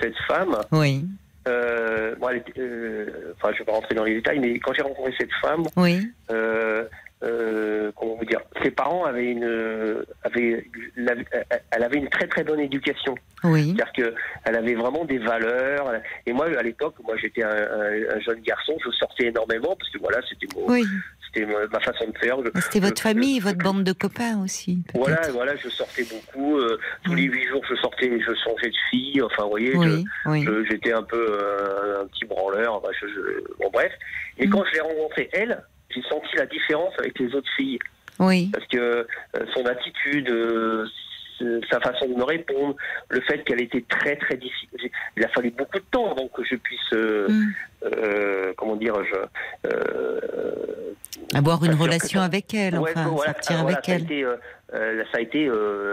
[0.00, 1.06] cette femme, oui,
[1.48, 4.72] euh, bon, elle était- euh, enfin je vais pas rentrer dans les détails, mais quand
[4.74, 6.10] j'ai rencontré cette femme, oui.
[7.22, 10.64] Euh, euh, comment vous dire, ses parents avaient une, euh, avaient,
[10.96, 11.14] la-
[11.70, 13.14] elle avait une très très bonne éducation.
[13.44, 13.74] Oui.
[13.76, 14.14] C'est-à-dire que
[14.44, 15.92] elle avait vraiment des valeurs.
[16.26, 19.90] Et moi, à l'époque, moi j'étais un, un- un jeune garçon, je sortais énormément parce
[19.90, 20.84] que voilà, c'était mon, Oui.
[21.26, 22.36] c'était ma façon de faire.
[22.62, 24.82] C'était votre famille, je- votre bande de copains aussi.
[24.94, 26.58] Voilà, voilà, je sortais beaucoup.
[26.58, 29.20] euh, tous les huit jours, je sortais, je changeais de fille.
[29.22, 30.46] Enfin, vous voyez, oui.
[30.70, 32.74] j'étais un peu euh, un petit branleur.
[32.76, 33.92] enfin, je- je- bon, bref.
[34.38, 34.50] Et Mm.
[34.50, 35.62] quand je l'ai rencontrée, elle,
[35.94, 37.78] j'ai senti la différence avec les autres filles.
[38.18, 38.50] Oui.
[38.52, 39.06] Parce que euh,
[39.54, 40.86] son attitude, euh,
[41.70, 42.76] sa façon de me répondre,
[43.08, 44.90] le fait qu'elle était très très difficile.
[45.16, 47.52] Il a fallu beaucoup de temps avant que je puisse, euh, Mm.
[47.84, 50.20] euh, comment dire, je, euh,
[51.34, 54.02] Avoir une relation ça- avec elle, Ouais, enfin, voilà, sortir voilà, avec ça a elle.
[54.02, 54.36] été, euh,
[54.74, 55.48] euh, ça a été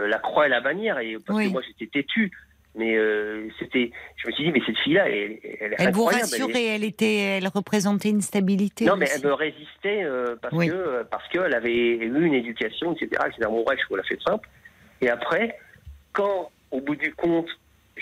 [0.07, 1.47] la croix et la bannière, et parce Oui.
[1.47, 2.31] que moi j'étais têtu.
[2.78, 6.65] Mais euh, c'était, je me suis dit, mais cette fille-là, elle, elle Elle vous rassurait,
[6.65, 8.86] elle était, elle représentait une stabilité.
[8.86, 10.67] Non, mais elle me résistait euh, parce Oui.
[10.67, 13.09] que euh, parce qu'elle avait eu une éducation, etc.
[13.25, 13.47] etc.
[13.49, 14.47] Bon, bref, je vous la fais simple.
[15.01, 15.57] Et après,
[16.13, 17.47] quand, au bout du compte,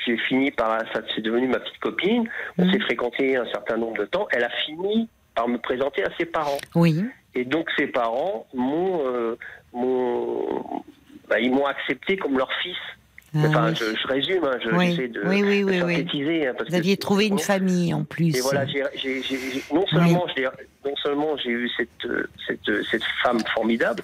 [0.06, 2.74] j'ai fini par, ça c'est devenu ma petite copine, on Mhm.
[2.74, 6.26] s'est fréquenté un certain nombre de temps, elle a fini par me présenter à ses
[6.26, 6.58] parents.
[6.76, 7.02] Oui.
[7.34, 9.36] Et donc ses parents m'ont, euh,
[11.30, 12.76] bah, ils m'ont accepté comme leur fils.
[13.36, 13.76] Ah enfin, oui.
[13.78, 14.92] je, je résume, hein, je, Oui.
[14.92, 16.48] j'essaie de, Oui, de synthétiser.
[16.48, 18.36] hein, parce Vous aviez trouvé une famille en plus.
[18.38, 20.44] Et voilà, j'ai, j'ai- j'ai- j'ai- non seulement j'ai,
[20.86, 24.04] non seulement j'ai eu cette, euh, cette, euh, cette femme formidable,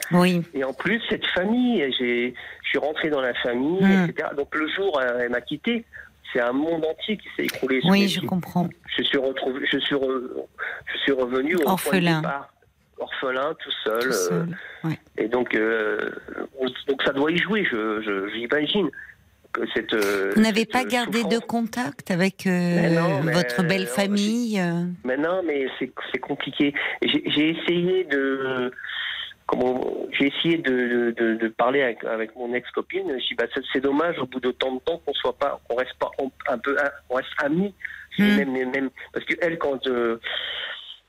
[0.54, 4.10] et en plus cette famille, j'ai, je suis rentré dans la famille, Hmm.
[4.10, 4.30] etc.
[4.36, 5.86] Donc le jour où elle m'a quitté,
[6.34, 7.82] c'est un monde entier qui s'est écroulé.
[7.86, 8.70] Oui, je comprends.
[8.98, 10.30] Je suis retrouvé, je suis, re-
[10.94, 12.22] je suis revenu au point de Orphelin.
[12.22, 12.54] départ.
[13.00, 14.00] orphelin, tout seul.
[14.02, 14.58] Tout euh, seul.
[14.84, 15.00] ouais.
[15.18, 16.12] et donc, euh,
[16.88, 18.90] donc ça doit y jouer, je, je- j'imagine.
[19.74, 23.64] Cette, euh, Vous n'avez pas euh, gardé de contact avec euh, Mais non, mais, votre
[23.64, 24.62] belle famille
[25.04, 26.74] Mais non, mais c'est compliqué.
[27.02, 28.72] J'ai essayé de.
[30.18, 33.04] J'ai essayé de, de, de parler avec, avec mon ex-copine.
[33.20, 35.60] Je dis, bah, c'est- c'est dommage, au bout de tant de temps, qu'on soit pas,
[35.68, 36.10] qu'on reste pas
[36.48, 36.78] un, peu,
[37.10, 37.74] on reste amis.
[38.18, 38.38] Hmm.
[38.38, 40.22] Même, même, parce que elle, quand, euh,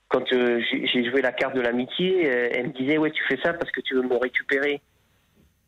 [0.08, 3.52] quand euh, j'ai joué la carte de l'amitié, elle me disait, ouais, tu fais ça
[3.52, 4.80] parce que tu veux me récupérer.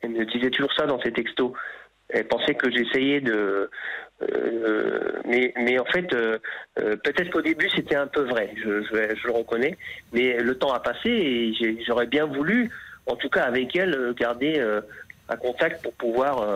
[0.01, 1.53] Elle me disait toujours ça dans ses textos.
[2.11, 3.71] Elle pensait que j'essayais de.
[4.23, 6.39] euh, mais, mais en fait, euh,
[6.79, 9.77] euh, peut-être qu'au début c'était un peu vrai, je, je- je le reconnais.
[10.13, 12.71] Mais le temps a passé et j'aurais bien voulu,
[13.07, 14.81] en tout cas avec elle, garder euh,
[15.29, 16.47] un contact pour pouvoir.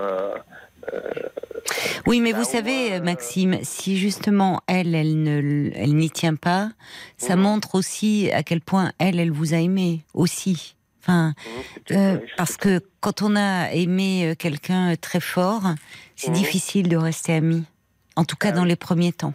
[2.06, 6.70] Oui, mais Bah, vous savez, Maxime, si justement elle, elle ne, elle n'y tient pas,
[7.16, 7.42] ça Mhm.
[7.42, 10.76] montre aussi à quel point elle, elle vous a aimé aussi.
[11.08, 11.34] Enfin,
[11.86, 15.62] peut-être, euh, parce que quand on a aimé euh, quelqu'un très fort,
[16.16, 16.34] c'est Mhm.
[16.36, 17.64] difficile de rester ami.
[18.14, 18.68] En tout cas, Ah dans oui.
[18.68, 19.32] les premiers temps.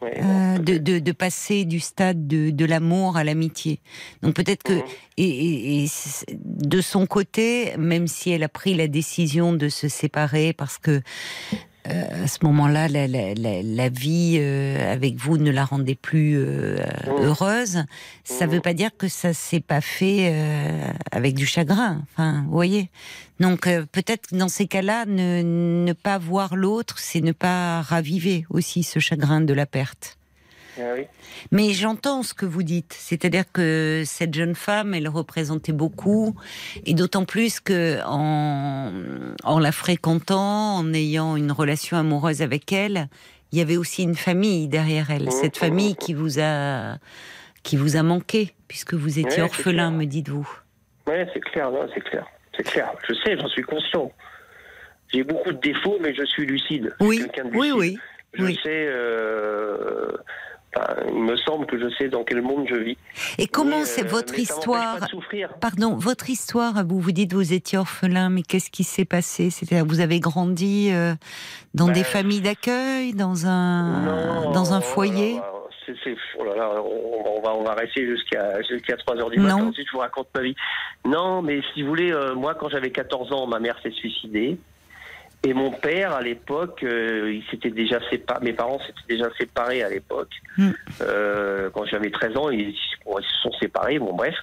[0.00, 3.80] Ouais, Euh, de, de, de passer du stade de, de l'amour à l'amitié.
[4.22, 4.82] Donc peut-être que Mhm.
[5.18, 9.68] et, et- et c- de son côté, même si elle a pris la décision de
[9.68, 15.16] se séparer parce que euh, à ce moment-là, la, la, la, la vie euh, avec
[15.16, 16.76] vous ne la rendait plus euh,
[17.06, 17.24] Mhm.
[17.24, 17.84] heureuse,
[18.24, 18.54] ça ne Mhm.
[18.56, 22.02] veut pas dire que ça s'est pas fait euh, avec du chagrin.
[22.12, 22.90] Enfin, vous voyez.
[23.40, 25.42] Donc euh, peut-être que dans ces cas-là, ne,
[25.86, 30.18] ne pas voir l'autre, c'est ne pas raviver aussi ce chagrin de la perte.
[30.82, 31.06] Ah oui.
[31.52, 36.34] Mais j'entends ce que vous dites, c'est-à-dire que cette jeune femme, elle représentait beaucoup,
[36.86, 38.92] et d'autant plus que en,
[39.44, 43.08] en la fréquentant, en ayant une relation amoureuse avec elle,
[43.52, 45.30] il y avait aussi une famille derrière elle, Mhm.
[45.30, 46.96] cette famille qui vous a
[47.62, 50.48] qui vous a manqué puisque vous étiez orphelin, me dites-vous.
[51.06, 52.26] Ouais, c'est clair, c'est clair.
[52.56, 52.92] C'est clair.
[53.08, 54.10] Je sais, j'en suis conscient.
[55.12, 56.94] J'ai beaucoup de défauts, mais je suis lucide.
[57.00, 57.78] Oui, quelqu'un de oui, lucide.
[57.78, 57.98] oui.
[58.34, 58.58] Je oui.
[58.62, 58.86] sais.
[58.88, 60.12] euh,
[60.76, 62.96] enfin, il me semble que je sais dans quel monde je vis.
[63.38, 64.98] Et comment c'est euh, votre mais histoire.
[65.60, 69.50] Pardon, votre histoire, vous vous dites vous étiez orphelin, mais qu'est-ce qui s'est passé?
[69.86, 71.14] Vous avez grandi euh,
[71.74, 74.00] dans des familles d'accueil, dans un
[74.44, 75.40] Non, dans un oh foyer?
[76.38, 79.44] oh là là, on, on va, on va rester jusqu'à jusqu'à 3 heures du Non.
[79.44, 79.66] matin.
[79.68, 80.54] Ensuite, je vous raconte ma vie.
[81.04, 84.58] Non, mais si vous voulez, euh, moi, quand j'avais 14 ans, ma mère s'est suicidée.
[85.42, 88.40] Et mon père, à l'époque, euh, il s'était déjà séparé.
[88.44, 90.28] Mes parents s'étaient déjà séparés à l'époque.
[90.58, 90.70] Hmm.
[91.00, 92.76] Euh, quand j'avais 13 ans, ils,
[93.06, 93.98] bon, ils se sont séparés.
[93.98, 94.34] Bon, bref.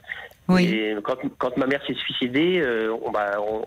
[0.49, 0.63] Oui.
[0.63, 3.61] Et quand, quand ma mère s'est suicidée, euh, on, bah, on,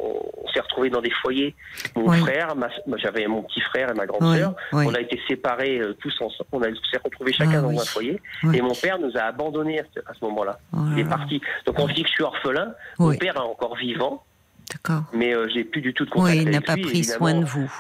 [0.45, 1.55] on s'est retrouvés dans des foyers.
[1.95, 2.19] Mon Oui.
[2.21, 2.55] frère,
[2.97, 4.55] j'avais mon petit frère et ma grande sœur.
[4.73, 4.85] oui.
[4.89, 6.49] On a été séparés euh, tous ensemble.
[6.53, 7.79] On a- s'est retrouvés chacun Ah dans oui.
[7.79, 8.21] un foyer.
[8.55, 10.59] Et mon père nous a abandonnés à ce, ce moment-là.
[10.73, 11.41] Oh Il est parti.
[11.67, 12.73] Donc on se dit que je suis orphelin.
[12.99, 14.25] Mon père est encore vivant,
[14.73, 15.03] d'accord.
[15.13, 17.35] mais euh, j'ai plus du tout de contact Oui, il n'a pas lui, pris soin
[17.35, 17.71] de vous.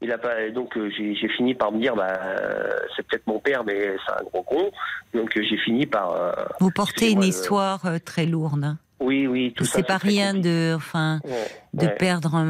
[0.00, 3.38] Il a pas, donc euh, j'ai fini par me dire, bah, euh, c'est peut-être mon
[3.38, 4.70] père, mais c'est un gros con.
[5.14, 6.34] Donc j'ai fini par.
[6.60, 8.64] Vous portez une histoire très lourde.
[8.64, 8.78] hein.
[8.98, 9.72] Oui, oui, tout ça.
[9.76, 11.94] C'est pas rien de, enfin, Ouais, de ouais.
[11.96, 12.40] perdre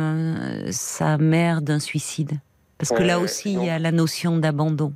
[0.70, 2.32] sa mère d'un suicide.
[2.78, 4.93] Parce que Ouais, là aussi, il y a la notion d'abandon.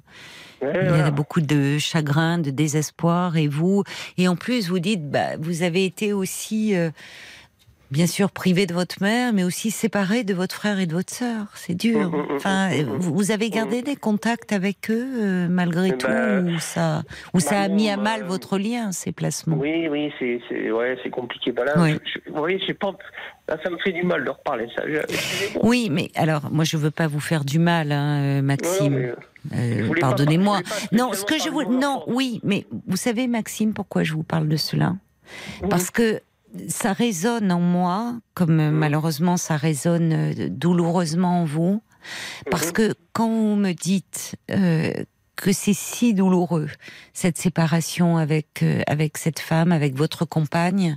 [0.62, 3.84] Il y a beaucoup de chagrin, de désespoir, et vous,
[4.16, 6.74] et en plus, vous dites, bah, vous avez été aussi,
[7.91, 11.12] bien sûr, privé de votre mère, mais aussi séparé de votre frère et de votre
[11.12, 11.47] sœur.
[11.55, 12.11] C'est dur.
[12.11, 12.68] Mm, mm, mm, Enfin,
[12.99, 17.03] vous, avez gardé des contacts avec eux euh, malgré Eh tout, ben, ou ça,
[17.34, 19.57] ou ça a bah, mis à mal bah, votre lien, ces placements?
[19.57, 21.53] Oui, oui, c'est, c'est, ouais, c'est compliqué.
[21.53, 21.99] Bah là, Oui.
[22.05, 22.93] je, oui, pas,
[23.49, 24.82] là, ça me fait du mal de reparler ça.
[24.87, 25.59] Je-.
[25.62, 28.95] Oui, mais alors, moi, je veux pas vous faire du mal, hein, euh, Non, Maxime.
[28.95, 29.12] mais,
[29.55, 30.61] Euh, Pardonnez-moi.
[30.68, 34.24] pas Non, ce que je vous, non, oui, mais vous savez, Maxime, pourquoi je vous
[34.24, 34.97] parle de cela?
[35.62, 35.68] Mhm.
[35.68, 36.20] Parce que
[36.68, 38.76] ça résonne en moi, comme euh, Mhm.
[38.78, 41.82] malheureusement ça résonne euh, douloureusement en vous,
[42.50, 42.72] parce Mhm.
[42.72, 44.92] que quand vous me dites euh,
[45.36, 46.68] que c'est si douloureux
[47.12, 50.96] cette séparation avec euh, avec cette femme, avec votre compagne,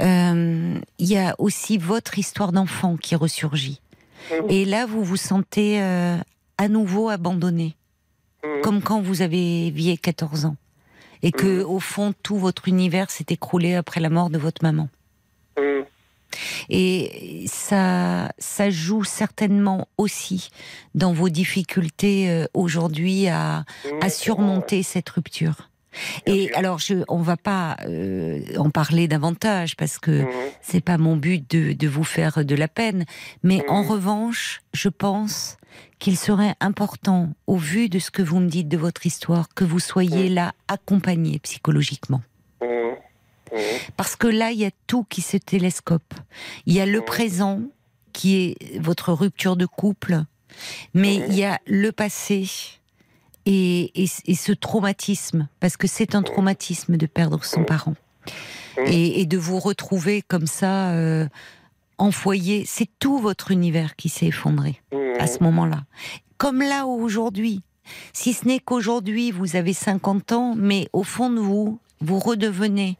[0.00, 3.80] euh, il y a aussi votre histoire d'enfant qui ressurgit.
[4.32, 4.46] Mhm.
[4.50, 6.16] Et là, vous vous sentez euh,
[6.58, 7.76] à nouveau abandonné
[8.62, 10.56] comme quand vous avez vié 14 ans.
[11.22, 11.64] Et que, Mhm.
[11.70, 14.88] au fond, tout votre univers s'est écroulé après la mort de votre maman.
[15.58, 15.84] Mhm.
[16.68, 20.50] Et ça, ça joue certainement aussi
[20.94, 24.02] dans vos difficultés euh, aujourd'hui à, Mhm.
[24.02, 25.70] à surmonter cette rupture.
[26.26, 30.28] Et alors, je, on va pas euh, en parler davantage parce que Mhm.
[30.60, 33.04] c'est pas mon but de, de vous faire de la peine,
[33.42, 33.90] mais en Mhm.
[33.90, 35.56] revanche, je pense
[35.98, 39.64] qu'il serait important, au vu de ce que vous me dites de votre histoire, que
[39.64, 42.22] vous soyez là accompagné psychologiquement.
[42.62, 42.68] Mhm.
[43.52, 43.58] Mhm.
[43.96, 46.14] Parce que là, il y a tout qui se télescope.
[46.66, 47.04] Il y a le Mhm.
[47.04, 47.60] présent,
[48.12, 50.22] qui est votre rupture de couple,
[50.94, 51.24] mais Mhm.
[51.28, 52.48] il y a le passé
[53.46, 57.94] et, et- et ce traumatisme, parce que c'est un traumatisme de perdre son parent.
[58.86, 61.26] Et, et de vous retrouver comme ça, euh,
[61.96, 64.82] en foyer, c'est tout votre univers qui s'est effondré
[65.18, 65.84] à ce moment-là.
[66.36, 67.62] Comme là aujourd'hui.
[68.12, 72.98] Si ce n'est qu'aujourd'hui, vous avez 50 ans, mais au fond de vous, vous redevenez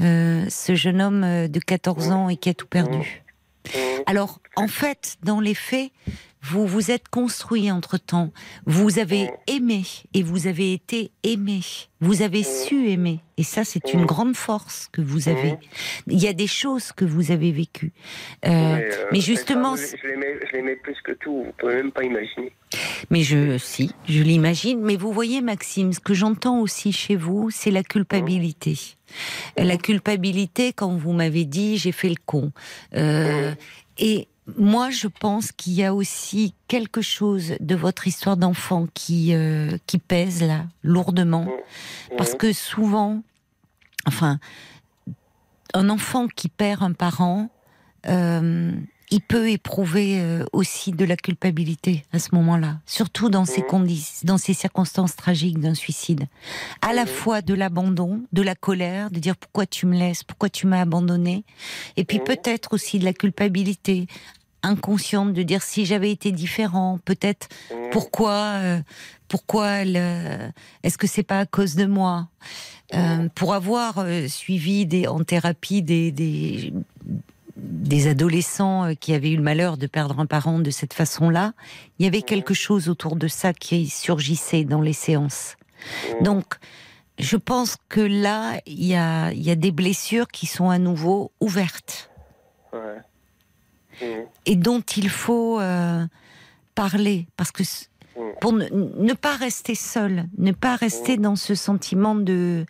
[0.00, 3.22] euh, ce jeune homme euh, de 14 ans et qui a tout perdu.
[4.06, 5.90] Alors, en fait, dans les faits,
[6.44, 8.30] vous vous êtes construit entre-temps.
[8.66, 9.82] Vous avez aimé
[10.12, 11.60] et vous avez été aimé.
[12.00, 13.20] Vous avez su aimer.
[13.38, 15.56] Et ça, c'est une grande force que vous avez.
[16.06, 17.92] Il y a des choses que vous avez vécues.
[18.44, 21.44] Euh, Mais, euh, mais justement, femme, je l'aimais, je l'aimais plus que tout.
[21.46, 22.52] Vous pouvez même pas imaginer.
[23.08, 24.80] Mais je, si, je l'imagine.
[24.82, 28.76] Mais vous voyez, Maxime, ce que j'entends aussi chez vous, c'est la culpabilité.
[29.56, 32.52] La culpabilité quand vous m'avez dit j'ai fait le con.
[32.94, 33.54] Euh,
[33.98, 39.34] et moi, je pense qu'il y a aussi quelque chose de votre histoire d'enfant qui
[39.34, 41.48] euh, qui pèse là lourdement,
[42.18, 43.22] parce que souvent,
[44.06, 44.38] enfin,
[45.72, 47.48] un enfant qui perd un parent,
[48.06, 48.72] euh,
[49.14, 54.26] il peut éprouver euh, aussi de la culpabilité à ce moment-là, surtout dans ces conditions,
[54.26, 56.24] dans ces circonstances tragiques d'un suicide.
[56.82, 60.48] À la fois de l'abandon, de la colère, de dire pourquoi tu me laisses, pourquoi
[60.50, 61.44] tu m'as abandonné,
[61.96, 64.08] et puis peut-être aussi de la culpabilité
[64.64, 67.46] inconsciente de dire si j'avais été différent, peut-être
[67.92, 68.80] pourquoi, euh,
[69.28, 70.50] pourquoi le-
[70.82, 72.26] est-ce que c'est pas à cause de moi
[72.94, 76.72] Euh, Pour avoir euh, suivi des, en thérapie des, des
[77.56, 81.52] des adolescents euh, qui avaient eu le malheur de perdre un parent de cette façon-là,
[81.98, 85.56] il y avait quelque chose autour de ça qui surgissait dans les séances.
[86.20, 86.56] Donc,
[87.18, 90.78] je pense que là, il y a, il y a des blessures qui sont à
[90.78, 92.10] nouveau ouvertes
[92.72, 92.98] Ouais.
[94.02, 94.24] Mhm.
[94.46, 96.04] et dont il faut euh,
[96.74, 97.86] parler parce que c-
[98.40, 102.66] pour ne, ne pas rester seul, ne pas rester dans ce sentiment de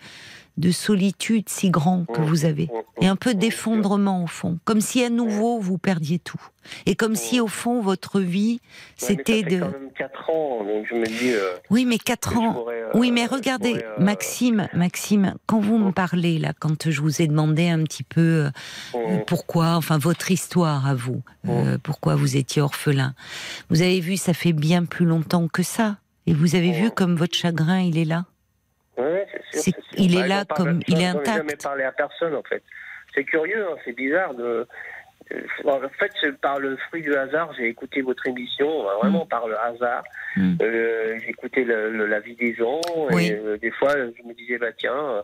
[0.57, 2.69] de solitude si grand que vous avez.
[3.01, 6.41] Et un peu d'effondrement au fond, comme si à nouveau vous perdiez tout.
[6.87, 8.61] Et comme si au fond votre vie
[8.97, 11.33] c'était de quand même 4 ans, donc je me dis.
[11.33, 12.55] euh, oui mais quatre que je ans.
[12.55, 16.89] pourrais, euh, oui mais regardez pourrais, euh, Maxime Maxime quand vous me parlez là quand
[16.91, 18.49] je vous ai demandé un petit peu
[19.27, 21.23] pourquoi, enfin votre histoire à vous,
[21.83, 23.15] pourquoi vous étiez orphelin.
[23.71, 25.97] Vous avez vu, ça fait bien plus longtemps que ça.
[26.27, 28.25] Et vous avez vu comme votre chagrin, il est là.
[28.97, 29.83] Ouais, c'est sûr, sûr.
[29.99, 31.37] il est Bah, là comme- il est intact.
[31.37, 32.63] jamais parlé à personne, en fait.
[33.15, 34.67] C'est curieux, hein, c'est bizarre de.
[35.33, 39.49] euh, En fait, par le fruit du hasard, j'ai écouté votre émission, euh, vraiment par
[39.49, 40.05] le hasard.
[40.37, 40.57] Mm.
[40.61, 42.81] Euh, j'ai écouté le- le- la vie des gens,
[43.11, 43.29] Oui.
[43.29, 45.23] et euh, des fois, je me disais, bah tiens,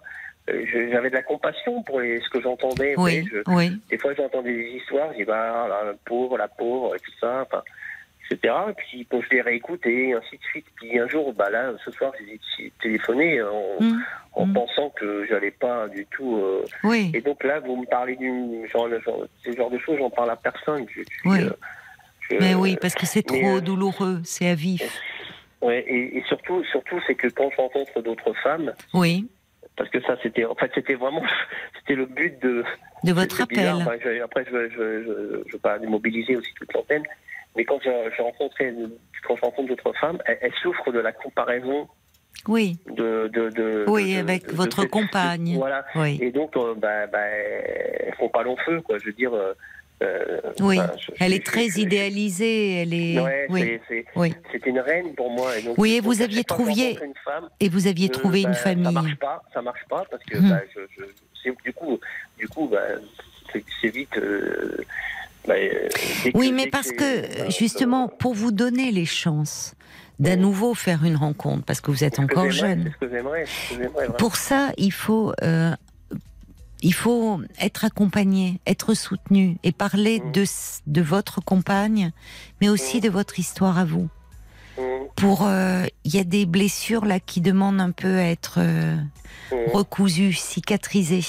[0.48, 2.94] euh, j'avais de la compassion pour les, ce que j'entendais.
[2.96, 3.72] Oui, oui.
[3.90, 7.42] des fois, j'entendais des histoires, je dis, bah, la pauvre, la pauvre, et tout ça.
[7.42, 7.62] Enfin,
[8.30, 8.54] etc.
[8.70, 10.66] Et puis bon, je les réécoute et ainsi de suite.
[10.76, 12.12] Puis un jour, bah là, ce soir,
[12.58, 14.02] j'ai téléphoné en, Mm.
[14.34, 14.52] en Mm.
[14.52, 16.36] pensant que j'allais pas du tout.
[16.36, 18.30] euh, Oui, Et donc là, vous me parlez du
[18.68, 20.86] genre, genre, ce genre de choses, j'en parle à personne.
[20.94, 21.40] Je, Oui.
[21.42, 21.50] euh,
[22.28, 25.00] je- mais oui, parce que c'est trop euh, douloureux, c'est à vif.
[25.62, 29.28] Ouais, et, et surtout, surtout, c'est que quand je rencontre d'autres femmes, Oui,
[29.76, 31.22] parce que ça, c'était, en fait, c'était vraiment,
[31.78, 32.64] c'était le but de.
[33.04, 33.68] de votre appel.
[33.68, 37.02] enfin, je- après, je, je, je, je veux pas démobiliser aussi toute l'antenne,
[37.56, 38.74] mais quand je, je rencontrais,
[39.26, 41.88] quand je rencontre d'autres femmes, elles, elles souffrent de la comparaison
[42.48, 45.56] Oui, de, de, de Oui, de- avec votre compagne.
[45.56, 45.84] Voilà.
[45.96, 46.18] oui.
[46.22, 48.98] Et donc, euh, bah, bah, elles font pas long feu, quoi.
[48.98, 49.34] Je veux dire.
[49.34, 49.52] euh,
[50.02, 53.20] euh, Oui, enfin, je- elle je- est très je- je- idéalisée, elle est.
[53.20, 53.78] Ouais, oui.
[53.86, 54.32] c'est- Oui.
[54.64, 55.58] une reine pour moi.
[55.58, 58.48] Et donc, Oui, et vous aviez trouvé- Une femme, Et vous aviez euh, trouvé bah,
[58.48, 58.94] une Ça famille.
[58.94, 60.48] marche pas, ça marche pas parce que Hmm.
[60.48, 60.60] bah,
[61.64, 61.98] du coup,
[62.38, 62.78] du coup, bah,
[63.52, 64.16] c'est c'est vite.
[64.16, 64.78] euh,
[65.50, 65.56] bah,
[66.32, 69.74] que- Oui, mais parce que voilà, justement, euh, pour vous donner les chances
[70.18, 72.92] d'à nouveau faire une rencontre, parce que vous êtes encore jeune,
[74.18, 75.32] pour ça, il faut.
[75.42, 75.74] euh,
[76.82, 80.32] il faut être accompagné, être soutenu et parler Mhm.
[80.32, 80.44] de,
[80.86, 82.10] de votre compagne,
[82.62, 83.02] mais aussi Mhm.
[83.02, 84.08] de votre histoire à vous.
[84.78, 84.82] Mmh,
[85.14, 88.96] Pour, euh, il y a des blessures là qui demandent un peu à être euh,
[89.74, 91.26] recousues, cicatrisées,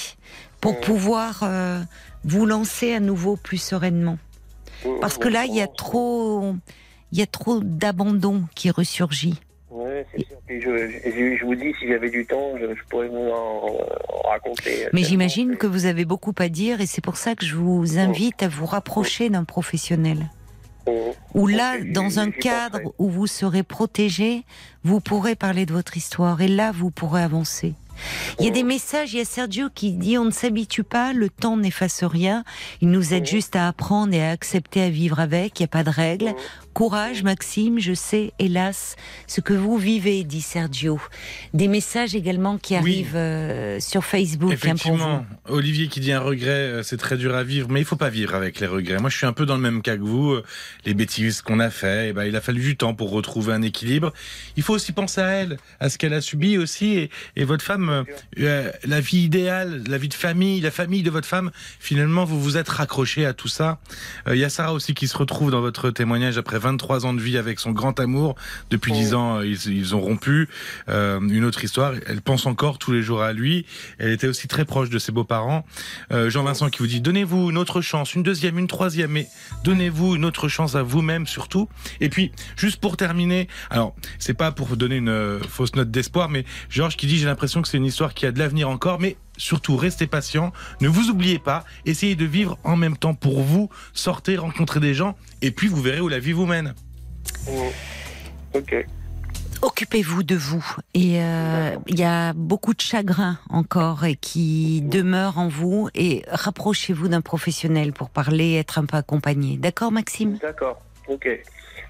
[0.62, 1.82] pour pouvoir euh,
[2.24, 4.18] vous lancer à nouveau plus sereinement.
[5.00, 6.54] Parce que là, il y a trop,
[7.12, 9.38] il y a trop d'abandon qui ressurgit.
[9.70, 10.36] Ouais, c'est sûr.
[10.46, 13.78] Puis je, je, je vous dis, si j'avais du temps, je, je pourrais vous en,
[14.08, 14.88] en raconter.
[14.92, 17.98] Mais j'imagine que vous avez beaucoup à dire et c'est pour ça que je vous
[17.98, 20.30] invite à vous rapprocher d'un professionnel.
[20.86, 20.90] Mmh.
[21.34, 24.42] Où là, dans un cadre où vous serez protégé,
[24.84, 27.74] vous pourrez parler de votre histoire et là, vous pourrez avancer.
[28.38, 31.12] Il y a des messages, il y a Sergio qui dit on ne s'habitue pas,
[31.12, 32.44] le temps n'efface rien,
[32.80, 33.26] il nous aide Mhm.
[33.28, 36.34] juste à apprendre et à accepter à vivre avec, il n'y a pas de règles.
[36.74, 38.96] Courage Maxime, je sais hélas
[39.26, 40.98] ce que vous vivez, dit Sergio.
[41.52, 42.78] Des messages également qui Oui.
[42.80, 44.72] arrivent euh, sur Facebook hein, pour vous.
[44.72, 47.96] Effectivement, Olivier qui dit un regret, euh, c'est très dur à vivre, mais il faut
[47.96, 48.98] pas vivre avec les regrets.
[48.98, 50.30] Moi, je suis un peu dans le même cas que vous.
[50.32, 50.42] Euh,
[50.86, 53.62] Les bêtises qu'on a fait, eh ben, il a fallu du temps pour retrouver un
[53.62, 54.12] équilibre.
[54.56, 57.64] Il faut aussi penser à elle, à ce qu'elle a subi aussi, et, et votre
[57.64, 58.04] femme, euh,
[58.40, 61.50] euh, la vie idéale, la vie de famille, la famille de votre femme.
[61.80, 63.78] Finalement, vous vous êtes raccroché à tout ça.
[64.26, 67.12] Euh, Il y a Sarah aussi qui se retrouve dans votre témoignage après 23 ans
[67.12, 68.36] de vie avec son grand amour.
[68.70, 70.48] Depuis 10 ans, euh, ils, ils ont rompu.
[70.88, 71.92] Euh, une autre histoire.
[72.06, 73.66] Elle pense encore tous les jours à lui.
[73.98, 75.66] Elle était aussi très proche de ses beaux-parents.
[76.12, 79.26] Euh, Jean-Vincent qui vous dit donnez-vous une autre chance, une deuxième, une troisième, mais
[79.64, 81.68] donnez-vous une autre chance à vous-même surtout.
[82.00, 86.28] Et puis, juste pour terminer, alors c'est pas pour vous donner une fausse note d'espoir,
[86.28, 89.00] mais Georges qui dit j'ai l'impression que c'est une histoire qui a de l'avenir encore,
[89.00, 93.42] mais surtout restez patient, ne vous oubliez pas, essayez de vivre en même temps pour
[93.42, 96.74] vous, sortez, rencontrez des gens, et puis vous verrez où la vie vous mène.
[97.46, 97.52] Mmh.
[98.54, 98.86] Ok.
[99.62, 100.64] Occupez-vous de vous.
[100.92, 105.88] Et euh, il y a beaucoup de chagrin encore et qui demeure en vous.
[105.94, 109.58] Et rapprochez-vous d'un professionnel pour parler, être un peu accompagné.
[109.58, 110.36] D'accord, Maxime?
[110.42, 110.82] D'accord.
[111.06, 111.28] Ok.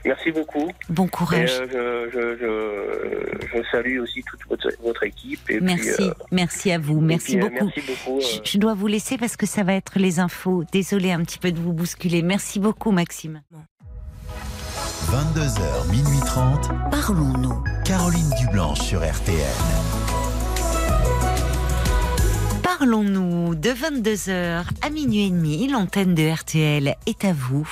[0.04, 0.70] Merci beaucoup.
[0.88, 1.52] Bon Et, courage.
[1.74, 5.48] euh, je, je, je, je salue aussi toute votre, votre équipe.
[5.50, 7.64] Et Merci, Puis, euh, merci à vous, et merci puis, euh, beaucoup.
[7.76, 8.20] Merci beaucoup.
[8.20, 10.64] Je, euh, je dois vous laisser parce que ça va être les infos.
[10.72, 12.22] Désolée un petit peu de vous bousculer.
[12.22, 13.42] Merci beaucoup, Maxime.
[15.10, 16.70] 22h, minuit 30.
[16.90, 17.62] Parlons-nous.
[17.84, 19.36] Caroline Dublanche sur RTL.
[22.82, 25.68] Parlons-nous de 22h à minuit et demi.
[25.68, 27.68] L'antenne de RTL est à vous.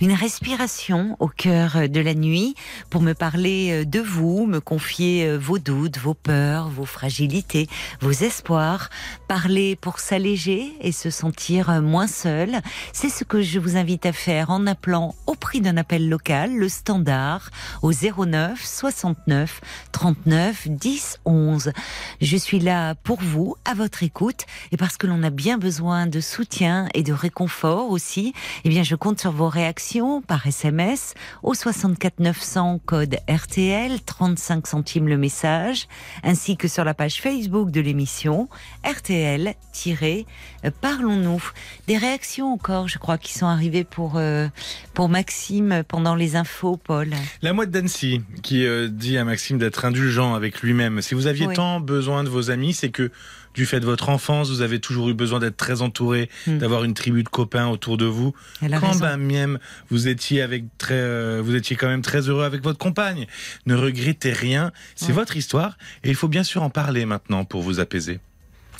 [0.00, 2.54] Une respiration au cœur de la nuit
[2.88, 7.66] pour me parler de vous, me confier vos doutes, vos peurs, vos fragilités,
[8.00, 8.88] vos espoirs.
[9.26, 12.60] Parler pour s'alléger et se sentir moins seul.
[12.92, 16.54] C'est ce que je vous invite à faire en appelant au prix d'un appel local,
[16.54, 17.50] le standard,
[17.82, 19.60] au 09 69
[19.90, 21.72] 39 10 11.
[22.20, 26.06] Je suis là pour vous, à votre écoute, et parce que l'on a bien besoin
[26.06, 28.32] de soutien et de réconfort aussi,
[28.64, 34.66] eh bien, je compte sur vos réactions par SMS au 64 900 code RTL, 35
[34.66, 35.86] centimes le message,
[36.22, 38.48] ainsi que sur la page Facebook de l'émission
[38.84, 41.42] RTL-Parlons-nous.
[41.86, 44.48] Des réactions encore, je crois, qui sont arrivées pour, euh,
[44.94, 47.10] pour Maxime pendant les infos, Paul.
[47.42, 51.00] La mouette d'Annecy qui euh, dit à Maxime d'être indulgent avec lui-même.
[51.02, 51.54] Si vous aviez Oui.
[51.54, 53.10] tant besoin de vos amis, c'est que
[53.54, 56.58] du fait de votre enfance, vous avez toujours eu besoin d'être très entouré, Hmm.
[56.58, 58.34] d'avoir une tribu de copains autour de vous.
[58.62, 59.58] Elle a Quand ben même
[59.90, 63.26] vous étiez avec très, euh, vous étiez quand même très heureux avec votre compagne.
[63.66, 64.72] Ne regrettez rien.
[64.94, 65.12] C'est Ouais.
[65.12, 68.20] votre histoire et il faut bien sûr en parler maintenant pour vous apaiser.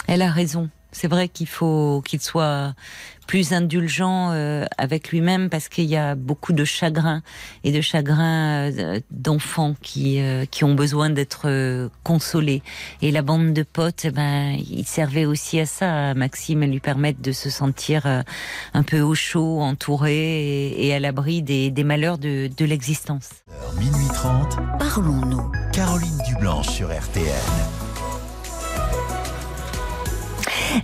[0.06, 0.68] Elle a raison.
[0.93, 2.74] C'est vrai qu'il faut qu'il soit
[3.26, 7.22] plus indulgent euh, avec lui-même parce qu'il y a beaucoup de chagrin
[7.64, 12.62] et de chagrin euh, d'enfants qui euh, qui ont besoin d'être euh, consolés.
[13.01, 16.66] Et la bande de potes, eh ben, il servait aussi à ça, à Maxime, à
[16.66, 18.22] lui permettre de se sentir euh,
[18.74, 23.30] un peu au chaud, entouré et, et à l'abri des, des malheurs de, de l'existence.
[23.78, 25.51] Minuit 30, Parlons-nous.
[25.72, 27.81] Caroline Dublanche sur RTL.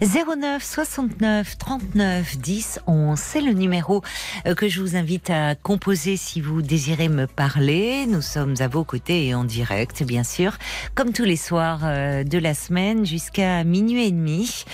[0.03, 4.03] 09 69 39 10 11, c'est le numéro
[4.47, 8.05] euh, que je vous invite à composer si vous désirez me parler.
[8.07, 10.59] Nous sommes à vos côtés et en direct, bien sûr,
[10.95, 14.65] comme tous les soirs euh, de la semaine jusqu'à minuit et demi.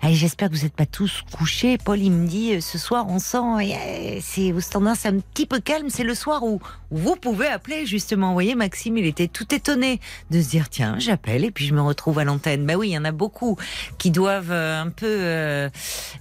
[0.00, 1.76] Allez, j'espère que vous n'êtes pas tous couchés.
[1.76, 3.38] Paul, il me dit, euh, ce soir, on sent,
[4.22, 5.90] c'est c'est un petit peu calme.
[5.90, 6.60] C'est le soir où,
[6.90, 8.28] vous pouvez appeler, justement.
[8.28, 10.00] Vous voyez, Maxime, il était tout étonné
[10.30, 12.66] de se dire, tiens, j'appelle et puis je me retrouve à l'antenne.
[12.66, 13.56] Bah oui, il y en a beaucoup
[13.98, 14.50] qui doivent
[14.80, 15.68] un peu euh,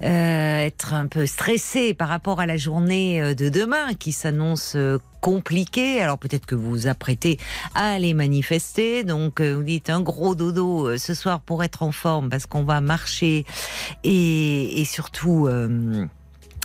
[0.04, 4.74] euh, être un peu stressés par rapport à la journée euh, de demain qui s'annonce
[4.76, 6.02] euh, compliquée.
[6.02, 7.38] Alors peut-être que vous vous apprêtez
[7.76, 11.84] à aller manifester, donc euh, vous dites un gros dodo euh, ce soir pour être
[11.84, 13.46] en forme parce qu'on va marcher
[14.04, 15.48] et, et surtout.
[15.48, 16.06] euh,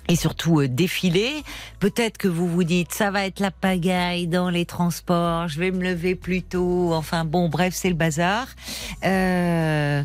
[0.08, 1.42] et surtout euh, défiler.
[1.80, 5.72] Peut-être que vous vous dites ça va être la pagaille dans les transports, je vais
[5.72, 6.92] me lever plus tôt.
[6.94, 8.46] Enfin bon, bref, c'est le bazar.
[9.04, 10.04] Euh,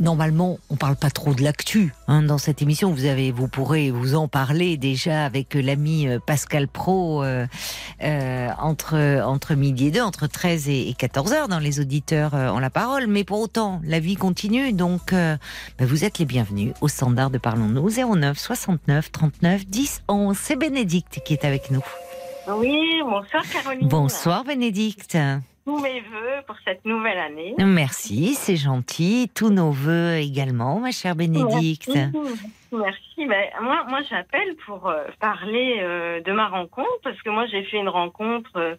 [0.00, 2.92] Normalement, on parle pas trop de l'actu hein, dans cette émission.
[2.92, 7.46] Vous avez, vous pourrez vous en parler déjà avec euh, l'ami euh, Pascal Pro euh,
[8.04, 8.94] euh, entre
[9.24, 11.48] entre midi et deux, entre 13 et, et 14 heures.
[11.48, 14.72] Dans les auditeurs ont la parole, mais pour autant, la vie continue.
[14.72, 15.36] Donc, euh,
[15.78, 20.36] ben, vous êtes les bienvenus au standard de Parlons-nous 09 69 39 10 11.
[20.40, 21.84] C'est Bénédicte qui est avec nous.
[22.56, 23.88] Oui, bonsoir Caroline.
[23.88, 25.18] Bonsoir Bénédicte.
[25.68, 27.54] Tous mes voeux pour cette nouvelle année.
[27.58, 29.30] Merci, c'est gentil.
[29.34, 31.90] Tous nos voeux également, ma chère Bénédicte.
[31.94, 32.16] Merci.
[32.72, 33.26] Merci.
[33.28, 37.64] Ben, moi, moi j'appelle pour euh, parler euh, de ma rencontre parce que moi j'ai
[37.64, 38.76] fait une rencontre euh,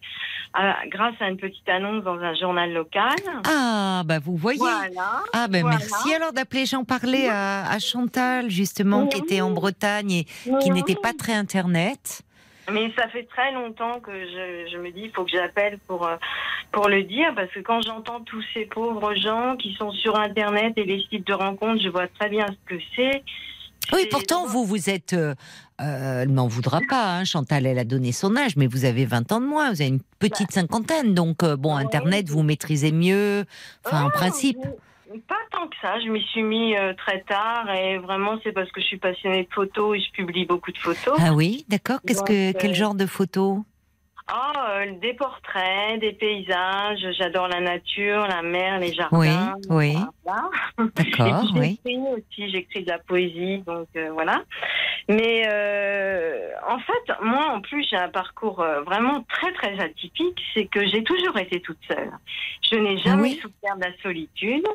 [0.52, 3.14] à- grâce à une petite annonce dans un journal local.
[3.46, 4.58] Ah, bah vous voyez.
[4.58, 5.22] Voilà.
[5.32, 5.78] Ah ben Voilà.
[5.78, 6.66] merci alors d'appeler.
[6.66, 9.22] J'en parlais à, à Chantal justement qui Oui.
[9.26, 10.26] était en Bretagne et
[10.60, 12.22] qui n'était pas très internet.
[12.72, 16.06] Mais ça fait très longtemps que je, je me dis il faut que j'appelle pour
[16.06, 16.16] euh,
[16.72, 20.74] pour le dire parce que quand j'entends tous ces pauvres gens qui sont sur internet
[20.76, 23.22] et les sites de rencontres, je vois très bien ce que c'est.
[23.92, 25.14] Oui, pourtant vous vous êtes.
[25.14, 25.34] euh,
[25.80, 27.16] euh, elle m'en voudra pas.
[27.16, 27.24] Hein.
[27.24, 29.70] Chantal, elle a donné son âge, mais vous avez 20 ans de moins.
[29.72, 31.80] Vous avez une petite cinquantaine, donc euh, bon, Bah.
[31.80, 33.46] Internet vous maîtrisez mieux.
[33.84, 34.58] Enfin, en Ah, principe.
[35.26, 35.98] Pas tant que ça.
[35.98, 39.42] Je m'y suis mis euh, très tard et vraiment c'est parce que je suis passionnée
[39.42, 41.18] de photos et je publie beaucoup de photos.
[41.18, 41.98] Ah oui, d'accord.
[42.06, 43.58] Qu'est-ce que Donc, quel euh, genre de photos?
[44.32, 44.52] Ah,
[44.82, 47.04] euh, des portraits, des paysages.
[47.18, 49.56] J'adore la nature, la mer, les jardins.
[49.68, 49.96] Oui, oui.
[50.24, 50.50] Voilà.
[50.78, 51.80] D'accord, Et puis, oui.
[51.84, 54.42] j'écris aussi, j'écris de la poésie, donc euh, voilà.
[55.08, 60.40] Mais euh, en fait, moi, en plus, j'ai un parcours euh, vraiment très très atypique.
[60.54, 62.12] C'est que j'ai toujours été toute seule.
[62.70, 63.40] Je n'ai jamais Oui.
[63.42, 64.66] souffert de la solitude.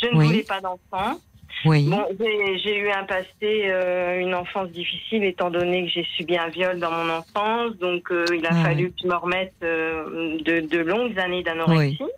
[0.00, 1.18] Je ne voulais pas d'enfant.
[1.64, 1.86] Oui.
[1.88, 6.48] Bon, j'ai eu un passé, euh, une enfance difficile, étant donné que j'ai subi un
[6.48, 7.76] viol dans mon enfance.
[7.78, 11.42] Donc, euh, il a Ah fallu que je me remette euh, de, de longues années
[11.42, 11.98] d'anorexie.
[12.00, 12.08] Oui,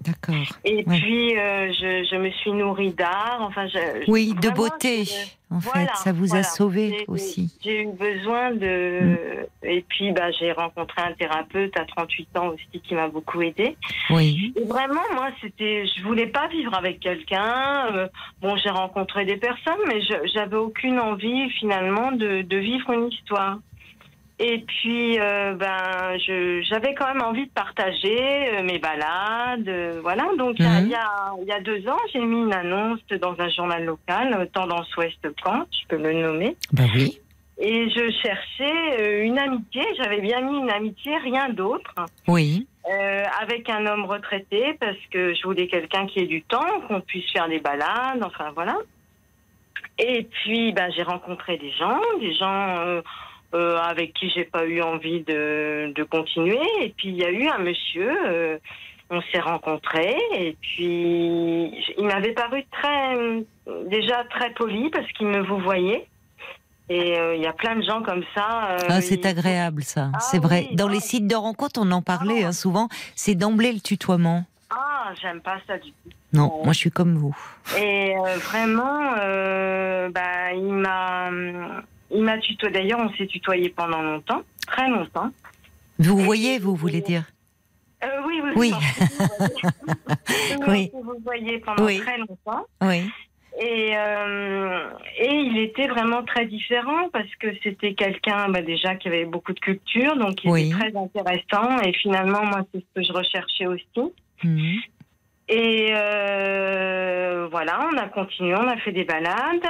[0.00, 0.34] d'accord.
[0.64, 0.98] Et Ouais.
[0.98, 3.38] puis, euh, je, je me suis nourrie d'art.
[3.40, 5.04] Enfin, je, Oui, de beauté.
[5.04, 5.14] je-
[5.54, 6.40] En voilà, fait, ça vous voilà.
[6.40, 7.56] a sauvé aussi.
[7.62, 9.46] J'ai eu besoin de.
[9.62, 13.76] Et puis, bah, j'ai rencontré un thérapeute à 38 ans aussi qui m'a beaucoup aidé.
[14.10, 14.52] Oui.
[14.56, 15.86] Et vraiment, moi, c'était.
[15.86, 17.86] Je voulais pas vivre avec quelqu'un.
[17.94, 18.08] Euh,
[18.42, 23.08] bon, j'ai rencontré des personnes, mais je- j'avais aucune envie finalement de, de vivre une
[23.08, 23.58] histoire.
[24.40, 28.18] Et puis, euh, ben, je- j'avais quand même envie de partager
[28.58, 30.24] euh, mes balades, euh, voilà.
[30.36, 30.88] Donc, il y a- Mhm.
[30.90, 34.34] y, a, il y a deux ans, j'ai mis une annonce dans un journal local,
[34.36, 36.56] euh, Tendance Ouest Caen, je peux le nommer.
[36.72, 37.18] Bah oui.
[37.60, 39.82] Et je cherchais une amitié.
[39.96, 41.94] J'avais bien mis une amitié, rien d'autre.
[42.26, 42.66] Oui.
[42.92, 47.00] Euh, avec un homme retraité parce que je voulais quelqu'un qui ait du temps, qu'on
[47.00, 48.76] puisse faire des balades, enfin voilà.
[50.00, 52.76] Et puis ben, j'ai rencontré des gens, des gens
[53.54, 56.58] euh, avec qui j'ai pas eu envie de, de continuer.
[56.82, 58.58] Et puis il y a eu un monsieur, euh,
[59.10, 63.16] on s'est rencontrés et puis il m'avait paru très
[63.86, 66.06] déjà très poli parce qu'il me vous voyait.
[66.90, 68.76] Et euh, il y a plein de gens comme ça.
[68.88, 70.10] Ah, c'est ils- agréable ça.
[70.12, 70.66] Ah c'est vrai.
[70.70, 70.92] oui, Dans ah.
[70.92, 72.88] les sites de rencontres, on en parlait hein, souvent.
[73.14, 74.44] C'est d'emblée le tutoiement.
[74.70, 76.10] Ah, j'aime pas ça du tout.
[76.32, 77.34] Non, moi je suis comme vous.
[77.78, 79.12] Et vraiment,
[80.10, 81.30] bah, il m'a,
[82.10, 82.72] il m'a tutoyé.
[82.74, 85.30] D'ailleurs, on s'est tutoyé pendant longtemps, très longtemps.
[85.98, 87.24] Vous voyez, vous voulez dire
[88.02, 88.72] Euh, oui, oui, Oui.
[89.40, 89.48] oui.
[90.68, 90.90] Oui.
[90.92, 92.00] Vous voyez pendant Oui.
[92.00, 92.66] très longtemps.
[92.82, 93.08] Oui.
[93.60, 99.06] Et, euh, et il était vraiment très différent parce que c'était quelqu'un bah, déjà qui
[99.06, 100.66] avait beaucoup de culture, donc il Oui.
[100.68, 101.78] était très intéressant.
[101.82, 104.12] Et finalement, moi, c'est ce que je recherchais aussi.
[104.42, 104.80] Mhm.
[105.48, 109.68] Et euh, voilà, on a continué, on a fait des balades.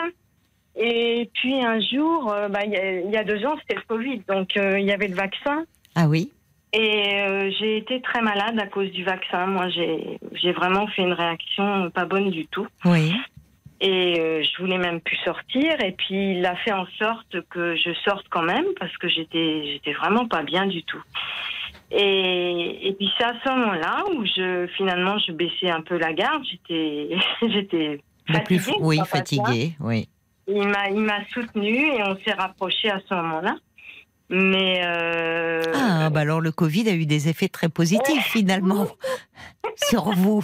[0.77, 3.77] Et puis un jour, euh, bah, il y, a- il y a deux ans, c'était
[3.77, 5.65] le Covid, donc euh, il y avait le vaccin.
[5.95, 6.31] Ah oui
[6.73, 9.47] Et euh, j'ai été très malade à cause du vaccin.
[9.47, 12.67] Moi, j'ai vraiment fait une réaction pas bonne du tout.
[12.85, 13.13] Oui.
[13.81, 15.81] Et je voulais même plus sortir.
[15.85, 19.63] Et puis il a fait en sorte que je sorte quand même parce que j'étais
[19.73, 21.03] j'étais vraiment pas bien du tout.
[21.91, 26.13] Et, et puis c'est à ce moment-là où je finalement je baissais un peu la
[26.13, 26.43] garde.
[26.51, 28.01] J'étais j'étais
[28.47, 28.77] plus fatiguée.
[28.81, 29.17] oui, papa, ça.
[29.19, 30.09] fatigué, oui.
[30.47, 33.57] Il m'a il m'a soutenue et on s'est rapprochés à ce moment-là.
[34.31, 38.87] Mais euh, Ah, bah alors le Covid a eu des effets très positifs finalement
[39.89, 40.43] sur vous.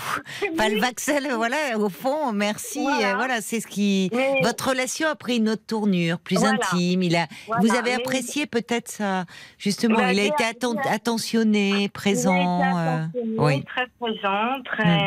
[0.57, 2.83] Pas le vaccin, voilà, au fond, merci.
[2.83, 3.13] Voilà.
[3.13, 4.11] euh, Voilà, c'est ce qui.
[4.13, 6.59] mais- Votre relation a pris une autre tournure, plus Voilà.
[6.73, 7.03] intime.
[7.03, 7.27] Il a.
[7.47, 9.25] voilà, vous avez mais- apprécié peut-être ça,
[9.59, 9.97] justement.
[9.97, 12.61] Bah, il a été atten- attentionné, présent.
[12.61, 13.65] Il a été euh, oui.
[13.65, 14.99] très présent, très.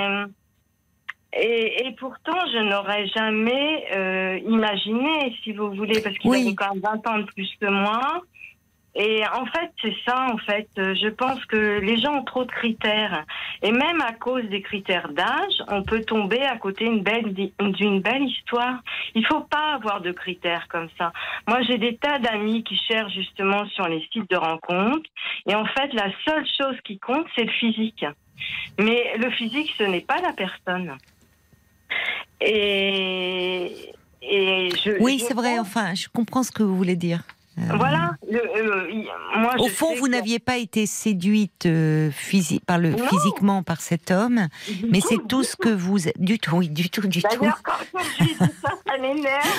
[1.39, 6.41] Et, et pourtant, je n'aurais jamais euh, imaginé, si vous voulez, parce qu'il Oui.
[6.45, 8.21] avait quand même 20 ans de plus que moi.
[8.95, 10.69] Et en fait, c'est ça, en fait.
[10.75, 13.25] Je pense que les gens ont trop de critères.
[13.63, 18.01] Et même à cause des critères d'âge, on peut tomber à côté d'une belle, d'une
[18.01, 18.83] belle histoire.
[19.15, 21.11] Il faut pas avoir de critères comme ça.
[21.47, 25.09] Moi, j'ai des tas d'amis qui cherchent justement sur les sites de rencontres.
[25.47, 28.05] Et en fait, la seule chose qui compte, c'est le physique.
[28.79, 30.95] Mais le physique, ce n'est pas la personne.
[32.41, 33.71] Et,
[34.21, 35.01] et je.
[35.01, 35.59] Oui, c'est vrai.
[35.59, 37.23] Enfin, je comprends ce que vous voulez dire.
[37.59, 38.11] Euh, Voilà.
[38.29, 39.03] le- euh,
[39.37, 43.07] moi, Au fond, vous que- n'aviez pas été séduite euh, physi- par le, Non.
[43.07, 46.89] physiquement par cet homme, Du mais c'est tout ce que vous du tout, oui, du
[46.89, 47.29] tout, du tout.
[47.63, 47.73] Quand
[48.19, 48.73] je dis ça, ça.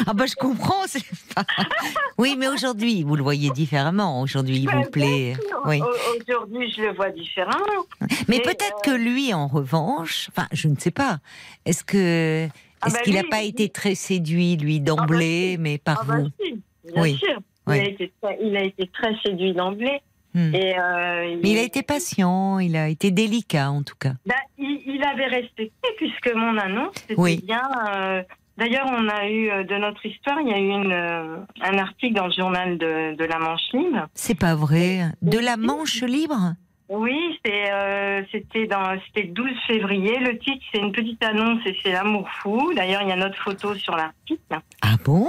[0.06, 0.82] Ah bah je comprends.
[0.86, 1.02] c'est
[1.34, 1.44] pas-
[2.18, 4.20] Oui, mais aujourd'hui, vous le voyez différemment.
[4.22, 5.36] Aujourd'hui, il vous Ben, plaît.
[5.64, 5.80] Oui.
[5.80, 7.58] Au- Aujourd'hui, je le vois différemment.
[8.00, 11.18] Mais mais, peut-être euh, que lui, en revanche, enfin, je ne sais pas.
[11.64, 12.48] Est-ce que
[12.80, 15.58] Ah est-ce bah qu'il n'a pas été très séduit lui d'emblée, si.
[15.58, 16.60] mais par Ah bah vous si,
[16.92, 17.16] bien Oui.
[17.16, 17.38] sûr.
[17.66, 17.76] Oui.
[17.78, 20.00] Il, a été très, il a été très séduit d'emblée.
[20.34, 20.52] Hmm.
[20.54, 24.14] Et euh, Mais il a été patient, il a été délicat en tout cas.
[24.26, 27.40] bah, il, il avait respecté puisque mon annonce c'était Oui.
[27.46, 27.62] bien.
[27.96, 28.22] euh,
[28.56, 31.78] D'ailleurs, on a eu euh, de notre histoire, il y a eu une, euh, un
[31.78, 34.06] article dans le journal de, de la Manche Libre.
[34.14, 35.06] C'est pas vrai.
[35.22, 36.54] De la Manche libre?
[36.90, 40.18] Oui, euh, c'était dans, c'était le 12 février.
[40.18, 42.72] Le titre, c'est une petite annonce et c'est l'amour fou.
[42.76, 44.42] D'ailleurs, il y a notre photo sur l'article.
[44.82, 45.26] Ah bon?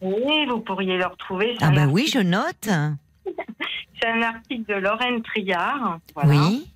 [0.00, 1.54] Oui, vous pourriez le retrouver.
[1.60, 2.68] Ah bah article- oui, je note.
[4.00, 5.98] C'est un article de Lorraine Triard.
[6.14, 6.30] Voilà.
[6.30, 6.68] Oui.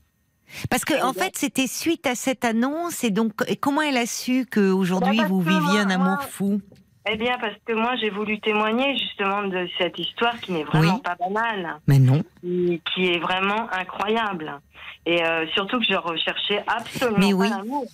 [0.70, 4.06] Parce que en fait, c'était suite à cette annonce et donc et comment elle a
[4.06, 6.60] su que aujourd'hui Bah, vous viviez un amour moi- fou?
[7.12, 10.94] Eh bien, parce que moi, j'ai voulu témoigner justement de cette histoire qui n'est vraiment
[10.94, 11.02] Oui.
[11.02, 12.22] pas banale, Mais non.
[12.40, 14.60] qui, qui est vraiment incroyable.
[15.06, 17.48] Et euh, surtout que je recherchais absolument Mais oui.
[17.50, 17.84] l'amour.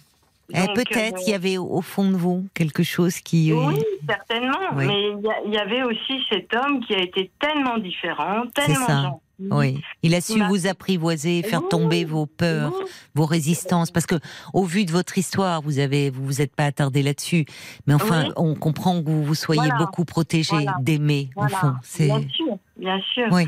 [0.54, 3.52] Eh, Peut-être euh, il y avait au fond de vous quelque chose qui.
[3.52, 4.58] euh, Oui, certainement.
[4.74, 4.86] Oui.
[4.86, 5.10] Mais
[5.46, 9.16] il y y, avait aussi cet homme qui a été tellement différent, tellement gentil.
[9.38, 12.72] Oui, il a su vous apprivoiser, faire tomber vos peurs,
[13.14, 14.14] vos résistances, parce que
[14.54, 17.44] au vu de votre histoire, vous avez, vous vous êtes pas attardé là-dessus,
[17.86, 18.32] mais enfin, Oui.
[18.36, 19.76] on comprend que vous vous soyez Voilà.
[19.76, 20.76] beaucoup protégé, Voilà.
[20.80, 21.56] d'aimer au voilà.
[21.58, 21.72] fond.
[21.82, 23.26] C'est Bien sûr, bien sûr.
[23.30, 23.44] oui,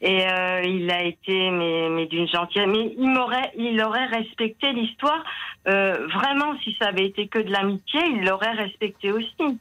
[0.00, 2.66] Et euh, il a été, mais, mais d'une gentillesse.
[2.68, 5.22] Mais il m'aurait, il aurait respecté l'histoire.
[5.68, 9.58] Euh, vraiment, si ça avait été que de l'amitié, il l'aurait respecté aussi.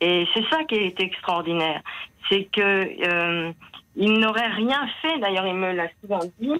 [0.00, 1.82] Et c'est ça qui est extraordinaire,
[2.30, 3.52] c'est que euh,
[3.96, 5.18] il n'aurait rien fait.
[5.18, 6.52] D'ailleurs, il me l'a souvent dit.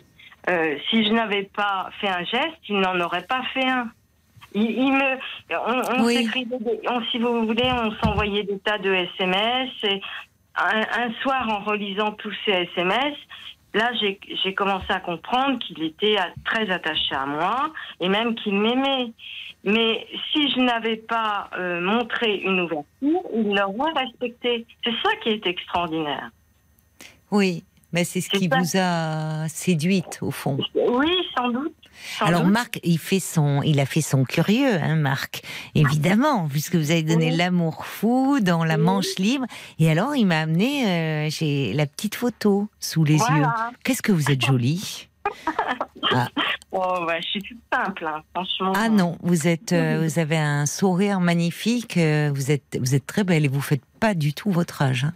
[0.51, 3.89] euh, si je n'avais pas fait un geste, il n'en aurait pas fait un.
[4.55, 5.17] Il, il me,
[5.51, 6.17] on, on Oui.
[6.17, 9.71] s'écrivait des- on- si vous voulez, on s'envoyait des tas de SMS.
[9.85, 10.01] Et
[10.57, 13.15] un, un soir, en relisant tous ces SMS,
[13.73, 18.55] là, j'ai j'ai commencé à comprendre qu'il était très attaché à moi et même qu'il
[18.55, 19.13] m'aimait.
[19.65, 24.67] Mais si je n'avais pas euh, montré une ouverture, il l'aurait respecté.
[24.85, 26.31] C'est ça qui est extraordinaire.
[27.35, 28.59] Oui, mais c'est ce qui ça.
[28.59, 30.59] vous a séduite au fond.
[30.75, 31.75] Oui, sans doute.
[32.19, 32.53] Sans Alors doute.
[32.53, 35.43] Marc, il fait son, il a fait son curieux, hein, Marc,
[35.77, 37.37] évidemment, puisque vous avez donné Oui.
[37.37, 38.83] l'amour fou dans la Oui.
[38.83, 39.47] manche libre.
[39.79, 43.47] Et alors, il m'a amené, euh, j'ai la petite photo sous les yeux.
[43.85, 45.09] Qu'est-ce que vous êtes jolie
[46.77, 48.73] Oh, bah, je suis toute simple, hein, franchement.
[48.75, 50.09] Ah non, vous êtes, euh, Oui.
[50.09, 51.97] vous avez un sourire magnifique.
[51.97, 55.05] euh, vous êtes, vous êtes très belle et vous faites pas du tout votre âge.
[55.05, 55.13] hein.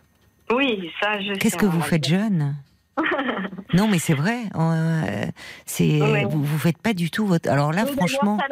[0.52, 2.56] Oui, ça, je Qu'est-ce que vous faites jeune?
[3.74, 4.38] Non, mais c'est vrai.
[4.54, 5.26] euh,
[5.66, 6.24] c'est Ouais.
[6.24, 7.50] vous, vous faites pas du tout votre.
[7.50, 8.38] Alors là, Oui, franchement.
[8.38, 8.46] ça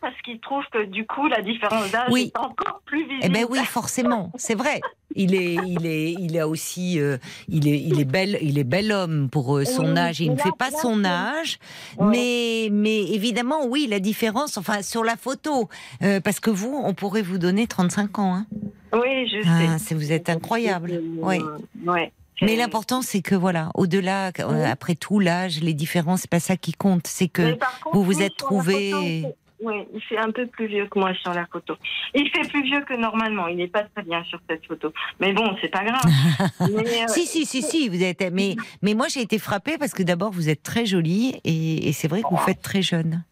[0.00, 2.32] parce qu'il trouve que du coup, la différence d'âge Oui.
[2.34, 3.20] est encore plus visible.
[3.24, 4.80] Eh ben oui, forcément, c'est vrai.
[5.14, 8.64] Il est, il est, il a aussi, euh, il est, il est bel, il est
[8.64, 10.20] bel homme pour euh, son Oui, âge.
[10.20, 11.58] Il ne fait pas son âge,
[12.00, 15.68] mais, mais évidemment, oui, la différence, enfin, sur la photo,
[16.02, 18.34] euh, parce que vous, on pourrait vous donner 35 ans.
[18.36, 18.46] Hein.
[18.94, 19.94] Oui, je Ah, sais.
[19.94, 21.02] vous êtes incroyable.
[21.18, 21.40] Oui.
[21.86, 22.12] ouais.
[22.42, 24.64] Mais l'important, c'est que voilà, au-delà, euh, Oui.
[24.64, 27.06] après tout, l'âge, les différences, c'est pas ça qui compte.
[27.06, 30.86] C'est que contre, vous vous êtes trouvé- photo, Oui, il fait un peu plus vieux
[30.88, 31.74] que moi sur la photo.
[32.16, 33.46] Il fait plus vieux que normalement.
[33.46, 34.92] Il n'est pas très bien sur cette photo.
[35.20, 36.02] Mais bon, c'est pas grave.
[36.60, 38.24] Mais, euh, Si, si, si, si, vous êtes.
[38.32, 41.92] Mais, mais moi, j'ai été frappée parce que d'abord, vous êtes très jolie et, et
[41.92, 43.22] c'est vrai que vous faites très jeune.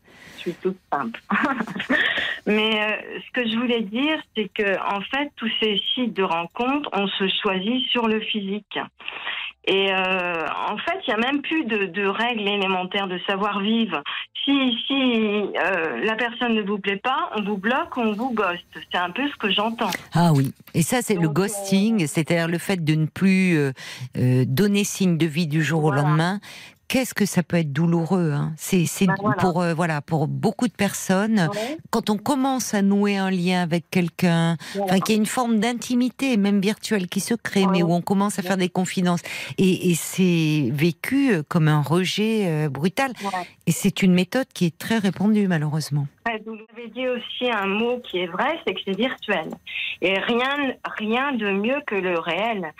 [0.41, 1.21] Suis toute simple.
[2.47, 6.23] Mais euh, ce que je voulais dire, c'est que en fait, tous ces sites de
[6.23, 8.79] rencontres, on se choisit sur le physique.
[9.67, 14.03] Et euh, en fait, il n'y a même plus de, de règles élémentaires de savoir-vivre.
[14.45, 18.65] Si, si euh, la personne ne vous plaît pas, on vous bloque, on vous ghost.
[18.91, 19.91] C'est un peu ce que j'entends.
[20.15, 20.53] Ah oui.
[20.73, 23.59] Et ça, c'est le ghosting, c'est-à-dire le fait de ne plus
[24.17, 26.01] donner signe de vie du jour Voilà.
[26.01, 26.41] au lendemain.
[26.91, 28.53] Qu'est-ce que ça peut être douloureux hein.
[28.57, 28.85] C'est
[29.21, 29.37] voilà.
[29.37, 31.49] pour euh, voilà pour beaucoup de personnes.
[31.91, 35.61] Quand on commence à nouer un lien avec quelqu'un, enfin qu'il y a une forme
[35.61, 39.21] d'intimité, même virtuelle, qui se crée, mais où on commence à faire des confidences,
[39.57, 43.13] et, et c'est vécu comme un rejet euh, brutal.
[43.71, 46.09] Et c'est une méthode qui est très répandue malheureusement.
[46.27, 49.47] Ouais, Vous avez dit aussi un mot qui est vrai, c'est que c'est virtuel.
[50.03, 52.73] Et rien, rien de mieux que le réel.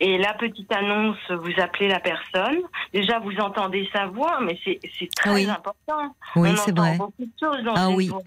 [0.00, 2.60] Et la petite annonce, vous appelez la personne.
[2.94, 4.80] Déjà, vous entendez sa voix, mais c'est
[5.16, 5.50] très Oui.
[5.50, 6.14] important.
[6.36, 6.96] Oui, c'est vrai.
[6.96, 8.22] beaucoup de choses dans Ah une oui, voix.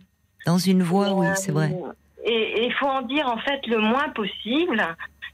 [0.45, 1.76] Dans une voix, Et, oui, euh, c'est vrai.
[2.24, 4.86] Et il faut en dire en fait le moins possible.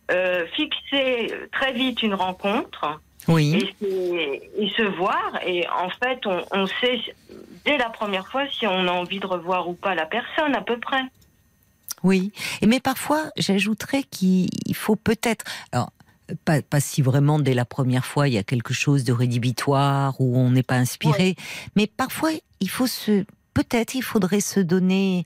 [0.09, 3.73] Euh, fixer très vite une rencontre Oui.
[3.81, 5.39] et, se voir.
[5.45, 7.01] Et en fait, on, on sait
[7.65, 10.61] dès la première fois si on a envie de revoir ou pas la personne à
[10.61, 11.01] peu près.
[12.03, 15.91] Oui, et mais parfois, j'ajouterais qu'il faut peut-être, alors
[16.45, 20.19] pas, pas si vraiment dès la première fois il y a quelque chose de rédhibitoire
[20.19, 21.35] ou on n'est pas inspiré,
[21.75, 25.23] mais parfois il faut se, peut-être il faudrait se donner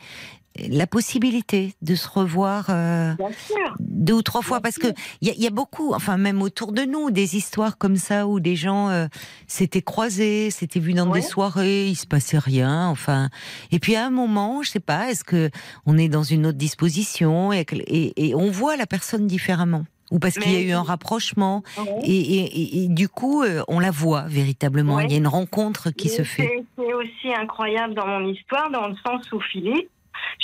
[0.60, 3.14] la possibilité de se revoir euh,
[3.47, 3.76] sûr.
[3.80, 4.88] deux ou trois fois parce que
[5.22, 7.95] il y, a- il y a beaucoup, enfin même autour de nous, des histoires comme
[7.95, 9.08] ça où des gens euh,
[9.47, 11.22] s'étaient croisés, s'étaient vus dans Ouais.
[11.22, 13.30] des soirées, il se passait rien, enfin.
[13.72, 15.49] Et puis à un moment, je sais pas, est-ce que
[15.86, 19.86] on est dans une autre disposition et, et, et on voit la personne différemment?
[20.12, 21.64] Ou parce qu'il y a eu un rapprochement
[22.04, 24.99] et, et- du coup euh, on la voit véritablement.
[24.99, 26.66] Il y a une rencontre qui se fait.
[26.78, 29.88] C'est aussi incroyable dans mon histoire, dans le sens où Philippe,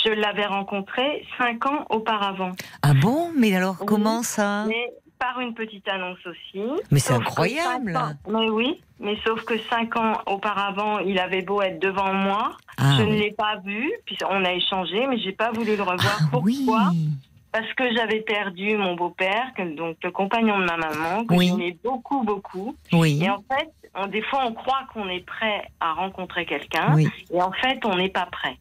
[0.04, 2.52] je l'avais rencontré cinq ans auparavant.
[2.82, 3.30] Ah bon?
[3.36, 3.86] Mais alors Oui.
[3.86, 4.64] comment ça?
[4.66, 6.62] Mais par une petite annonce aussi.
[6.92, 7.96] Mais c'est incroyable.
[7.96, 12.52] ans- Mais oui, mais sauf que cinq ans auparavant, il avait beau être devant moi,
[12.76, 15.82] Ah je ne l'ai pas vu, puis on a échangé, mais j'ai pas voulu le
[15.82, 16.18] revoir.
[16.20, 16.90] Ah Pourquoi?
[16.92, 17.08] Oui.
[17.50, 21.48] Parce que j'avais perdu mon beau-père, donc le compagnon de ma maman, que Oui.
[21.48, 22.76] j'aimais beaucoup, beaucoup.
[22.92, 23.20] Oui.
[23.24, 27.08] Et en fait, on- des fois, on croit qu'on est prêt à rencontrer quelqu'un, Oui.
[27.32, 28.56] et en fait, on n'est pas prêt.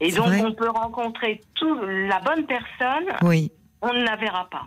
[0.00, 0.42] Et donc, vrai.
[0.44, 3.50] on peut rencontrer tout, la bonne personne, Oui.
[3.80, 4.66] on ne la verra pas.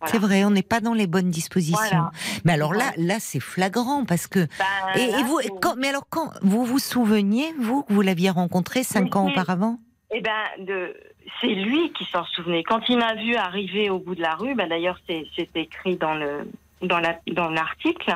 [0.00, 0.12] Voilà.
[0.12, 1.78] C'est vrai, on n'est pas dans les bonnes dispositions.
[1.88, 2.10] Voilà.
[2.44, 4.40] Mais alors là, là, c'est flagrant parce que.
[4.96, 8.02] Et, et là, vous, c'est- quand, mais alors quand vous vous souveniez, vous, que vous
[8.02, 9.32] l'aviez rencontré cinq ans oui.
[9.32, 9.78] auparavant?
[10.14, 10.94] Eh ben, de,
[11.40, 12.62] c'est lui qui s'en souvenait.
[12.64, 16.14] Quand il m'a vu arriver au bout de la rue, ben d'ailleurs c'est écrit dans
[16.14, 16.48] le
[16.82, 18.14] dans la dans l'article.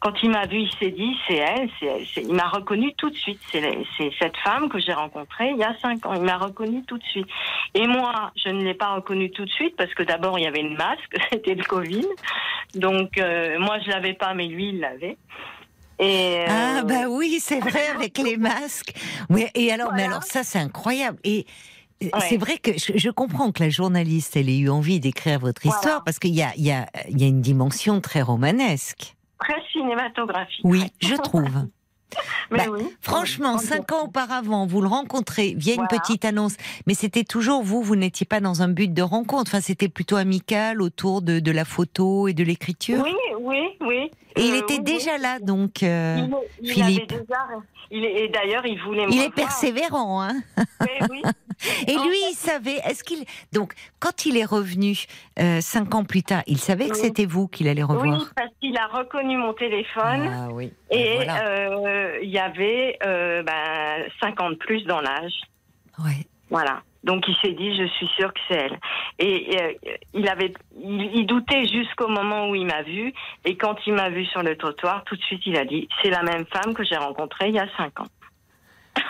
[0.00, 2.06] Quand il m'a vu, il s'est dit c'est elle, c'est elle.
[2.14, 3.40] C'est- il m'a reconnu tout de suite.
[3.50, 3.62] C'est,
[4.18, 6.14] cette femme que j'ai rencontrée il y a cinq ans.
[6.14, 7.26] Il m'a reconnu tout de suite.
[7.74, 10.46] Et moi, je ne l'ai pas reconnu tout de suite parce que d'abord il y
[10.46, 12.06] avait le masque, c'était le Covid.
[12.74, 15.16] Donc euh, moi je l'avais pas, mais lui il l'avait.
[15.98, 18.92] Et Ah euh, bah oui, c'est vrai avec les masques.
[19.30, 21.16] Oui, et alors, mais alors ça, c'est incroyable.
[21.24, 21.46] Et
[22.02, 22.10] Ouais.
[22.28, 25.62] c'est vrai que je, je comprends que la journaliste, elle ait eu envie d'écrire votre
[25.62, 25.76] Voilà.
[25.78, 29.16] histoire parce qu'il y a, il y, a, il y a une dimension très romanesque.
[29.40, 30.60] très cinématographique.
[30.64, 31.48] Oui, je trouve.
[32.50, 32.84] Mais Bah, oui.
[33.00, 36.54] Franchement, cinq ans auparavant, vous le rencontrez via une petite annonce,
[36.86, 39.50] mais c'était toujours vous, vous n'étiez pas dans un but de rencontre.
[39.50, 43.02] Enfin, c'était plutôt amical autour de, de la photo et de l'écriture.
[43.04, 44.10] Oui, oui, oui.
[44.36, 45.82] Et il Euh, était oui, déjà là, donc.
[45.82, 46.30] euh, oui.
[46.60, 47.12] Il, il Philippe.
[47.12, 47.40] avait déjà.
[47.90, 50.34] Il est, et d'ailleurs, il voulait il est persévérant, hein.
[50.80, 51.22] Oui, oui.
[51.86, 52.76] Et En lui, il savait.
[52.84, 54.94] Est-ce qu'il donc quand il est revenu
[55.38, 57.00] euh, cinq ans plus tard, il savait que Oui.
[57.00, 58.30] c'était vous qu'il allait Oui, revoir?
[58.36, 60.28] parce qu'il a reconnu mon téléphone.
[60.30, 60.70] Ah oui.
[60.90, 61.46] Et voilà.
[61.48, 65.32] euh, il y avait ben, 50 plus dans l'âge.
[65.98, 66.26] Ouais.
[66.50, 66.82] Voilà.
[67.06, 68.78] Donc il s'est dit, je suis sûre que c'est elle.
[69.20, 69.72] Et euh,
[70.12, 73.14] il avait, il, il doutait jusqu'au moment où il m'a vu.
[73.44, 76.10] Et quand il m'a vu sur le trottoir, tout de suite, il a dit c'est
[76.10, 78.06] la même femme que j'ai rencontrée il y a cinq ans.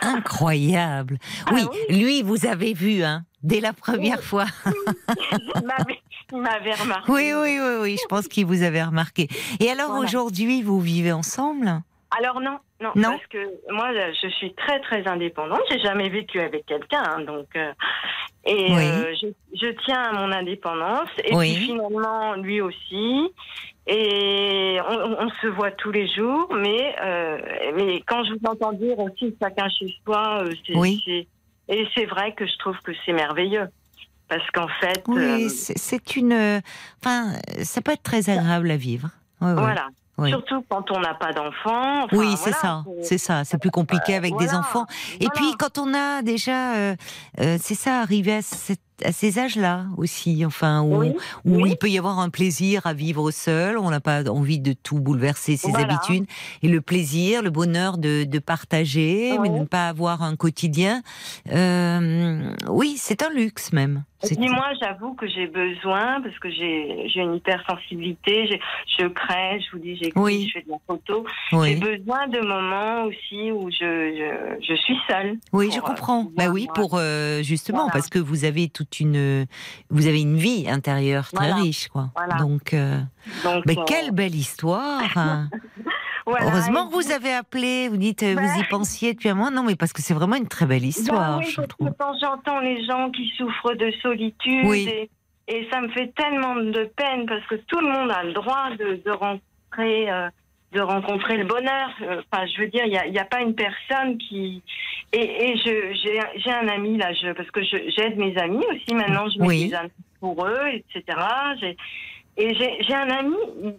[0.02, 1.18] Incroyable.
[1.46, 4.44] Ah Oui, lui, vous avez vu, hein, dès la première fois.
[4.66, 6.02] il m'avait-
[6.32, 7.10] il m'avait remarqué.
[7.12, 9.28] Oui, oui, oui, oui, je pense qu'il vous avait remarqué.
[9.60, 10.02] Et alors Voilà.
[10.04, 11.80] aujourd'hui, vous vivez ensemble?
[12.18, 13.88] Alors non, non, Non parce que moi,
[14.22, 15.60] je suis très très indépendante.
[15.70, 17.72] J'ai jamais vécu avec quelqu'un, hein, donc euh,
[18.44, 18.84] et Oui.
[18.84, 19.26] euh, je,
[19.60, 21.08] je tiens à mon indépendance.
[21.24, 21.54] Et Oui.
[21.54, 23.32] puis finalement, lui aussi.
[23.88, 27.38] Et on, se voit tous les jours, mais euh,
[27.76, 31.00] mais quand je vous entends dire aussi chacun chez soi, euh, c'est Oui.
[31.04, 31.26] c'est-
[31.68, 33.68] et c'est vrai que je trouve que c'est merveilleux
[34.28, 36.60] parce qu'en fait, Oui, euh, c'est c'est une.
[37.00, 37.32] Enfin,
[37.62, 39.08] ça peut être très agréable à vivre.
[39.40, 39.74] Ouais, ouais.
[40.18, 40.30] Oui.
[40.30, 42.04] Surtout quand on n'a pas d'enfants.
[42.04, 43.44] Enfin, oui, c'est voilà, ça, c'est ça.
[43.44, 44.86] C'est plus compliqué avec des voilà, enfants.
[45.20, 45.30] Et voilà.
[45.34, 46.96] puis quand on a déjà, euh,
[47.40, 51.12] euh, c'est ça, arrivé à, cette- à ces âges-là aussi, enfin, où, Oui,
[51.44, 51.70] où oui.
[51.72, 54.98] il peut y avoir un plaisir à vivre seul, on n'a pas envie de tout
[55.00, 55.94] bouleverser ses Voilà.
[55.94, 56.26] habitudes,
[56.62, 61.02] et le plaisir, le bonheur de, de partager, mais de ne pas avoir un quotidien.
[61.52, 64.04] Euh, oui, c'est un luxe même.
[64.30, 68.48] Et moi, j'avoue que j'ai besoin, parce que j'ai une hypersensibilité,
[68.98, 71.24] je crée, je vous dis, j'écris, je fais de la photo.
[71.52, 75.36] J'ai besoin de moments aussi où je, je, je suis seule.
[75.52, 76.28] Oui, je euh, comprends.
[76.36, 77.92] Bah oui, pour euh, justement Voilà.
[77.92, 79.46] parce que vous avez toute une,
[79.90, 81.62] vous avez une vie intérieure très Voilà.
[81.62, 82.10] riche, quoi.
[82.16, 82.36] Voilà.
[82.36, 82.98] Donc, euh,
[83.44, 85.48] Donc, mais euh, quelle belle histoire hein.
[86.26, 86.46] voilà.
[86.46, 87.88] Heureusement que vous avez appelé.
[87.88, 89.50] Vous dites, euh, vous y Ben- pensiez depuis un mois.
[89.50, 91.90] Non, mais parce que c'est vraiment une très belle Ben histoire, oui, je trouve.
[91.98, 94.88] quand j'entends les gens qui souffrent de solitude, Oui.
[94.88, 95.10] et,
[95.48, 98.70] et ça me fait tellement de peine parce que tout le monde a le droit
[98.78, 99.00] de,
[99.78, 100.28] euh,
[100.72, 101.90] de rencontrer le bonheur.
[102.02, 104.62] Euh, Enfin, je veux dire, il n'y a, y a pas une personne qui.
[105.12, 109.28] Et, et je, j'ai, un ami là, je, parce que j'aide mes amis aussi maintenant,
[109.30, 109.68] je mets Oui.
[109.68, 109.90] des amis
[110.20, 111.18] pour eux, etc.
[111.60, 111.76] J'ai,
[112.38, 113.36] et j'ai, un ami,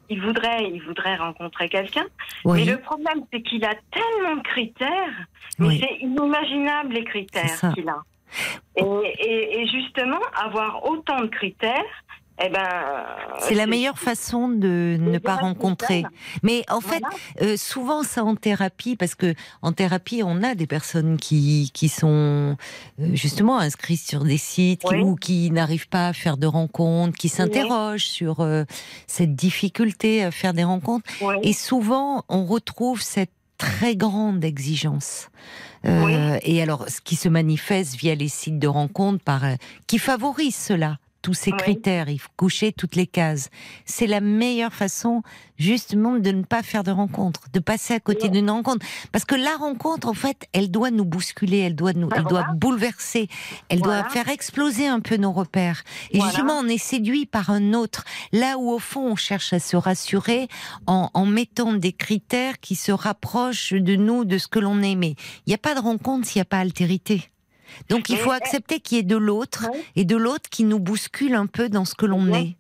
[0.09, 2.05] il, voudrait, il voudrait rencontrer quelqu'un.
[2.45, 5.13] Mais Oui, le problème, c'est qu'il a tellement de critères,
[5.59, 5.79] mais oui.
[5.83, 8.01] c'est inimaginable les critères qu'il a.
[8.77, 11.83] Et, et, et justement, avoir autant de critères,
[12.43, 13.05] eh ben,
[13.39, 16.03] C'est la meilleure façon de ne pas rencontrer.
[16.43, 17.15] Mais en fait, Voilà.
[17.41, 21.89] Euh, souvent ça en thérapie parce que en thérapie on a des personnes qui qui
[21.89, 22.55] sont
[22.99, 27.17] euh, justement inscrites sur des sites qui- ou qui n'arrivent pas à faire de rencontres,
[27.17, 28.63] qui s'interrogent sur euh,
[29.07, 31.09] cette difficulté à faire des rencontres.
[31.43, 35.29] Et souvent on retrouve cette très grande exigence.
[36.43, 39.41] Et alors, ce qui se manifeste via les sites de rencontres, par,
[39.87, 41.57] qui favorise cela, tous ces Oui.
[41.57, 43.49] critères, il faut coucher toutes les cases.
[43.85, 45.23] C'est la meilleure façon,
[45.57, 48.29] justement, de ne pas faire de rencontre, de passer à côté Oui.
[48.31, 48.85] d'une rencontre.
[49.11, 52.23] Parce que la rencontre, en fait, elle doit nous bousculer, elle doit nous, Ben elle
[52.25, 53.27] doit bouleverser,
[53.69, 54.03] elle Voilà.
[54.03, 55.83] doit faire exploser un peu nos repères.
[56.11, 56.31] Et Voilà.
[56.31, 58.05] justement, on est séduit par un autre.
[58.31, 60.47] Là où, au fond, on cherche à se rassurer
[60.85, 64.75] en, en mettant des critères qui se rapprochent de nous, de ce que l'on.
[64.77, 65.15] Mais il
[65.47, 67.29] n'y a pas de rencontre s'il n'y a pas altérité.
[67.89, 69.65] Donc il Mais- faut accepter qu'il y ait de l'autre
[69.95, 72.55] et de l'autre qui nous bouscule un peu dans ce que l'on est.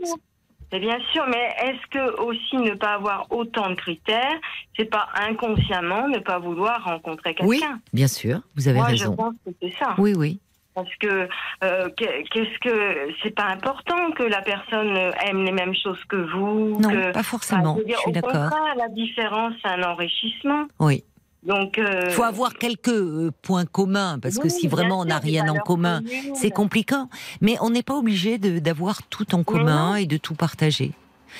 [0.71, 4.35] C'est bien sûr, mais est-ce que aussi ne pas avoir autant de critères,
[4.75, 7.45] c'est pas inconsciemment ne pas vouloir rencontrer quelqu'un?
[7.47, 7.61] Oui,
[7.93, 9.15] bien sûr, vous avez Moi, je raison.
[9.15, 9.95] pense que c'est ça.
[9.97, 10.39] Oui, oui.
[10.75, 11.27] Parce que
[11.63, 16.17] euh, que- qu'est-ce que c'est pas important que la personne aime les mêmes choses que
[16.17, 16.79] vous.
[16.81, 17.71] Non, que, pas forcément.
[17.71, 18.51] Enfin, je veux dire, je suis d'accord.
[18.77, 20.65] la différence, c'est un enrichissement.
[20.79, 21.03] Oui.
[21.43, 25.19] Donc, euh, Il faut avoir quelques euh, points communs parce que si vraiment on n'a
[25.19, 26.01] rien en commun,
[26.35, 26.95] c'est compliqué.
[27.41, 30.91] Mais on n'est pas obligé d'avoir tout en commun et de tout partager.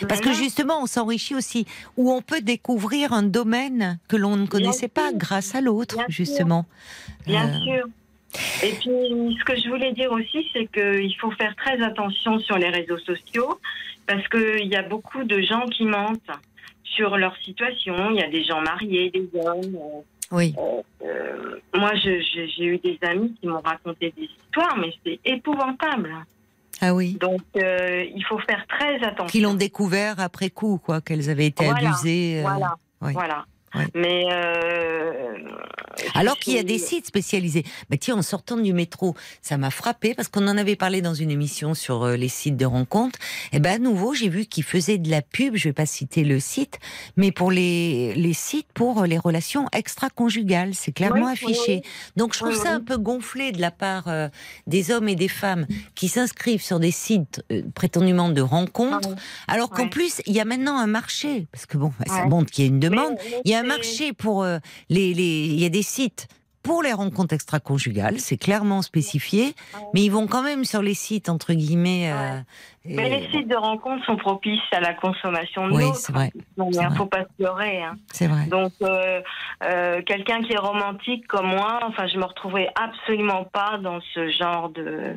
[0.08, 1.66] Parce que justement, on s'enrichit aussi,
[1.96, 5.18] où on peut découvrir un domaine que l'on ne connaissait pas sûr.
[5.18, 6.66] grâce à l'autre, justement.
[7.26, 7.88] Bien Euh, sûr.
[8.64, 12.58] Et puis, ce que je voulais dire aussi, c'est qu'il faut faire très attention sur
[12.58, 13.60] les réseaux sociaux,
[14.06, 16.30] parce qu'il y a beaucoup de gens qui mentent
[16.98, 18.10] sur leur situation.
[18.12, 19.76] Il y a des gens mariés, des hommes.
[19.76, 24.76] euh, Oui, euh, moi, je- je- j'ai eu des amis qui m'ont raconté des histoires,
[24.78, 26.14] mais c'est épouvantable.
[26.82, 27.18] ah oui.
[27.22, 29.28] Donc, euh, il faut faire très attention.
[29.32, 32.40] Qui l'ont découvert après coup, quoi, qu'elles avaient été Voilà, abusées.
[32.40, 32.76] euh, Voilà.
[33.02, 33.14] oui.
[33.14, 33.46] Voilà.
[33.76, 33.84] Oui.
[33.94, 35.34] Mais euh,
[36.14, 37.64] Alors qu'il y a des sites spécialisés.
[37.90, 41.14] Bah tiens, en sortant du métro, ça m'a frappé parce qu'on en avait parlé dans
[41.14, 43.20] une émission sur euh, les sites de rencontres.
[43.52, 45.56] Et ben à nouveau, j'ai vu qu'ils faisaient de la pub.
[45.56, 46.80] Je vais pas citer le site,
[47.18, 51.82] mais pour les les sites pour euh, les relations extra-conjugales, c'est clairement Oui, oui, affiché.
[52.16, 54.28] Donc je trouve ça un peu gonflé de la part euh,
[54.66, 55.66] des hommes et des femmes
[55.96, 59.10] qui s'inscrivent sur des sites euh, prétendument de rencontres,
[59.48, 62.52] alors qu'en plus il y a maintenant un marché parce que bon, bah, ça montre
[62.52, 63.16] qu'il y a une demande.
[63.46, 64.60] Il y a un marché pour euh,
[64.90, 65.46] les, les.
[65.48, 66.28] Il y a des sites
[66.64, 69.56] pour les rencontres extra-conjugales, c'est clairement spécifié,
[69.94, 72.12] mais ils vont quand même sur les sites entre guillemets.
[72.12, 72.40] euh,
[72.84, 76.30] Mais et- les sites de rencontres sont propices à la consommation de Oui, c'est vrai.
[76.58, 76.90] Il vrai.
[76.98, 77.82] faut pas se leurrer.
[77.84, 77.96] Hein.
[78.12, 78.48] C'est vrai.
[78.48, 79.22] Donc, euh,
[79.64, 84.30] euh, quelqu'un qui est romantique comme moi, enfin, je me retrouverai absolument pas dans ce
[84.32, 85.16] genre de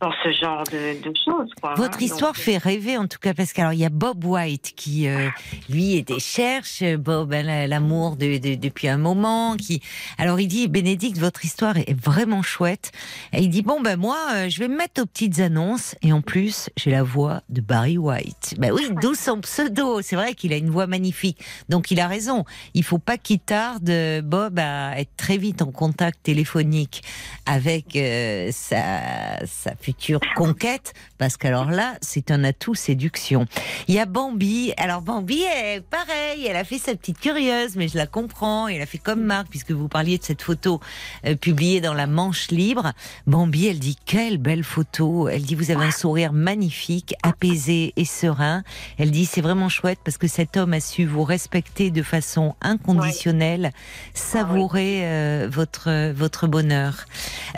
[0.00, 1.50] dans ce genre de, de choses.
[1.60, 2.02] Quoi, Votre hein.
[2.04, 5.08] histoire Donc, fait rêver en tout cas parce qu'alors il y a Bob White qui
[5.08, 5.28] euh,
[5.68, 9.82] lui était cherche Bob la- l'amour de, de- depuis un moment qui
[10.16, 12.92] alors il dit Bénédicte votre histoire est vraiment chouette.
[13.32, 15.96] Et il dit bon ben moi euh, je vais me mettre aux petites annonces.
[16.02, 18.54] Et en plus j'ai la voix de Barry White.
[18.58, 20.00] Ben oui d'où son pseudo.
[20.00, 21.40] C'est vrai qu'il a une voix magnifique.
[21.68, 22.44] Donc il a raison.
[22.74, 23.90] Il faut pas qu'il tarde
[24.22, 27.02] Bob à être très vite en contact téléphonique
[27.46, 33.46] avec euh, sa, sa future conquête, parce qu'alors là, c'est un atout séduction.
[33.86, 34.74] Il y a Bambi.
[34.76, 38.68] Alors Bambi, est pareil, elle a fait sa petite curieuse, mais je la comprends.
[38.68, 40.80] Elle a fait comme Marc, puisque vous parliez de cette photo
[41.24, 42.92] euh, publiée dans la Manche Libre.
[43.26, 45.26] Bambi, elle dit quelle belle photo.
[45.30, 48.64] Elle dit vous avez un sourire magnifique, apaisé et serein.
[48.98, 52.56] Elle dit c'est vraiment chouette parce que cet homme a su vous respecter de façon
[52.60, 53.72] inconditionnelle,
[54.12, 57.06] savourer euh, votre votre bonheur.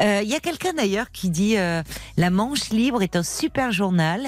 [0.00, 1.56] Euh, Il y a quelqu'un d'ailleurs qui dit
[2.20, 4.20] La Manche Libre est un super journal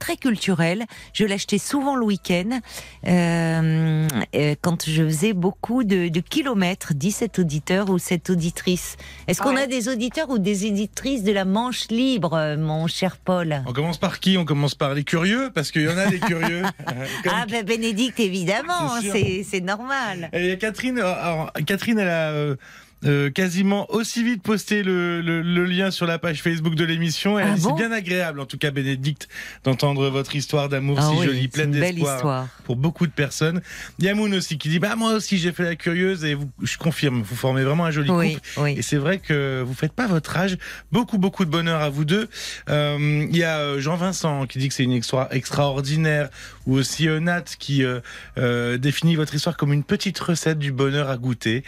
[0.00, 0.84] très culturel.
[1.12, 2.58] Je l'achetais souvent le week-end
[3.06, 8.96] euh, euh, quand je faisais beaucoup de, de kilomètres, dit cet auditeur ou cette auditrice.
[9.28, 9.62] Est-ce qu'on Ouais.
[9.62, 13.62] a des auditeurs ou des éditrices de la Manche Libre, euh, mon cher Paul?
[13.64, 14.36] On commence par qui?
[14.36, 16.62] On commence par les curieux, parce qu'il y en a des curieux.
[17.22, 20.30] Comme- Ah ben Bénédicte, évidemment, C'est normal.
[20.32, 22.56] Et il y a Catherine, alors, Catherine, elle a euh,
[23.04, 27.38] euh, quasiment aussi vite posté le, le- le lien sur la page Facebook de l'émission.
[27.38, 29.28] Elle Ah bon c'est bien agréable, en tout cas, Bénédicte,
[29.64, 33.60] d'entendre votre histoire d'amour Ah si oui, jolie, c'est pleine d'espoir pour beaucoup de personnes.
[33.98, 37.22] Yamoun aussi qui dit, bah moi aussi j'ai fait la curieuse et vous, je confirme,
[37.22, 38.48] vous formez vraiment un joli Oui, couple.
[38.58, 38.74] oui.
[38.78, 40.56] Et c'est vrai que vous faites pas votre âge.
[40.90, 42.28] Beaucoup, beaucoup de bonheur à vous deux.
[42.70, 46.30] Euh, Il y a euh, Jean-Vincent qui dit que c'est une histoire extraordinaire,
[46.66, 51.16] ou aussi Nat qui euh, définit votre histoire comme une petite recette du bonheur à
[51.16, 51.62] goûter,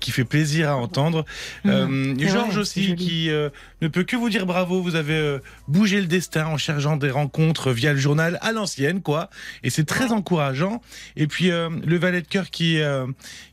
[0.00, 1.24] qui fait plaisir à entendre.
[1.66, 3.50] Euh, Mmh, c'est Georges aussi qui euh,
[3.82, 4.82] ne peut que vous dire bravo.
[4.82, 5.38] Vous avez euh,
[5.68, 9.30] bougé le destin en cherchant des rencontres via le journal à l'ancienne, quoi.
[9.62, 10.82] Et c'est très encourageant.
[11.16, 13.06] Et puis euh, le valet de cœur qui euh,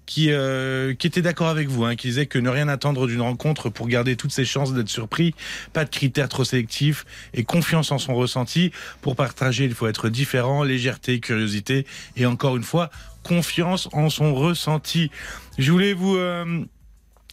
[0.06, 3.22] qui euh, qui était d'accord avec vous, hein, qui disait que ne rien attendre d'une
[3.22, 5.36] rencontre pour garder toutes ses chances d'être surpris,
[5.74, 8.72] pas de critères trop sélectifs et confiance en son ressenti.
[9.02, 11.86] Pour partager, il faut être différent, légèreté, curiosité
[12.16, 12.90] et encore une fois
[13.24, 15.12] confiance en son ressenti.
[15.58, 16.64] Je voulais vous euh,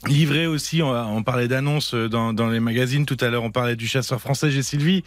[0.06, 3.76] livrer aussi, on, on parlait d'annonces dans, dans les magazines tout à l'heure, on parlait
[3.76, 5.04] du chasseur français, j'ai Sylvie.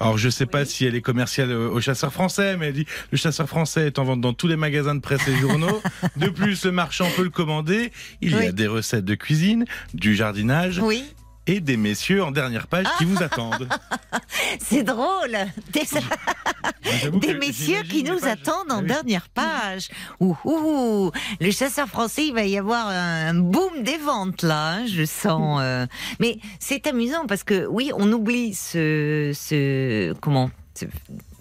[0.00, 2.86] Alors je sais pas si elle est commerciale au au chasseur français, mais elle dit
[3.12, 5.80] le chasseur français est en vente dans tous les magasins de presse et journaux.
[6.16, 7.92] De plus, le marchand peut le commander.
[8.20, 9.64] Il y a des recettes de cuisine,
[9.94, 11.04] du jardinage Oui,
[11.48, 13.68] et des messieurs en dernière page qui vous attendent.
[14.60, 15.36] c'est drôle.
[15.72, 18.86] Des- messieurs qui les nous attendent en Ah oui.
[18.86, 19.88] dernière page.
[20.20, 21.10] Ouh, ouh,
[21.40, 25.58] le chasseur français, il va y avoir un boom des ventes là, hein, je sens.
[25.62, 25.86] euh.
[26.20, 30.50] Mais c'est amusant parce que oui, on oublie ce, ce comment,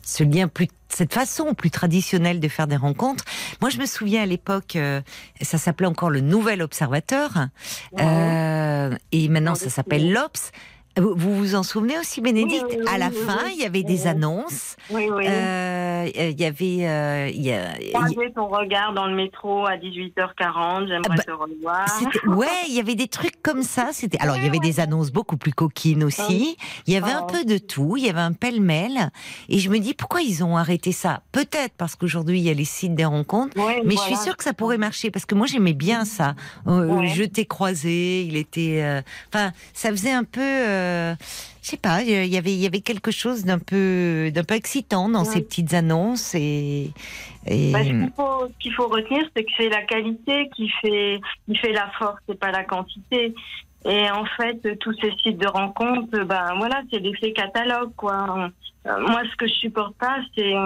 [0.08, 3.26] ce, lien plus, cette façon plus traditionnelle de faire des rencontres.
[3.62, 5.02] Moi, je me souviens à l'époque, euh,
[5.42, 7.48] ça s'appelait encore le Nouvel Observateur,
[8.00, 10.52] euh, et maintenant ça s'appelle l'Obs.
[10.98, 12.66] Vous vous en souvenez aussi, Bénédicte?
[12.70, 14.76] Oui, oui, À la fin, il y avait des annonces.
[14.90, 15.26] Oui, oui.
[15.28, 19.76] Euh, Il y avait, euh, il y a- Croiser ton regard dans le métro à
[19.78, 22.38] 18h40, j'aimerais Ah bah, te revoir.
[22.38, 23.90] ouais, il y avait des trucs comme ça.
[23.92, 26.56] C'était, alors il y avait des annonces beaucoup plus coquines aussi.
[26.88, 27.32] Il y avait un Oh.
[27.32, 27.96] peu de tout.
[27.98, 29.10] Il y avait un pêle-mêle.
[29.50, 31.22] Et je me dis pourquoi ils ont arrêté ça?
[31.32, 33.54] Peut-être parce qu'aujourd'hui il y a les sites des rencontres.
[33.58, 33.82] Mais voilà.
[33.92, 36.36] je suis sûre que ça pourrait marcher parce que moi j'aimais bien ça.
[36.68, 37.06] Euh.
[37.08, 39.02] Je t'ai croisé, il était, euh,
[39.34, 40.42] enfin, ça faisait un peu,
[40.88, 41.16] euh,
[41.62, 44.56] je sais pas, il y avait, il y avait quelque chose d'un peu, d'un peu
[44.56, 45.32] excitant dans Ouais.
[45.34, 46.92] ces petites annonces et.
[47.46, 47.90] et- Bah, ce
[48.60, 52.40] qu'il faut, retenir, c'est que c'est la qualité qui fait, qui fait la force, c'est
[52.40, 53.34] pas la quantité.
[53.86, 58.50] Et en fait, tous ces sites de rencontres, ben voilà, c'est l'effet catalogue, quoi.
[58.86, 60.58] Euh, moi, ce que je supporte pas, c'est on,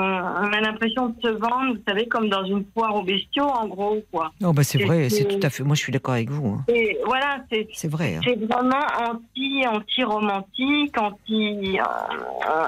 [0.53, 3.97] a l'impression de se vendre, vous savez, comme dans une foire aux bestiaux, en gros,
[4.11, 4.31] quoi.
[4.43, 5.63] Oh bah c'est vrai, c'est tout à fait.
[5.63, 6.49] Moi je suis d'accord avec vous.
[6.59, 6.63] hein.
[6.67, 8.15] Et voilà, c'est C'est vrai.
[8.17, 8.21] hein.
[8.23, 11.79] c'est vraiment anti, anti-romantique, anti.
[11.79, 11.83] euh,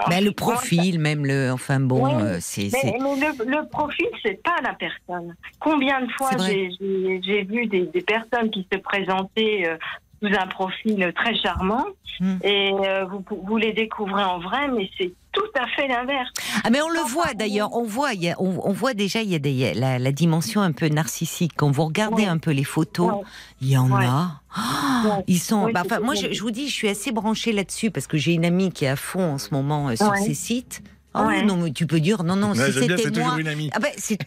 [0.10, 4.41] Bah, le anti- profil, même le, enfin bon, euh, c'est, Mais, le, le profil, c'est
[4.41, 5.36] pas la personne.
[5.60, 9.78] Combien de fois j'ai- vu des, des personnes qui se présentaient euh,
[10.24, 11.86] sous un profil très charmant
[12.20, 12.36] Hmm.
[12.44, 16.30] et euh, vous, vous les découvrez en vrai, mais c'est tout à fait l'inverse.
[16.64, 19.30] Ah mais on le voit d'ailleurs, on voit, y a- on, on voit déjà il
[19.32, 21.54] y a des, il y a la, la dimension un peu narcissique.
[21.58, 22.30] Quand vous regardez Ouais.
[22.30, 23.22] un peu les photos, Ouais.
[23.62, 24.06] il y en Ouais.
[24.06, 24.28] a.
[24.56, 25.22] Ah.
[25.26, 25.72] Ils sont.
[25.72, 28.34] Bah, enfin, moi, je, je vous dis, je suis assez branchée là-dessus parce que j'ai
[28.34, 30.84] une amie qui est à fond en ce moment euh, sur ces sites.
[31.15, 31.44] Ah oui, Ouais.
[31.44, 32.53] non, mais tu peux dire non, non.
[32.56, 33.69] Si c'était moi, une amie.
[33.73, 34.18] ah ben c'est,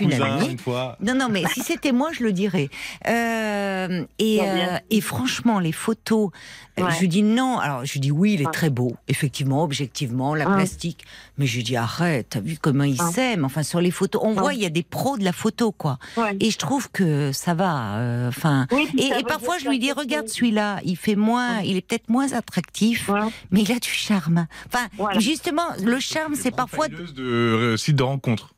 [0.00, 0.50] une cousin, amie.
[0.52, 0.96] une fois.
[1.00, 2.68] Non, non, mais si c'était moi, je le dirais.
[3.08, 6.30] Euh, et, euh, et franchement, les photos,
[6.78, 6.90] euh, Ouais.
[6.94, 7.58] je lui dis non.
[7.58, 8.52] Alors, je lui dis oui, il est Ouais.
[8.52, 10.54] très beau, effectivement, objectivement, la Ouais.
[10.56, 11.04] plastique.
[11.36, 14.34] Mais je lui dis arrête, t'as vu comment il s'aime Enfin, sur les photos, on
[14.34, 15.98] voit, il y a des pros de la photo, quoi.
[16.16, 16.36] Ouais.
[16.40, 17.96] Et je trouve que ça va.
[17.96, 18.66] euh, Enfin.
[18.72, 22.32] Oui, et, parfois, je lui dis, regarde celui-là, il fait moins, il est peut-être moins
[22.32, 23.20] attractif, Ouais.
[23.50, 24.46] mais il a du charme.
[24.66, 25.18] Enfin, Voilà.
[25.18, 26.88] justement, le charme, c'est parfois.
[26.88, 28.54] Profileuse de euh, site de rencontre.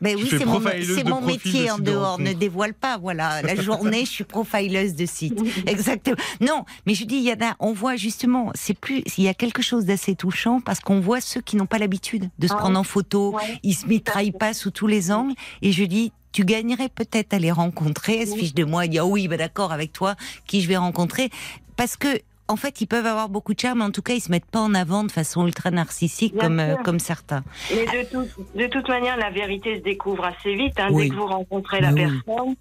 [0.00, 0.44] Mais Tu oui, c'est
[1.04, 2.18] mon, métier de en de dehors.
[2.18, 3.40] Ne dévoile pas, voilà.
[3.42, 5.40] La journée, je suis profileuse de site.
[5.66, 6.16] Exactement.
[6.40, 9.28] Non, mais je dis, il y en a, on voit justement, c'est plus, il y
[9.28, 12.52] a quelque chose d'assez touchant parce qu'on voit ceux qui n'ont pas l'habitude de se
[12.52, 13.34] Ah prendre en photo.
[13.34, 13.58] Ouais.
[13.62, 15.32] Ils se mitraillent pas sous tous les angles.
[15.62, 18.18] Et je dis, tu gagnerais peut-être à les rencontrer.
[18.22, 18.40] Elle se Oui.
[18.40, 18.84] fiche de moi.
[18.84, 20.16] Elle dit, ah oui, bah d'accord, avec toi,
[20.46, 21.30] qui je vais rencontrer.
[21.76, 22.08] Parce que,
[22.48, 24.44] en fait, ils peuvent avoir beaucoup de charme, mais en tout cas, ils se mettent
[24.50, 27.42] pas en avant de façon ultra narcissique Bien comme, euh, comme certains.
[27.70, 30.78] Mais de, tout- de toute manière, la vérité se découvre assez vite.
[30.78, 30.88] hein.
[30.90, 31.04] Oui.
[31.04, 32.02] Dès que vous rencontrez la oui.
[32.04, 32.54] personne,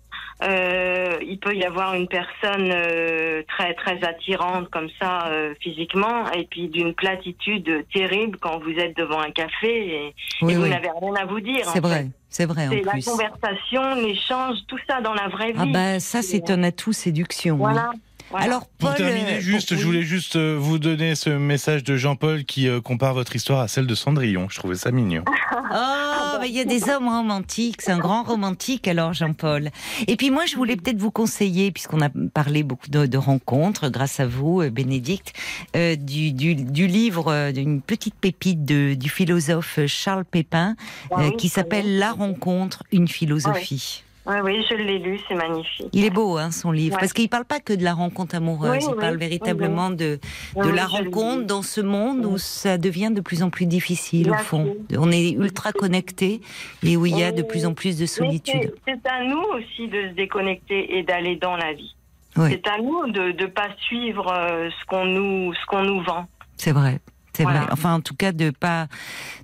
[0.44, 6.32] euh, il peut y avoir une personne euh, très très attirante comme ça euh, physiquement,
[6.32, 10.64] et puis d'une platitude terrible quand vous êtes devant un café et, Oui, et vous
[10.64, 10.70] oui.
[10.70, 11.66] n'avez rien à vous dire.
[11.72, 12.08] C'est vrai.
[12.30, 13.06] C'est vrai, C'est la plus.
[13.06, 15.60] conversation, l'échange, tout ça dans la vraie vie.
[15.60, 17.56] Ah bah ça c'est un atout séduction.
[17.56, 17.60] oui.
[17.62, 17.92] Voilà.
[18.34, 18.46] Voilà.
[18.46, 21.96] Alors Pour terminer, euh, juste, pour- je voulais juste euh, vous donner ce message de
[21.98, 24.48] Jean-Paul qui euh, compare votre histoire à celle de Cendrillon.
[24.50, 25.24] Je trouvais ça mignon.
[25.76, 29.70] Oh, bah, il y a des hommes romantiques, c'est un grand romantique alors Jean-Paul.
[30.08, 33.90] Et puis moi je voulais peut-être vous conseiller, puisqu'on a parlé beaucoup de, de rencontres,
[33.90, 35.34] grâce à vous Bénédicte,
[35.76, 40.76] euh, du, du, du livre, euh, d'une petite pépite de, du philosophe Charles Pépin,
[41.10, 41.98] Ah euh, qui s'appelle.
[41.98, 44.04] La rencontre, une philosophie.
[44.04, 45.88] Oui, oui, je l'ai lu, c'est magnifique.
[45.92, 47.00] Il est beau, hein, son livre, Ouais.
[47.02, 49.90] parce qu'il parle pas que de la rencontre amoureuse, Oui, il oui, parle oui, véritablement
[49.90, 50.20] de, de
[50.56, 52.40] Oui, la rencontre dans ce monde où Oui.
[52.40, 54.76] ça devient de plus en plus difficile, au fond.
[54.98, 56.40] On est ultra connectés
[56.84, 57.48] et où il y a de Oui.
[57.48, 58.74] plus en plus de solitude.
[58.88, 61.94] c'est- à nous aussi de se déconnecter et d'aller dans la vie.
[62.38, 66.02] Oui, C'est à nous de ne pas suivre euh, ce qu'on nous, ce qu'on nous
[66.02, 66.26] vend.
[66.58, 67.00] c'est vrai.
[67.36, 67.62] C'est Voilà.
[67.62, 67.70] vrai.
[67.72, 68.88] Enfin, en tout cas, de pas,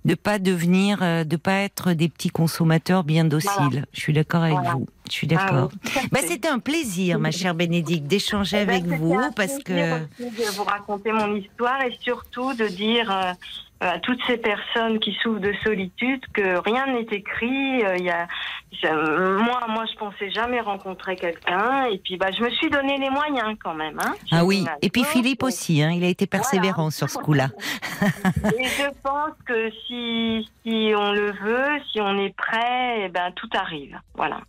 [0.06, 3.52] de pas devenir, euh, de pas être des petits consommateurs bien dociles.
[3.58, 3.82] Voilà.
[3.94, 4.72] Je suis d'accord avec Voilà.
[4.74, 4.88] vous.
[5.08, 5.72] Je suis Ah d'accord.
[5.74, 9.58] oui, Bah, c'était un plaisir, ma chère Bénédicte, d'échanger Eh ben, avec vous un parce
[9.64, 9.74] que.
[10.20, 13.34] de vous raconter mon histoire et surtout de dire euh,
[13.82, 17.84] à toutes ces personnes qui souffrent de solitude que rien n'est écrit.
[17.86, 18.28] euh, il y a,
[18.94, 23.10] moi, moi, je pensais jamais rencontrer quelqu'un et puis bah, je me suis donné les
[23.10, 23.98] moyens quand même.
[24.00, 24.14] Hein.
[24.32, 24.66] Ah oui.
[24.82, 27.50] Et puis Philippe aussi, hein, il a été persévérant sur ce coup-là.
[28.58, 33.32] Et je pense que si, si on le veut, si on est prêt, eh ben
[33.36, 33.98] tout arrive.
[34.16, 34.42] Voilà.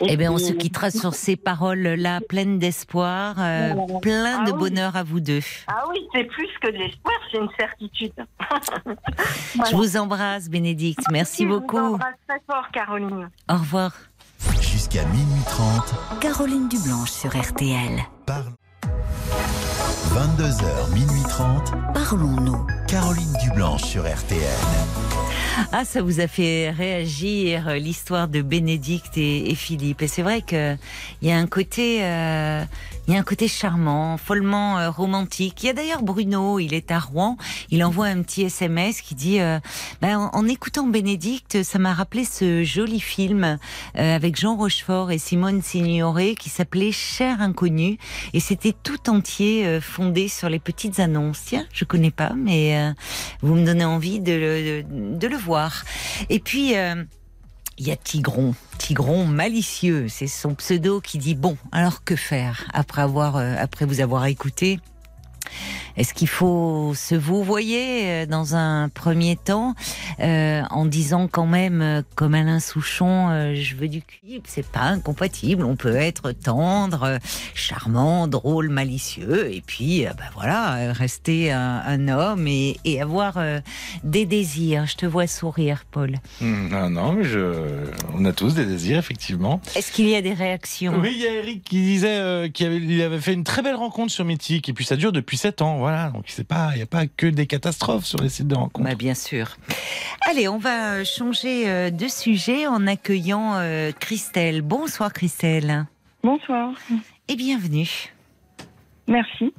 [0.00, 4.00] Et Eh bien, on se quittera sur ces paroles-là, pleines d'espoir, euh, Voilà.
[4.00, 4.58] plein Ah de oui.
[4.58, 5.40] bonheur à vous deux.
[5.68, 8.12] Ah oui, c'est plus que de l'espoir, c'est une certitude.
[9.70, 11.04] Je vous embrasse, Bénédicte.
[11.10, 11.78] Merci Je vous beaucoup.
[11.78, 13.28] embrasse très fort, Caroline.
[13.50, 13.92] Au revoir.
[14.60, 18.02] Jusqu'à minuit 30, Caroline Dublanche sur RTL.
[18.26, 18.52] parle.
[20.14, 22.66] 22h, minuit 30, Parlons-nous.
[22.88, 24.42] Caroline Dublanche sur RTL.
[25.72, 30.02] Ah, ça vous a fait réagir euh, l'histoire de Bénédicte et, Philippe.
[30.02, 30.76] Et c'est vrai que
[31.20, 32.64] il y a un côté, euh,
[33.08, 35.62] il y a un côté charmant, follement euh, romantique.
[35.62, 37.36] Il y a d'ailleurs Bruno, il est à Rouen.
[37.70, 39.58] Il envoie un petit SMS qui dit, euh,
[40.00, 43.58] ben, en, écoutant Bénédicte, ça m'a rappelé ce joli film
[43.98, 47.98] euh, avec Jean Rochefort et Simone Signoret qui s'appelait Cher inconnu.
[48.34, 51.42] Et c'était tout entier euh, fondé sur les petites annonces.
[51.46, 52.92] Tiens, je connais pas, mais euh,
[53.40, 55.84] vous me donnez envie de le, de, de le voir.
[56.30, 56.74] Et puis,
[57.78, 62.68] il y a Tigron, Tigron malicieux, c'est son pseudo qui dit bon, alors que faire
[62.72, 64.80] après avoir, euh, après vous avoir écouté
[65.96, 69.74] est-ce qu'il faut se vouvoyer euh, dans un premier temps
[70.20, 74.66] euh, en disant quand même, euh, comme Alain Souchon, euh, je veux du cul, c'est
[74.66, 75.64] pas incompatible.
[75.64, 77.18] On peut être tendre,
[77.54, 83.34] charmant, drôle, malicieux, et puis euh, bah voilà, rester un, un homme et, et avoir
[83.36, 83.60] euh,
[84.04, 84.86] des désirs.
[84.86, 86.16] Je te vois sourire, Paul.
[86.40, 87.84] Hmm, non, non, mais je...
[88.14, 89.60] on a tous des désirs, effectivement.
[89.76, 90.94] Est-ce qu'il y a des réactions?
[91.00, 93.76] Oui, il y a Eric qui disait euh, qu'il avait, avait fait une très belle
[93.76, 96.10] rencontre sur Mythique, et puis ça dure depuis 7 ans, voilà.
[96.10, 98.88] Donc c'est pas, il n'y a pas que des catastrophes sur les sites de rencontres.
[98.88, 99.56] Bah, bien sûr.
[100.28, 104.62] Allez, on va euh, changer euh, de sujet en accueillant euh, Christelle.
[104.62, 105.86] Bonsoir Christelle
[106.22, 106.72] Bonsoir.
[107.28, 108.12] et bienvenue.
[109.08, 109.52] Merci.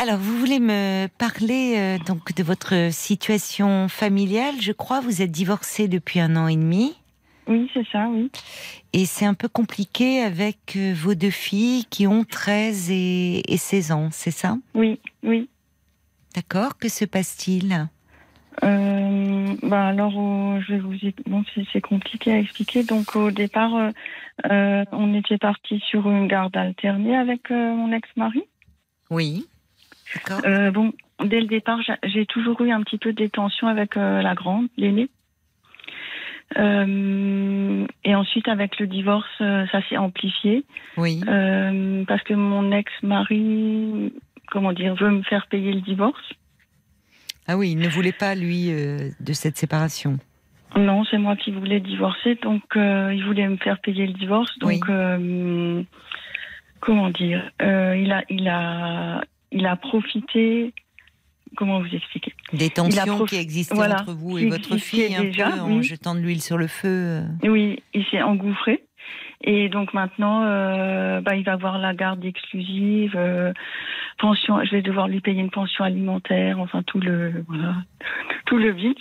[0.00, 4.54] Alors, vous voulez me parler euh, donc de votre situation familiale?
[4.60, 6.94] Je crois vous êtes divorcé depuis un an et demi.
[7.46, 8.30] Oui, c'est ça, oui.
[8.96, 13.56] Et c'est un peu compliqué avec euh, vos deux filles qui ont 13 et, et
[13.56, 14.56] 16 ans, c'est ça?
[14.72, 15.48] Oui, oui.
[16.36, 16.78] D'accord.
[16.78, 17.88] Que se passe-t-il?
[18.62, 20.94] Euh, bah alors, euh, je vais vous
[21.26, 21.42] bon,
[21.72, 22.84] c'est compliqué à expliquer.
[22.84, 23.74] Donc, au départ,
[24.48, 28.44] euh, on était parti sur une garde alternée avec mon ex-mari.
[29.10, 29.44] Oui.
[30.14, 30.40] D'accord.
[30.72, 30.92] Bon,
[31.24, 34.68] dès le départ, j'a- j'ai toujours eu un petit peu des tensions avec la grande,
[34.76, 35.08] l'aînée.
[36.58, 40.64] Euh, et ensuite, avec le divorce, euh, ça s'est amplifié
[40.96, 41.20] Oui.
[41.26, 44.12] euh, parce que mon ex-mari,
[44.48, 46.32] comment dire, veut me faire payer le divorce.
[47.46, 50.18] Ah oui, il ne voulait pas, lui, euh, de cette séparation.
[50.76, 54.58] Non, c'est moi qui voulais divorcer, donc il voulait me faire payer le divorce.
[54.58, 55.86] Donc, Oui.
[56.80, 59.22] comment dire, il a, il a,
[59.52, 60.72] il a profité.
[61.56, 62.32] Comment vous expliquer?
[62.52, 65.82] Des tensions prof- qui existaient voilà, entre vous et votre fille, un déjà, peu, en
[65.82, 66.88] jetant de l'huile sur le feu.
[66.88, 67.22] euh.
[67.44, 68.84] Oui, il s'est engouffré.
[69.46, 73.52] Et donc maintenant, euh, bah, il va avoir la garde exclusive, euh,
[74.18, 74.64] pension.
[74.64, 77.74] Je vais devoir lui payer une pension alimentaire, enfin tout le, voilà,
[78.46, 78.96] tout le vide.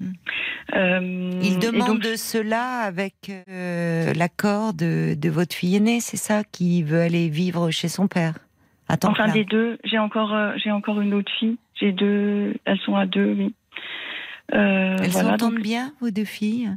[0.00, 0.12] Hmm.
[0.74, 3.30] Euh, Il demande donc- cela avec
[4.14, 8.34] l'accord de, de votre fille aînée, c'est ça, qui veut aller vivre chez son père?
[9.04, 11.58] Enfin, des deux, j'ai encore, euh, j'ai encore une autre fille.
[11.74, 13.54] J'ai deux, elles sont à deux, oui.
[14.54, 16.70] Euh, Elles voilà, s'entendent donc, bien, vos deux filles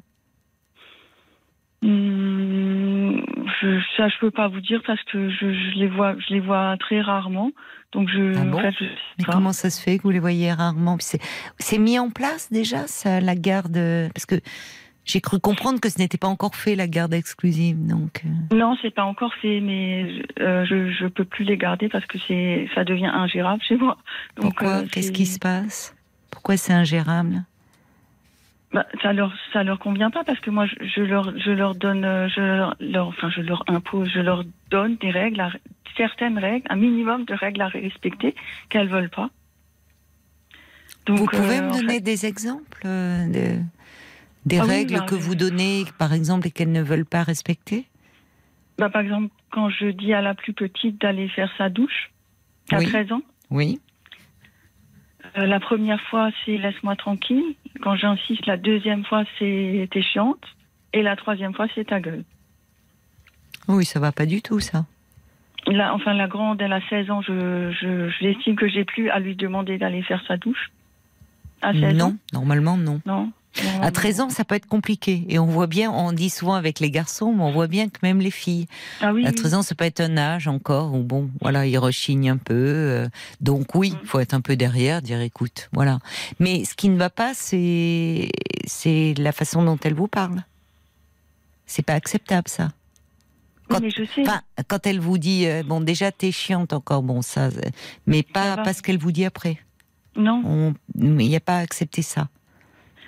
[1.83, 3.25] hum,
[3.61, 6.39] je, ça, je peux pas vous dire parce que je, je les vois, je les
[6.39, 7.51] vois très rarement.
[7.91, 10.11] Donc je, Ah bon en fait, je sais Mais comment ça se fait que vous
[10.11, 10.97] les voyez rarement?
[10.99, 11.19] C'est
[11.57, 13.79] c'est mis en place déjà, ça, la garde
[14.13, 14.35] Parce que
[15.05, 17.77] j'ai cru comprendre que ce n'était pas encore fait, la garde exclusive.
[17.87, 21.89] Donc, euh, Non, c'est pas encore fait, mais euh, je je peux plus les garder
[21.89, 23.97] parce que c'est ça devient ingérable chez moi.
[24.37, 24.77] Donc pourquoi?
[24.81, 25.93] euh, Qu'est-ce qui se passe?
[26.31, 27.43] Pourquoi c'est ingérable?
[28.71, 31.75] Bah, ça leur ça leur convient pas parce que moi je, je leur je leur
[31.75, 35.51] donne je leur, leur- enfin je leur impose je leur donne des règles à-
[35.95, 38.33] certaines règles un minimum de règles à respecter
[38.69, 39.29] qu'elles veulent pas.
[41.05, 43.59] Donc, Vous pouvez euh, me donner fait- des exemples de,
[44.45, 47.05] des Ah oui, règles bah, que je- vous donnez, par exemple, et qu'elles ne veulent
[47.05, 47.85] pas respecter?
[48.77, 52.09] Bah, par exemple quand je dis à la plus petite d'aller faire sa douche
[52.71, 52.85] à Oui.
[52.87, 53.21] 13 ans
[53.51, 53.79] Oui.
[55.37, 57.55] Euh, la première fois, c'est laisse-moi tranquille.
[57.81, 60.43] Quand j'insiste, la deuxième fois, c'est t'es chiante.
[60.91, 62.23] Et la troisième fois, c'est ta gueule.
[63.67, 64.85] Oui, ça va pas du tout, ça.
[65.67, 67.21] Là, enfin, la grande, elle a 16 ans.
[67.21, 70.71] Je, je, j'estime que j'ai plus à lui demander d'aller faire sa douche.
[71.61, 73.01] À 16 Non, ans normalement, non.
[73.05, 73.31] Non.
[73.81, 75.25] À 13 ans, ça peut être compliqué.
[75.29, 77.99] Et on voit bien, on dit souvent avec les garçons, mais on voit bien que
[78.01, 78.65] même les filles,
[78.99, 79.35] Ah oui, à oui.
[79.35, 82.53] 13 ans, ça peut être un âge encore où, bon, voilà, ils rechignent un peu.
[82.55, 83.07] euh,
[83.41, 83.97] donc oui, Mm.
[84.01, 85.99] il faut être un peu derrière, dire écoute, voilà.
[86.39, 88.29] Mais ce qui ne va pas, c'est,
[88.65, 90.43] c'est la façon dont elle vous parle.
[91.65, 92.69] C'est pas acceptable, ça.
[93.69, 94.23] Oui, quand- mais je sais.
[94.67, 97.51] Quand elle vous dit, euh, bon, déjà, t'es chiante encore, bon, ça, euh,
[98.07, 99.57] mais pas, Ça pas ce qu'elle vous dit après.
[100.15, 100.73] non.
[100.95, 102.27] Il n'y a pas à accepter ça.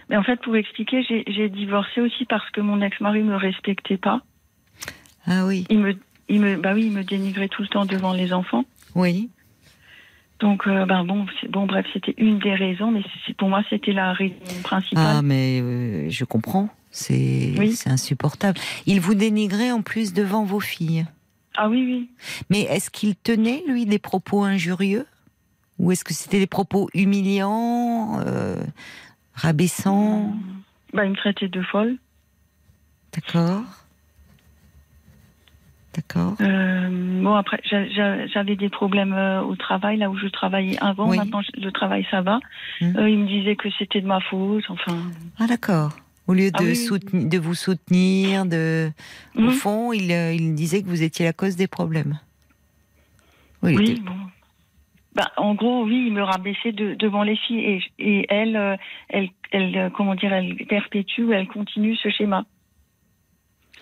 [0.10, 4.22] Mais en fait, pour expliquer, j'ai, divorcé aussi parce que mon ex-mari me respectait pas.
[5.26, 5.96] Ah oui, Il me,
[6.30, 8.66] il me, bah oui, il me dénigrait tout le temps devant les enfants.
[8.94, 9.30] oui.
[10.42, 13.02] Donc, euh, ben bon, bon, bref, c'était une des raisons, mais
[13.38, 15.06] pour moi, c'était la raison principale.
[15.08, 16.68] Ah, mais euh, je comprends.
[16.92, 17.72] C'est Oui.
[17.72, 18.60] c'est insupportable.
[18.86, 21.06] Il vous dénigrait en plus devant vos filles.
[21.56, 22.10] Ah oui, oui.
[22.50, 25.06] Mais est-ce qu'il tenait, lui, des propos injurieux?
[25.80, 28.62] Ou est-ce que c'était des propos humiliants, euh,
[29.36, 30.34] rabaissants
[30.94, 31.98] Bah, il me traitait de folle.
[33.14, 33.64] D'accord.
[35.94, 36.36] D'accord.
[36.42, 40.78] Euh, bon, après, j'a- j'a- j'avais des problèmes euh, au travail, là où je travaillais
[40.82, 41.08] avant.
[41.10, 41.18] Oui.
[41.18, 42.40] Maintenant, le travail, ça va.
[42.82, 42.98] Hmm.
[42.98, 44.66] Euh, il me disait que c'était de ma faute.
[44.70, 44.98] Enfin,
[45.40, 45.96] Ah, d'accord.
[46.28, 46.76] Au lieu Ah de, oui, oui.
[46.76, 48.92] soutenir- de vous soutenir, de...
[49.38, 49.52] au Mhm.
[49.52, 52.20] fond, il, il disait que vous étiez la cause des problèmes.
[53.64, 54.18] Oui, il oui, était- bon.
[55.16, 58.76] Bah, en gros, oui, il me rabaissait de- devant les filles et, et elle, euh,
[59.10, 62.46] elle, elle, euh, comment dire, elle perpétue, elle continue ce schéma.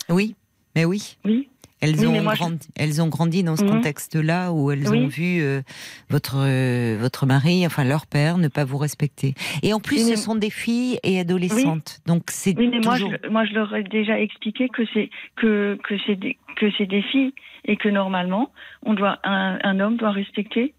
[0.10, 0.36] oui,
[0.76, 1.18] mais oui.
[1.26, 1.50] Oui.
[1.82, 3.70] Elles, Oui, ont je- grandi, elles ont grandi dans ce Mhm.
[3.72, 5.00] contexte-là où elles Oui.
[5.00, 5.62] ont vu euh,
[6.10, 9.34] votre, euh, votre mari, enfin leur père, ne pas vous respecter.
[9.64, 12.00] Et en plus, Oui, ce sont des filles et adolescentes.
[12.06, 13.12] Donc c'est Oui, mais moi, toujours...
[13.22, 17.02] je, moi, je leur ai déjà expliqué que c'est que que c'est des que des
[17.02, 17.34] filles
[17.66, 18.52] et que normalement,
[18.84, 20.74] on doit un, un homme doit respecter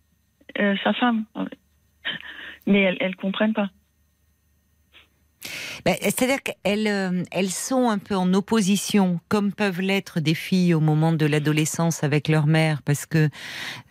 [0.56, 1.24] sa femme.
[2.66, 3.70] Mais elles elles comprennent pas.
[5.84, 10.74] Ben, C'est-à-dire qu'elles euh, elles sont un peu en opposition, comme peuvent l'être des filles
[10.74, 13.28] au moment de l'adolescence avec leur mère, parce que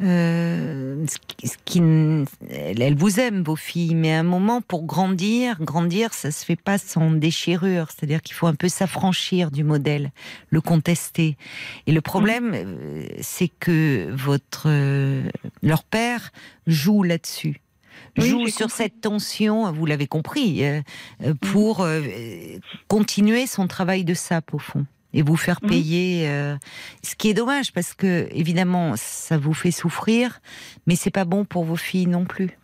[0.01, 1.81] euh, ce qui- ce qui,
[2.49, 6.55] elles vous aiment, vos filles, mais à un moment, pour grandir, grandir, ça se fait
[6.55, 7.87] pas sans déchirure.
[7.91, 10.11] C'est-à-dire qu'il faut un peu s'affranchir du modèle,
[10.49, 11.37] le contester.
[11.87, 15.23] Et le problème, euh, c'est que votre euh,
[15.61, 16.31] leur père
[16.67, 17.59] joue là-dessus
[18.17, 18.77] joue sur compris.
[18.77, 20.81] cette tension, vous l'avez compris, euh,
[21.23, 22.01] euh, pour euh,
[22.87, 25.69] continuer son travail de sape au fond et vous faire Mhm.
[25.69, 26.27] payer.
[26.29, 26.57] euh,
[27.03, 30.41] ce qui est dommage parce que évidemment ça vous fait souffrir,
[30.87, 32.57] mais c'est pas bon pour vos filles non plus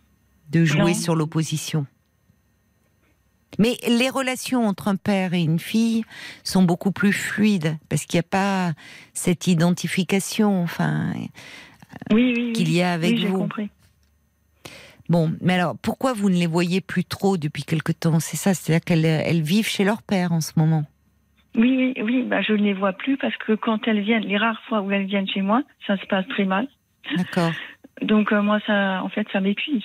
[0.50, 0.94] de jouer Non.
[0.94, 1.86] sur l'opposition.
[3.58, 6.04] Mais les relations entre un père et une fille
[6.44, 8.72] sont beaucoup plus fluides parce qu'il n'y a pas
[9.12, 11.12] cette identification, enfin,
[12.12, 12.52] Oui, oui, oui.
[12.52, 13.38] qu'il y a avec oui, vous.
[13.38, 13.70] compris.
[15.10, 18.20] Bon, mais alors pourquoi vous ne les voyez plus trop depuis quelque temps?
[18.20, 20.84] C'est ça, c'est-à-dire qu'elles elles vivent chez leur père en ce moment.
[21.56, 22.22] Oui, oui.
[22.22, 24.90] Bah, je ne les vois plus parce que quand elles viennent, les rares fois où
[24.92, 26.68] elles viennent chez moi, ça se passe très mal.
[27.16, 27.52] D'accord.
[28.02, 29.82] Donc euh, moi, ça, en fait, ça m'épuise.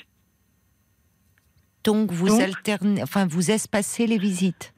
[1.84, 4.73] Donc vous Donc alternez, enfin vous espacez les visites?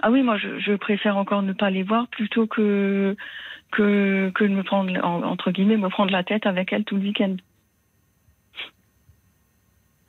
[0.00, 3.16] Ah oui, moi, je, je préfère encore ne pas les voir plutôt que
[3.72, 6.96] que que de me prendre en- entre guillemets me prendre la tête avec elles tout
[6.96, 7.36] le week-end.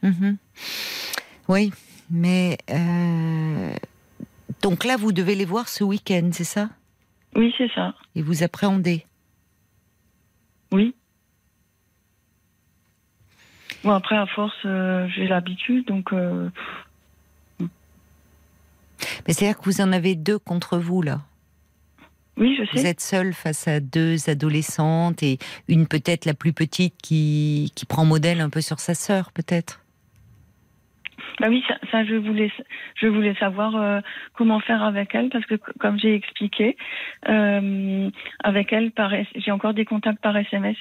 [0.03, 0.38] Mhm.
[1.47, 1.71] Oui,
[2.09, 3.73] mais euh,
[4.61, 6.69] donc là vous devez les voir ce week-end, c'est ça?
[7.35, 7.93] Oui, c'est ça.
[8.15, 9.05] Et vous appréhendez?
[10.71, 10.95] Oui.
[13.84, 16.49] Bon après, à force, euh, j'ai l'habitude, donc euh,
[19.27, 21.21] Mais c'est-à-dire que vous en avez deux contre vous là?
[22.38, 22.88] oui, je Vous sais.
[22.89, 28.05] êtes seul face à deux adolescentes et une peut-être la plus petite qui, qui prend
[28.05, 29.81] modèle un peu sur sa sœur peut-être?
[31.40, 32.52] Bah oui, ça, je voulais,
[32.96, 34.00] je voulais savoir euh,
[34.34, 36.78] comment faire avec elle parce que comme j'ai expliqué,
[37.28, 38.10] euh,
[38.44, 38.91] avec elle,
[39.36, 40.78] j'ai encore des contacts par SMS.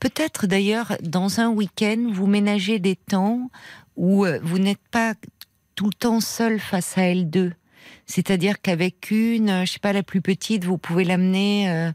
[0.00, 3.50] Peut-être d'ailleurs, dans un week-end, vous ménagez des temps
[3.96, 5.14] où euh, vous n'êtes pas
[5.76, 7.52] tout le temps seul face à elles deux.
[8.06, 11.92] C'est-à-dire qu'avec une, euh, je sais pas, la plus petite, vous pouvez l'amener euh,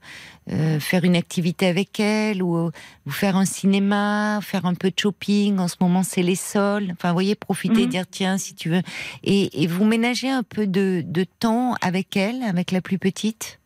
[0.51, 2.71] euh, faire une activité avec elle ou
[3.05, 5.59] vous faire un cinéma, faire un peu de shopping.
[5.59, 6.89] En ce moment, c'est les sols.
[6.93, 7.89] Enfin, vous voyez, profiter, Mhm.
[7.89, 8.81] dire tiens, si tu veux.
[9.23, 13.59] Et, et vous ménagez un peu de, de temps avec elle, avec la plus petite?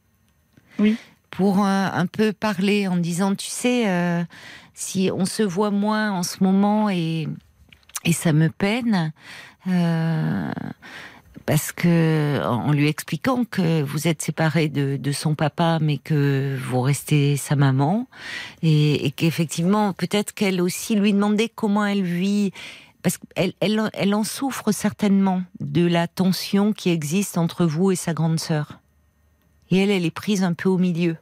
[0.80, 0.98] Oui.
[1.32, 4.24] Pour un peu parler en disant, tu sais, euh,
[4.76, 7.28] si on se voit moins en ce moment et,
[8.06, 9.12] et ça me peine.
[9.68, 10.52] euh,
[11.46, 16.82] parce que en lui expliquant que vous êtes séparés de, son papa, mais que vous
[16.82, 18.08] restez sa maman,
[18.62, 22.52] et, qu'effectivement peut-être qu'elle aussi lui demandait comment elle vit,
[23.02, 27.96] parce qu'elle elle, elle en souffre certainement de la tension qui existe entre vous et
[27.96, 28.80] sa grande sœur.
[29.70, 31.18] Et elle, elle est prise un peu au milieu.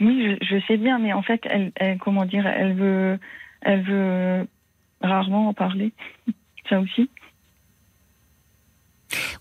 [0.00, 3.18] Oui, je, sais bien, mais en fait, elle, comment dire, elle veut,
[3.60, 4.48] elle veut
[5.02, 5.92] rarement en parler.
[6.70, 7.10] Ça aussi.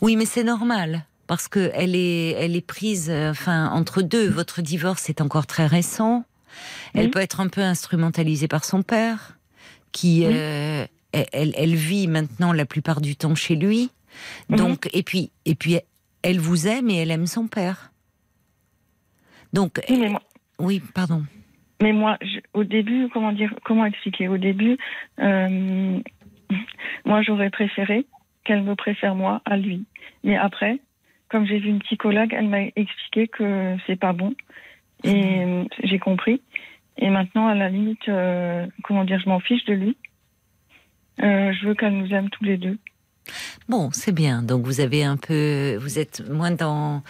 [0.02, 4.28] Oui, mais c'est normal parce que elle est, elle est prise, euh, enfin, entre deux.
[4.28, 6.26] Votre divorce est encore très récent.
[6.96, 9.38] Elle peut être un peu instrumentalisée par son père,
[9.92, 13.92] qui, euh, elle, elle vit maintenant la plupart du temps chez lui.
[14.50, 14.58] Mhm.
[14.58, 15.80] Donc, et puis, et puis,
[16.24, 17.92] elle vous aime et elle aime son père.
[19.54, 20.22] Donc, Oui, mais moi,
[20.58, 21.24] oui, pardon.
[21.82, 24.28] mais moi je- au début, comment dire, comment expliquer?
[24.28, 24.78] Au début,
[25.20, 26.00] euh,
[27.06, 28.06] moi, j'aurais préféré
[28.44, 29.86] qu'elle me préfère moi à lui.
[30.24, 30.80] Mais après,
[31.30, 34.34] comme j'ai vu une psychologue, elle m'a expliqué que c'est pas bon.
[35.04, 36.42] Et euh, j'ai compris.
[36.98, 39.98] Et maintenant, à la limite, euh, comment dire, je m'en fiche de lui.
[41.22, 42.78] Euh, je veux qu'elle nous aime tous les deux.
[43.68, 44.42] Bon, c'est bien.
[44.42, 47.02] Donc vous avez un peu, vous êtes moins dans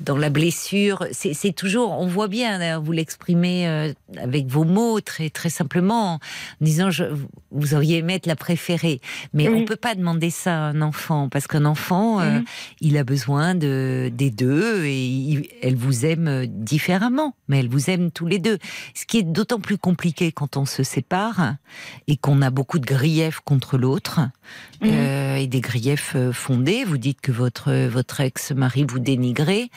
[0.00, 1.06] dans la blessure.
[1.12, 2.78] C'est toujours, on voit bien.
[2.80, 6.18] Vous l'exprimez euh, avec vos mots très très simplement, en
[6.60, 7.04] disant je,
[7.50, 9.00] vous auriez aimé être la préférée.
[9.32, 9.60] Mais Oui.
[9.62, 12.44] on peut pas demander ça à un enfant parce qu'un enfant, euh, Mhm.
[12.80, 17.90] il a besoin de des deux et il- elle vous aime différemment, mais elle vous
[17.90, 18.58] aime tous les deux.
[18.94, 21.54] Ce qui est d'autant plus compliqué quand on se sépare
[22.08, 24.20] et qu'on a beaucoup de griefs contre l'autre
[24.80, 24.90] Mhm.
[24.92, 26.84] euh, et des griefs euh, fondés.
[26.84, 29.68] Vous dites que votre votre ex-mari vous dénigrait.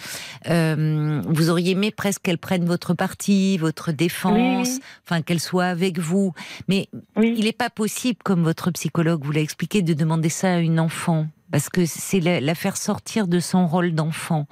[0.50, 5.66] Euh, vous auriez aimé presque qu'elle prenne votre parti, votre défense, Oui, enfin qu'elle soit
[5.66, 6.34] avec vous.
[6.68, 7.34] Mais Oui.
[7.38, 10.80] il n'est pas possible, comme votre psychologue vous l'a expliqué, de demander ça à une
[10.80, 11.28] enfant.
[11.50, 14.48] Parce que c'est la, la faire sortir de son rôle d'enfant.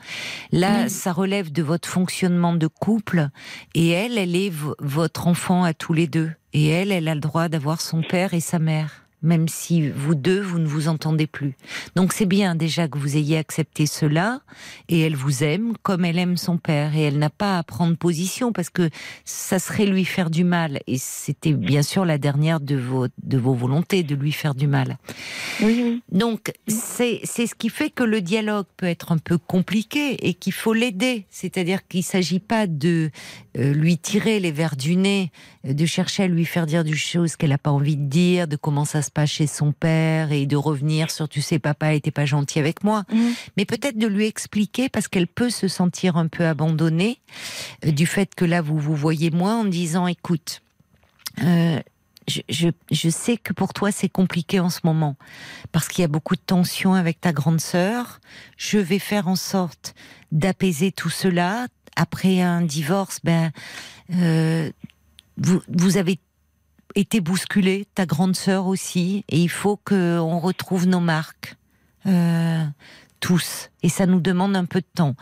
[0.54, 3.28] Là, ça relève de votre fonctionnement de couple.
[3.74, 6.32] Et elle, elle est vo- votre enfant à tous les deux.
[6.54, 9.05] Et elle, elle a le droit d'avoir son père et sa mère.
[9.26, 11.56] Même si vous deux, vous ne vous entendez plus.
[11.96, 14.42] Donc c'est bien déjà que vous ayez accepté cela,
[14.88, 17.98] et elle vous aime comme elle aime son père, et elle n'a pas à prendre
[17.98, 18.90] position parce que
[19.26, 23.38] ça serait lui faire du mal, et c'était bien sûr la dernière de vos, de
[23.38, 24.98] vos volontés de lui faire du mal.
[25.62, 26.04] Oui, oui.
[26.12, 30.54] Donc c'est ce qui fait que le dialogue peut être un peu compliqué et qu'il
[30.54, 31.26] faut l'aider.
[31.30, 33.10] C'est-à-dire qu'il s'agit pas de
[33.58, 35.32] euh, lui tirer les verres du nez,
[35.74, 38.56] de chercher à lui faire dire des choses qu'elle n'a pas envie de dire, de
[38.56, 42.12] comment ça se passe chez son père et de revenir sur tu sais papa était
[42.12, 43.34] pas gentil avec moi, Mhm.
[43.58, 47.20] mais peut-être de lui expliquer parce qu'elle peut se sentir un peu abandonnée
[47.86, 50.62] euh, du fait que là vous vous voyez moins en disant écoute.
[51.44, 51.80] euh,
[52.28, 55.16] je, je, je sais que pour toi c'est compliqué en ce moment
[55.72, 58.20] parce qu'il y a beaucoup de tensions avec ta grande sœur.
[58.58, 59.94] Je vais faire en sorte
[60.32, 61.68] d'apaiser tout cela.
[61.96, 63.52] Après un divorce, ben
[64.16, 64.72] euh,
[65.38, 66.20] vous, avez
[66.96, 71.56] été bousculé, ta grande sœur aussi, et il faut que on retrouve nos marques.
[72.06, 72.64] Euh,
[73.26, 73.72] tous.
[73.82, 75.16] Et ça nous demande un peu de temps.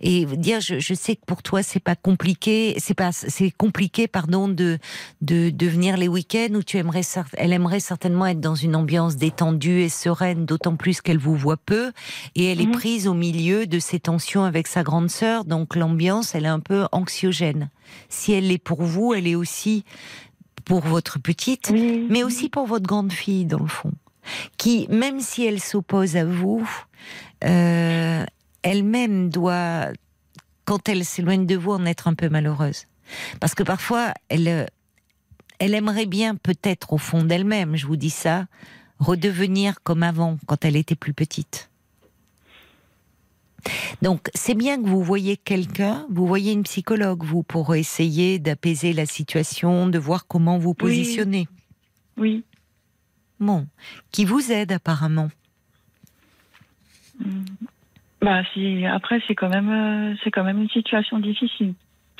[0.00, 4.08] Et dire je, je sais que pour toi c'est pas compliqué c'est pas c'est compliqué
[4.08, 4.78] pardon de
[5.20, 7.02] de, de venir les week-ends où tu aimerais
[7.36, 11.58] elle aimerait certainement être dans une ambiance détendue et sereine d'autant plus qu'elle vous voit
[11.58, 11.92] peu.
[12.34, 12.72] Et elle est Mhm.
[12.72, 15.44] prise au milieu de ces tensions avec sa grande sœur.
[15.44, 17.68] Donc l'ambiance elle est un peu anxiogène.
[18.08, 19.84] Si elle l'est pour vous elle est aussi
[20.64, 22.06] pour votre petite Oui.
[22.08, 23.92] mais aussi pour votre grande fille dans le fond,
[24.56, 26.66] qui même si elle s'oppose à vous,
[27.44, 28.24] euh,
[28.62, 29.88] elle-même doit,
[30.64, 32.86] quand elle s'éloigne de vous, en être un peu malheureuse,
[33.40, 34.66] parce que parfois elle, euh,
[35.58, 38.46] elle aimerait bien peut-être au fond d'elle-même, je vous dis ça,
[38.98, 41.70] redevenir comme avant quand elle était plus petite.
[44.02, 48.92] Donc c'est bien que vous voyez quelqu'un, vous voyez une psychologue, vous, pour essayer d'apaiser
[48.92, 51.48] la situation, de voir comment vous positionnez.
[52.16, 52.44] Oui.
[53.38, 53.66] Bon,
[54.12, 55.30] qui vous aide apparemment.
[58.20, 61.74] Bah, si, après, c'est quand même, euh, c'est quand même une situation difficile.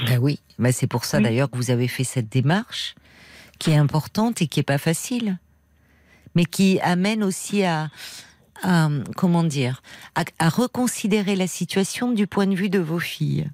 [0.06, 1.24] Ben oui, ben c'est pour ça Oui.
[1.24, 2.94] d'ailleurs que vous avez fait cette démarche
[3.58, 5.36] qui est importante et qui est pas facile,
[6.34, 7.90] mais qui amène aussi à,
[8.62, 9.82] à, comment dire,
[10.14, 13.50] à, à reconsidérer la situation du point de vue de vos filles.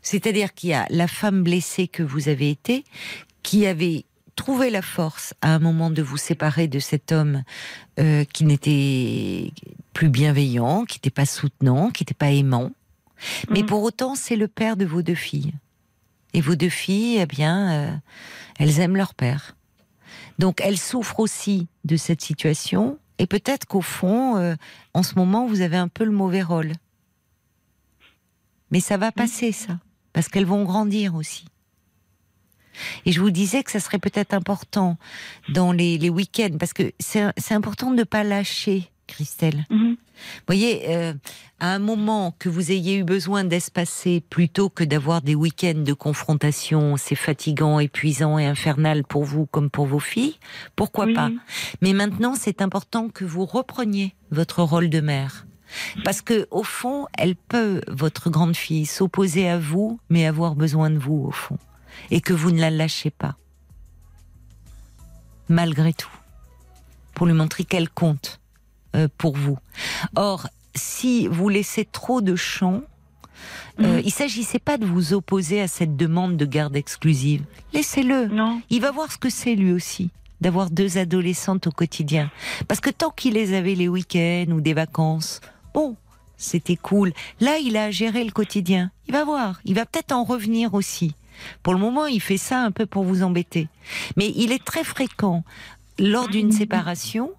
[0.00, 2.84] C'est-à-dire qu'il y a la femme blessée que vous avez été,
[3.42, 4.04] qui avait
[4.36, 7.42] trouvé la force à un moment de vous séparer de cet homme
[7.98, 9.52] euh, qui n'était
[9.92, 12.70] plus bienveillant, qui n'était pas soutenant, qui n'était pas aimant.
[13.50, 13.66] Mais Mhm.
[13.66, 15.52] pour autant, c'est le père de vos deux filles.
[16.34, 17.96] Et vos deux filles, eh bien, euh,
[18.58, 19.54] elles aiment leur père.
[20.38, 22.98] Donc, elles souffrent aussi de cette situation.
[23.18, 24.54] Et peut-être qu'au fond, euh,
[24.94, 26.72] en ce moment, vous avez un peu le mauvais rôle.
[28.70, 29.78] Mais ça va passer, ça.
[30.14, 31.44] Parce qu'elles vont grandir aussi.
[33.06, 34.96] Et je vous disais que ça serait peut-être important
[35.48, 39.66] dans les, les week-ends, parce que c'est important de ne pas lâcher, Christelle.
[39.70, 39.96] Mhm.
[39.96, 41.14] Vous voyez, euh,
[41.58, 45.92] à un moment que vous ayez eu besoin d'espacer plutôt que d'avoir des week-ends de
[45.92, 50.36] confrontation, c'est fatigant, épuisant et infernal pour vous comme pour vos filles,
[50.76, 51.14] pourquoi Oui.
[51.14, 51.30] pas?
[51.80, 55.46] Mais maintenant, c'est important que vous repreniez votre rôle de mère.
[56.04, 60.90] Parce que, au fond, elle peut, votre grande fille, s'opposer à vous, mais avoir besoin
[60.90, 61.58] de vous, au fond.
[62.12, 63.36] Et que vous ne la lâchez pas.
[65.48, 66.10] Malgré tout.
[67.14, 68.40] Pour lui montrer qu'elle compte
[68.94, 69.58] euh, pour vous.
[70.16, 72.82] Or, si vous laissez trop de champ,
[73.80, 74.02] euh, Mhm.
[74.04, 77.44] il s'agissait pas de vous opposer à cette demande de garde exclusive.
[77.72, 78.26] Laissez-le.
[78.26, 78.60] Non.
[78.70, 80.10] Il va voir ce que c'est lui aussi
[80.40, 82.30] d'avoir deux adolescentes au quotidien.
[82.68, 85.40] Parce que tant qu'il les avait les week-ends ou des vacances,
[85.72, 85.96] bon,
[86.36, 87.12] c'était cool.
[87.40, 88.90] Là, il a géré le quotidien.
[89.06, 89.60] Il va voir.
[89.64, 91.14] Il va peut-être en revenir aussi.
[91.62, 93.68] Pour le moment, il fait ça un peu pour vous embêter.
[94.16, 95.44] Mais il est très fréquent
[95.98, 97.30] lors d'une séparation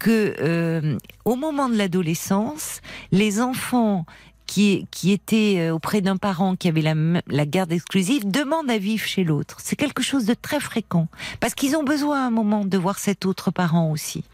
[0.00, 2.80] que, euh, au moment de l'adolescence,
[3.12, 4.04] les enfants
[4.46, 6.94] qui, qui étaient euh, auprès d'un parent qui avait la,
[7.28, 9.58] la garde exclusive demandent à vivre chez l'autre.
[9.62, 11.08] C'est quelque chose de très fréquent.
[11.40, 14.24] Parce qu'ils ont besoin à un moment de voir cet autre parent aussi.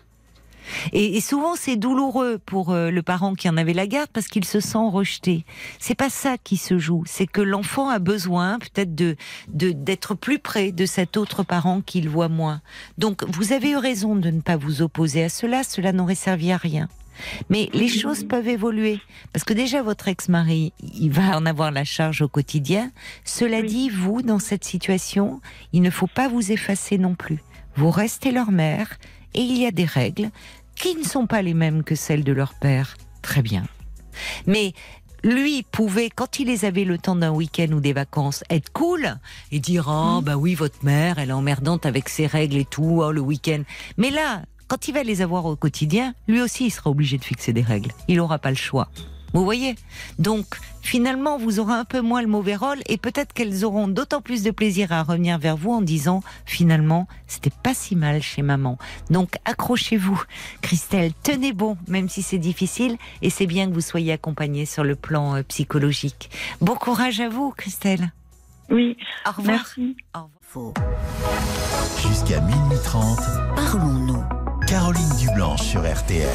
[0.92, 4.28] Et, et souvent c'est douloureux pour euh, le parent qui en avait la garde parce
[4.28, 5.44] qu'il se sent rejeté.
[5.78, 9.16] C'est pas ça qui se joue, c'est que l'enfant a besoin peut-être de
[9.48, 12.60] de- d'être plus près de cet autre parent qu'il voit moins.
[12.98, 16.52] Donc vous avez eu raison de ne pas vous opposer à cela, cela n'aurait servi
[16.52, 16.88] à rien.
[17.50, 19.00] Mais les choses peuvent évoluer
[19.32, 22.92] parce que déjà votre ex-mari, il va en avoir la charge au quotidien.
[23.24, 23.66] Cela Oui.
[23.66, 25.40] dit, vous dans cette situation,
[25.72, 27.42] il ne faut pas vous effacer non plus.
[27.74, 28.98] Vous restez leur mère
[29.34, 30.30] et il y a des règles
[30.78, 32.96] qui ne sont pas les mêmes que celles de leur père.
[33.22, 33.64] Très bien.
[34.46, 34.72] Mais
[35.24, 39.16] lui pouvait, quand il les avait le temps d'un week-end ou des vacances, être cool
[39.50, 43.00] et dire oh bah oui votre mère elle est emmerdante avec ses règles et tout
[43.02, 43.62] oh, le week-end.
[43.96, 47.24] Mais là, quand il va les avoir au quotidien, lui aussi il sera obligé de
[47.24, 47.90] fixer des règles.
[48.06, 48.88] Il n'aura pas le choix.
[49.34, 49.74] Vous voyez
[50.18, 50.46] Donc,
[50.82, 54.42] finalement, vous aurez un peu moins le mauvais rôle et peut-être qu'elles auront d'autant plus
[54.42, 58.78] de plaisir à revenir vers vous en disant, finalement, c'était pas si mal chez maman.
[59.10, 60.22] Donc, accrochez-vous.
[60.62, 64.84] Christelle, tenez bon, même si c'est difficile et c'est bien que vous soyez accompagnée sur
[64.84, 66.30] le plan euh, psychologique.
[66.60, 68.12] Bon courage à vous, Christelle.
[68.70, 68.96] Oui,
[69.26, 69.56] Au revoir.
[69.58, 69.96] merci.
[70.14, 70.30] Au revoir.
[70.40, 70.72] Faux.
[72.08, 73.18] Jusqu'à minuit 30,
[73.54, 74.24] Parlons-nous.
[74.66, 76.26] Caroline Dublanche sur RTL.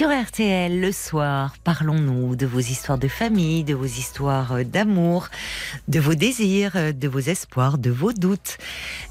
[0.00, 5.28] Sur RTL, le soir, parlons-nous de vos histoires de famille, de vos histoires euh, d'amour,
[5.88, 8.56] de vos désirs, euh, de vos espoirs, de vos doutes.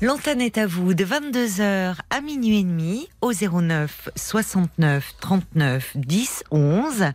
[0.02, 6.45] L'antenne est à vous de 22h à minuit et demi au 09 69 39 10
[6.49, 7.06] 11.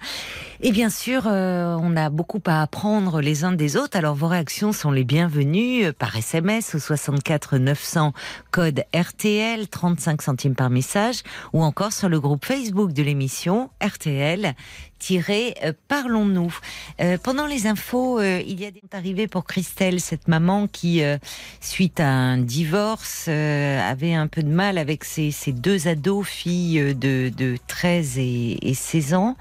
[0.60, 3.98] Et bien sûr, euh, on a beaucoup à apprendre les uns des autres.
[3.98, 8.12] Alors vos réactions sont les bienvenues par SMS au 64 900
[8.52, 14.54] code RTL 35 centimes par message ou encore sur le groupe Facebook de l'émission RTL
[14.98, 16.56] tiré euh, Parlons-nous.
[17.00, 21.02] Euh, pendant les infos, euh, il y a des arrivées pour Christelle, cette maman qui,
[21.60, 26.94] suite à un divorce, avait un peu de mal avec ses, ses deux ados, filles
[26.94, 29.36] de, de 13 et, et 16 ans.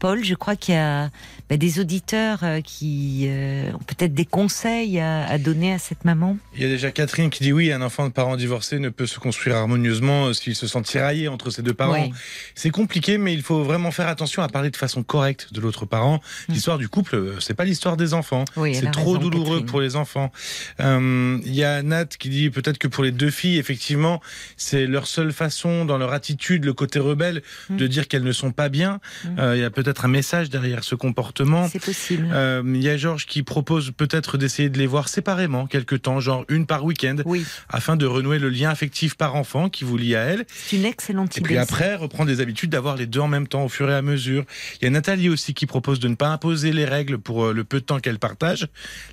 [0.00, 1.10] Paul, je crois qu'il y a
[1.50, 6.04] bah, des auditeurs euh, qui euh, ont peut-être des conseils à, à donner à cette
[6.04, 6.38] maman.
[6.56, 9.06] Il y a déjà Catherine qui dit oui, un enfant de parents divorcés ne peut
[9.06, 11.92] se construire harmonieusement euh, s'il se sent tiraillé entre ses deux parents.
[11.92, 12.10] Ouais.
[12.54, 15.84] C'est compliqué, mais il faut vraiment faire attention à parler de façon correcte de l'autre
[15.84, 16.20] parent.
[16.48, 18.44] L'histoire du couple, c'est pas l'histoire des enfants.
[18.56, 18.60] Mm.
[18.60, 19.66] Oui, c'est trop raison, douloureux Catherine.
[19.66, 20.32] pour les enfants.
[20.80, 24.20] Euh, Il y a Nat qui dit peut-être que pour les deux filles, effectivement,
[24.56, 27.76] c'est leur seule façon, dans leur attitude, le côté rebelle, Mm.
[27.76, 29.00] de dire qu'elles ne sont pas bien.
[29.38, 31.33] Euh, Il y a peut-être un message derrière ce comportement.
[31.68, 32.28] C'est possible.
[32.32, 36.20] Euh, Il y a Georges qui propose peut-être d'essayer de les voir séparément quelque temps,
[36.20, 39.96] genre une par week-end, Oui, afin de renouer le lien affectif par enfant qui vous
[39.96, 40.44] lie à elle.
[40.48, 41.46] c'est une excellente Et idée.
[41.48, 44.02] puis après, reprendre des habitudes d'avoir les deux en même temps au fur et à
[44.02, 44.44] mesure.
[44.80, 47.52] Il y a Nathalie aussi qui propose de ne pas imposer les règles pour euh,
[47.52, 48.68] le peu de temps qu'elle partage,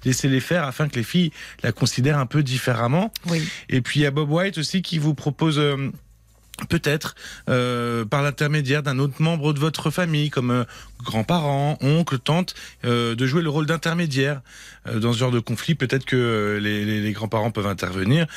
[0.06, 1.32] laisser les faire afin que les filles
[1.64, 3.12] la considèrent un peu différemment.
[3.30, 3.42] Oui.
[3.70, 5.92] Et puis il y a Bob White aussi qui vous propose euh,
[6.70, 7.16] peut-être
[7.50, 10.64] euh, par l'intermédiaire d'un autre membre de votre famille, comme euh,
[11.04, 12.54] grands-parents, oncles, tantes,
[12.86, 14.42] euh, de jouer le rôle d'intermédiaire
[14.88, 15.76] euh, dans ce genre de conflit.
[15.76, 18.28] Peut-être que euh, les, les- les grands-parents peuvent intervenir.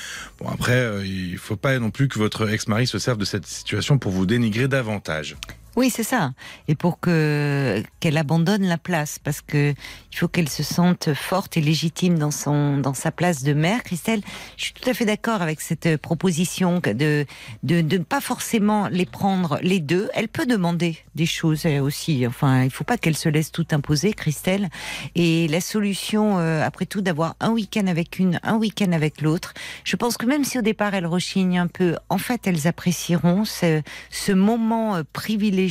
[0.40, 3.46] Bon après, euh, il faut pas non plus que votre ex-mari se serve de cette
[3.46, 5.36] situation pour vous dénigrer davantage.
[5.76, 6.32] Oui, c'est ça.
[6.68, 9.74] Et pour que qu'elle abandonne la place, parce que
[10.12, 13.82] il faut qu'elle se sente forte et légitime dans son dans sa place de mère.
[13.82, 14.20] Christelle,
[14.56, 17.26] je suis tout à fait d'accord avec cette proposition de
[17.64, 20.10] de ne pas forcément les prendre les deux.
[20.14, 22.24] Elle peut demander des choses elle aussi.
[22.24, 24.68] Enfin, il faut pas qu'elle se laisse tout imposer, Christelle.
[25.16, 29.54] Et la solution, euh, après tout, d'avoir un week-end avec une, un week-end avec l'autre.
[29.82, 33.44] Je pense que même si au départ elles rechignent un peu, en fait elles apprécieront
[33.44, 35.63] ce, ce moment euh, privilégié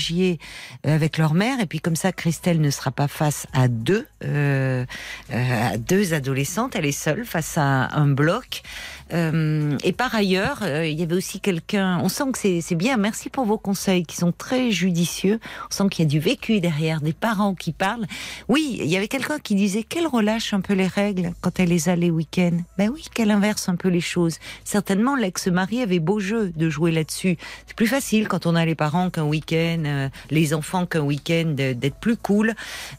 [0.85, 1.59] euh, avec leur mère.
[1.59, 4.85] Et puis comme ça, Christelle ne sera pas face à deux, euh,
[5.31, 6.75] euh, à deux adolescentes.
[6.75, 8.63] Elle est seule face à un bloc.
[9.13, 11.99] Euh, et par ailleurs, euh, il y avait aussi quelqu'un.
[12.01, 12.97] On sent que c'est bien.
[12.97, 15.39] Merci pour vos conseils qui sont très judicieux.
[15.71, 18.05] On sent qu'il y a du vécu derrière, des parents qui parlent.
[18.47, 21.69] Oui, il y avait quelqu'un qui disait qu'elle relâche un peu les règles quand elle
[21.69, 22.57] les a les week-ends.
[22.77, 24.37] Ben oui, qu'elle inverse un peu les choses.
[24.63, 27.37] Certainement, l'ex-mari avait beau jeu de jouer là-dessus.
[27.67, 31.53] C'est plus facile quand on a les parents qu'un week-end, euh, les enfants qu'un week-end,
[31.55, 32.53] d'être plus cool.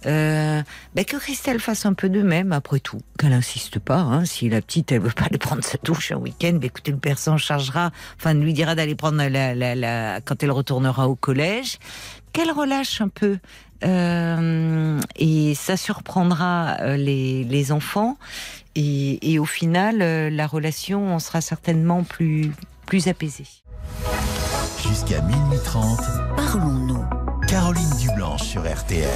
[0.05, 0.65] Ben
[1.05, 3.01] que Christelle fasse un peu de même, après tout.
[3.19, 3.99] Qu'elle insiste pas.
[3.99, 5.65] Hein, si la petite, elle veut pas aller prendre
[5.95, 7.91] sa douche un week-end, ben écoutez, le père s'en chargera.
[8.19, 11.79] Enfin, lui dira d'aller prendre la, la, la, quand elle retournera au collège.
[12.33, 13.39] Qu'elle relâche un peu.
[13.85, 18.17] Euh, et ça surprendra euh, les, les enfants.
[18.75, 22.51] Et, et au final, euh, la relation en sera certainement plus,
[22.87, 23.47] plus apaisée.
[24.83, 26.01] Jusqu'à minuit 30,
[26.37, 27.05] Parlons-nous.
[27.49, 29.09] Caroline Dublanche sur RTL.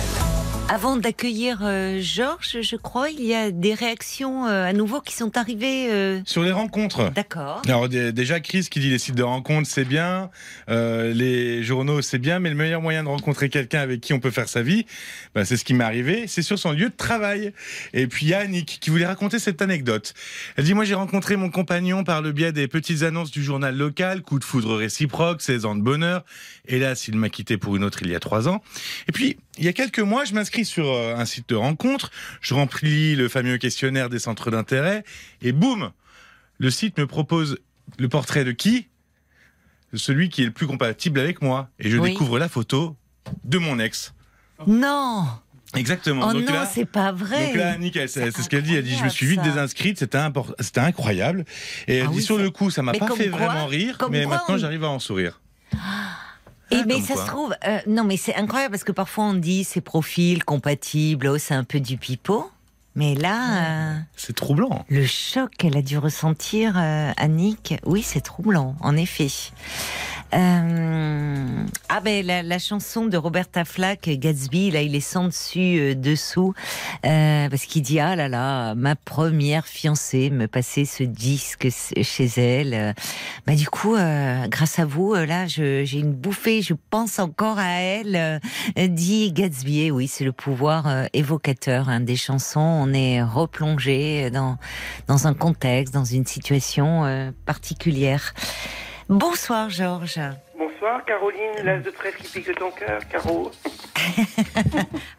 [0.71, 5.15] Avant d'accueillir euh, Georges, je crois, il y a des réactions euh, à nouveau qui
[5.15, 5.91] sont arrivées.
[5.91, 7.11] euh, Sur les rencontres.
[7.15, 7.63] D'accord.
[7.67, 10.29] Alors dé- déjà Chris qui dit les sites de rencontres c'est bien,
[10.69, 14.31] les journaux c'est bien, mais le meilleur moyen de rencontrer quelqu'un avec qui on peut
[14.31, 14.85] faire sa vie,
[15.35, 17.55] bah, c'est ce qui m'est arrivé, c'est sur son lieu de travail.
[17.95, 20.13] Et puis il y a Annick qui voulait raconter cette anecdote.
[20.57, 23.75] Elle dit moi j'ai rencontré mon compagnon par le biais des petites annonces du journal
[23.75, 26.27] local, coup de foudre réciproque, 16 ans de bonheur.
[26.67, 28.61] Hélas il m'a quitté pour une autre il y a trois ans.
[29.09, 32.11] Et puis il y a quelques mois je m'inscris sur euh, un site de rencontre,
[32.41, 35.05] je remplis le fameux questionnaire des centres d'intérêt
[35.43, 35.91] et boum
[36.59, 37.59] le site me propose
[37.99, 38.89] le portrait de qui?
[39.95, 41.71] Celui qui est le plus compatible avec moi.
[41.79, 42.11] Et je Oui.
[42.11, 42.97] découvre la photo
[43.45, 44.13] de mon ex.
[44.67, 45.25] Non
[45.75, 46.27] Exactement.
[46.29, 48.75] Oh Donc non, c'est pas vrai Donc là, Annick, c'est ce qu'elle dit.
[48.75, 49.45] Elle dit, je me suis vite ça.
[49.47, 50.19] désinscrite, c'était
[50.79, 51.45] incroyable.
[51.87, 53.67] Et elle Ah dit, oui, sur le coup, ça m'a Mais pas fait quoi- vraiment
[53.67, 55.41] rire, mais maintenant on- j'arrive à en sourire.
[56.71, 57.23] Et Ah, mais ça quoi.
[57.23, 61.29] se trouve, euh, non mais c'est incroyable parce que parfois on dit c'est profil compatible,
[61.29, 62.51] oh, c'est un peu du pipeau.
[62.95, 64.85] Mais là, euh, C'est troublant.
[64.89, 69.29] le choc qu'elle a dû ressentir, euh, Annick, oui, c'est troublant, en effet.
[70.35, 75.79] Euh, ah ben la, la chanson de Roberta Flack, Gatsby, là il est sans dessus
[75.81, 76.53] euh, dessous
[77.07, 82.27] euh, parce qu'il dit ah là là ma première fiancée me passait ce disque chez
[82.37, 82.95] elle.
[83.47, 87.59] Bah du coup euh, grâce à vous euh, là j'ai une bouffée, je pense encore
[87.59, 88.15] à elle.
[88.77, 92.61] euh, dit Gatsby, Et oui c'est le pouvoir évocateur hein, des chansons.
[92.61, 94.59] On est replongé dans
[95.07, 98.35] dans un contexte, dans une situation particulière.
[99.09, 100.21] Bonsoir Georges.
[100.59, 103.51] Bonsoir, Caroline, l'as de trèfle qui pique ton cœur, Caro.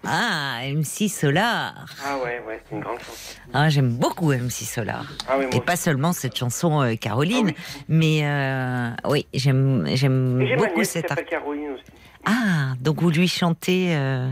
[0.04, 1.86] Ah, MC Solar.
[2.04, 3.40] Ah ouais, ouais, c'est une grande chanson.
[3.54, 5.06] Ah, j'aime beaucoup MC Solar.
[5.28, 7.84] Ah oui, Et pas seulement cette chanson euh, Caroline, Ah oui.
[7.88, 11.18] mais euh, oui, j'aime j'aime beaucoup cette art.
[11.30, 11.84] Caroline aussi.
[12.26, 14.32] Ah, donc vous lui chantez euh,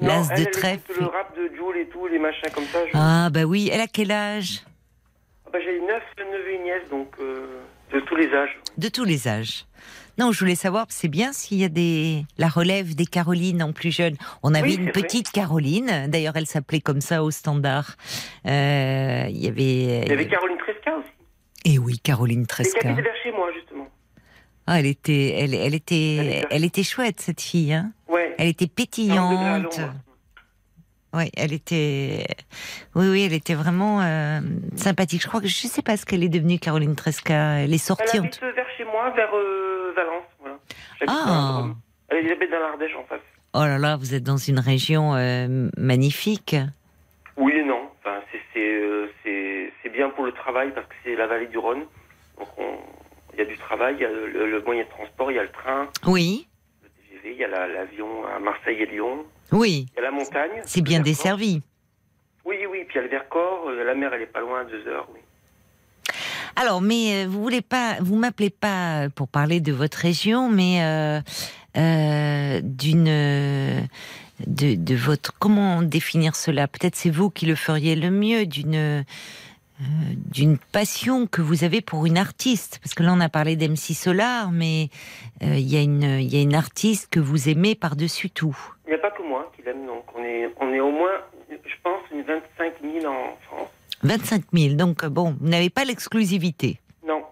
[0.00, 0.92] l'as de trèfle.
[1.00, 2.78] le rap de Jules et tout, les machins comme ça.
[2.86, 2.90] Je...
[2.94, 4.62] Ah bah oui, elle a quel âge?
[5.62, 7.60] J'ai neuf neveux et nièces, donc euh,
[7.92, 8.58] de tous les âges.
[8.78, 9.66] De tous les âges.
[10.18, 13.72] Non, je voulais savoir, c'est bien s'il y a des la relève des Carolines en
[13.72, 14.16] plus jeunes.
[14.42, 14.92] On avait Oui, une vrai.
[14.92, 17.96] petite Caroline, d'ailleurs elle s'appelait comme ça au standard.
[18.46, 20.02] Euh, Il y avait.
[20.04, 21.08] Il y avait Caroline Tresca aussi.
[21.72, 22.92] Et oui, Caroline Tresca.
[22.92, 23.88] vers chez moi, justement.
[24.66, 27.72] Ah, elle était, elle, elle Elle était, était- elle était chouette cette fille.
[27.72, 28.34] Hein Ouais.
[28.38, 29.80] elle était pétillante.
[31.14, 32.26] Oui, elle était,
[32.94, 34.40] oui, oui, elle était vraiment euh,
[34.76, 35.22] sympathique.
[35.22, 37.58] Je crois que je sais pas ce qu'elle est devenue, Caroline Tresca.
[37.60, 38.18] Elle est Elle sortie.
[38.18, 40.24] en habite vers chez moi, vers euh, Valence.
[40.40, 40.58] Voilà.
[41.06, 41.64] Ah.
[42.08, 43.20] Elle habite dans l'Ardèche en face.
[43.54, 46.56] Oh là là, vous êtes dans une région euh, magnifique.
[47.36, 47.88] Oui et non.
[48.00, 48.40] Enfin, c'est-
[49.92, 51.84] bien pour le travail parce que c'est la vallée du Rhône.
[52.36, 52.78] Donc on-
[53.32, 55.36] il y a du travail, il y a le, le- le moyen de transport, il
[55.36, 56.48] y a le train, Oui,
[56.82, 59.24] le TGV, il y a la- l'avion à Marseille et Lyon,
[59.54, 60.62] oui, il y a la montagne.
[60.64, 61.62] c'est bien desservi.
[62.44, 64.64] Oui, oui, puis il y a le Vercors, euh, la mer elle est pas loin,
[64.64, 65.08] deux heures.
[65.14, 65.20] Oui.
[66.56, 70.82] Alors, mais euh, vous voulez pas, vous m'appelez pas pour parler de votre région, mais
[70.82, 71.20] euh,
[71.76, 73.04] euh, d'une
[74.46, 76.68] de, de votre comment définir cela?
[76.68, 79.04] Peut-être c'est vous qui le feriez le mieux d'une
[79.80, 79.84] euh,
[80.30, 83.94] d'une passion que vous avez pour une artiste, parce que là on a parlé d'MC
[83.94, 84.88] Solar, mais
[85.42, 88.30] euh, il y a une il y a une artiste que vous aimez par dessus
[88.30, 88.56] tout.
[88.86, 91.20] Il n'y a pas que moi qui l'aime, donc on est, on est au moins,
[91.50, 93.68] je pense, une 25 000 en France.
[94.04, 96.78] 25 000, donc euh, bon, vous n'avez pas l'exclusivité.
[97.04, 97.24] Non.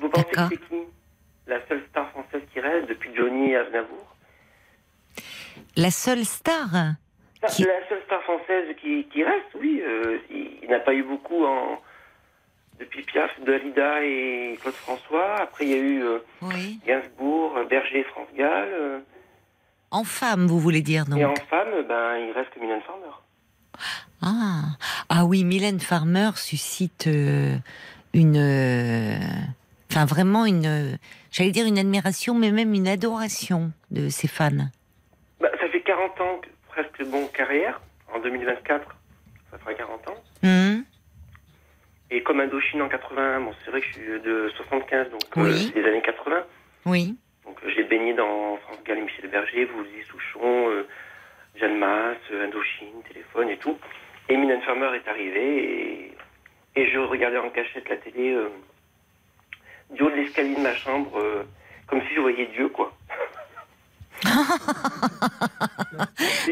[0.00, 0.82] Vous pensez que c'est qui?
[1.46, 4.16] La seule star française qui reste depuis Johnny Aznavour?
[5.76, 6.94] La seule star?
[7.48, 9.82] Qui- La seule star française qui, qui reste, oui.
[9.84, 11.80] euh, il il n'a pas eu beaucoup en,
[12.78, 15.36] depuis Piaf, Dalida et Claude François.
[15.40, 16.78] Après, il y a eu euh, Oui.
[16.86, 18.68] Gainsbourg, Berger, France Gall.
[18.72, 19.00] euh,
[19.90, 23.12] En femme, vous voulez dire donc et en femme, ben, il reste Mylène Farmer.
[24.22, 24.76] Ah,
[25.08, 27.06] ah oui, Mylène Farmer suscite
[28.14, 28.36] une,
[29.90, 30.98] enfin vraiment une,
[31.32, 34.50] j'allais dire une admiration, mais même une adoration de ses fans.
[35.40, 37.80] Bah, ça fait 40 ans, que- presque bon carrière.
[38.12, 38.86] En 2024,
[39.50, 40.22] ça fera 40 ans.
[40.42, 40.84] Hum,
[42.10, 45.42] Et comme Indochine en 80, bon, c'est vrai que je suis de 75, donc euh,
[45.44, 45.70] Oui.
[45.74, 46.42] c'est des années 80.
[46.86, 47.16] Oui.
[47.44, 50.86] Donc euh, j'ai baigné dans France Gall et Michel Berger, Woolsey, Souchon, euh,
[51.56, 53.78] Jeanne Masse, euh, Indochine, Téléphone et tout.
[54.28, 58.48] Et Mylène Farmer est arrivée et, et je regardais en cachette la télé euh,
[59.90, 61.44] du haut de l'escalier de ma chambre, euh,
[61.86, 62.92] comme si je voyais Dieu, quoi.
[64.24, 64.30] Dit,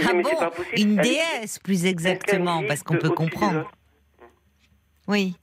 [0.09, 3.71] Ah bon, pas une Elle- déesse plus exactement, parce qu'on peut comprendre.
[5.09, 5.35] Oui.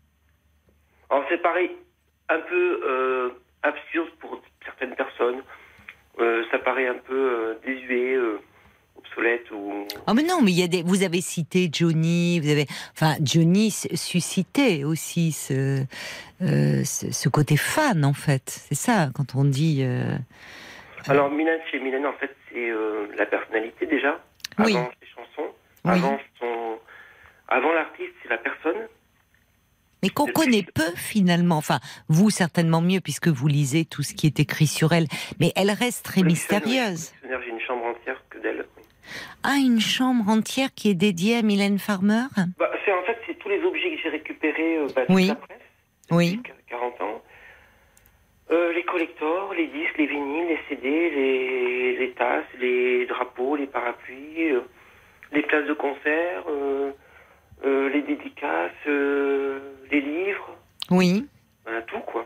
[1.09, 1.71] Alors c'est pareil,
[2.29, 3.29] un peu euh,
[3.63, 5.41] absurde pour certaines personnes.
[6.19, 8.39] Euh, ça paraît un peu euh, désuet, euh,
[8.97, 9.85] obsolète ou.
[10.07, 10.83] Oh mais non, mais il y a des.
[10.83, 15.85] Vous avez cité Johnny, vous avez, enfin Johnny suscitait aussi ce,
[16.41, 18.43] ce, ce côté fan en fait.
[18.67, 19.85] C'est ça quand on dit.
[21.09, 24.19] Alors Mylène, chez Mylène, en fait, c'est euh, la personnalité déjà.
[24.59, 24.75] Oui.
[24.75, 25.51] Avant ses chansons,
[25.85, 25.91] Oui.
[25.91, 26.79] avant son,
[27.47, 28.87] avant l'artiste, c'est la personne.
[30.03, 31.57] mais qu'on connaît peu finalement.
[31.57, 31.79] Enfin,
[32.09, 35.07] vous certainement mieux puisque vous lisez tout ce qui est écrit sur elle.
[35.39, 37.11] Mais elle reste très Le mystérieuse.
[37.23, 38.65] J'ai une chambre entière que d'elle.
[38.77, 38.83] oui.
[39.43, 42.23] Ah, une chambre entière qui est dédiée à Mylène Farmer?
[42.59, 45.27] Bah, c'est en fait c'est tous les objets que j'ai récupérés euh, bah, Oui.
[45.27, 45.57] la presse
[46.11, 46.37] Oui.
[46.37, 47.21] depuis 40 ans.
[48.49, 53.67] Euh, les collectors, les disques, les vinyles, les CD, les, les tasses, les drapeaux, les
[53.67, 54.61] parapluies, euh,
[55.33, 56.91] les places de concert, euh,
[57.89, 60.55] les dédicaces, les livres,
[60.91, 61.27] Oui,
[61.65, 62.25] voilà, tout quoi.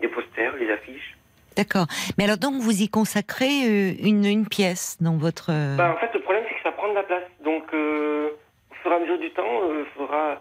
[0.00, 1.16] Les posters, les affiches.
[1.56, 1.86] d'accord.
[2.16, 5.48] Mais alors donc vous y consacrez une, une pièce dans votre...
[5.76, 7.24] Bah, en fait, le problème, c'est que ça prend de la place.
[7.44, 10.40] Donc, au fur et à mesure du temps, il faudra.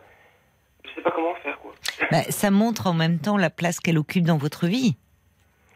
[0.86, 1.74] Je sais pas comment faire, quoi.
[2.12, 4.96] bah, ça montre en même temps la place qu'elle occupe dans votre vie.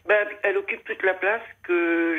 [0.06, 1.72] Bah, elle occupe toute la place que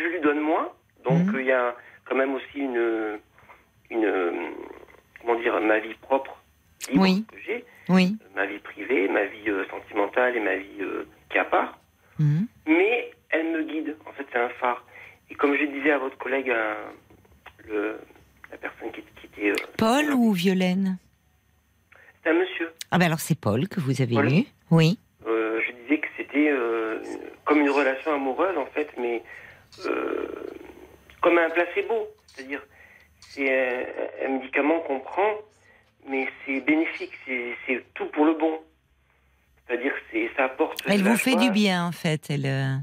[0.03, 0.75] je lui donne moi.
[1.03, 1.39] Donc, Mhm.
[1.39, 3.19] il y a quand même aussi une.
[3.89, 4.31] une euh,
[5.21, 6.41] comment dire Ma vie propre,
[6.89, 7.25] libre, Oui.
[7.31, 7.65] que j'ai.
[7.89, 8.15] Oui.
[8.35, 11.77] Ma vie privée, ma vie euh, sentimentale et ma vie euh, qui est à part.
[12.19, 12.47] Mhm.
[12.67, 13.95] Mais elle me guide.
[14.05, 14.85] En fait, c'est un phare.
[15.29, 16.75] Et comme je disais à votre collègue, euh,
[17.67, 17.97] le,
[18.51, 19.49] la personne qui, qui était.
[19.51, 20.97] euh, Paul ou Violaine?
[22.23, 22.71] C'est un monsieur.
[22.91, 24.31] Ah ben alors c'est Paul que vous avez Paul.
[24.31, 24.43] eu.
[24.71, 24.97] Oui.
[25.27, 26.99] Euh, je disais que c'était euh,
[27.45, 29.23] comme une relation amoureuse en fait, mais
[29.85, 30.27] euh,
[31.21, 32.61] comme un placebo, c'est-à-dire
[33.19, 35.33] c'est un, un médicament qu'on prend,
[36.07, 38.59] mais c'est bénéfique, c'est tout pour le bon.
[39.67, 40.79] C'est-à-dire c'est ça apporte.
[40.87, 42.29] Elle vous fait du bien en fait.
[42.29, 42.45] Elle.
[42.45, 42.75] euh,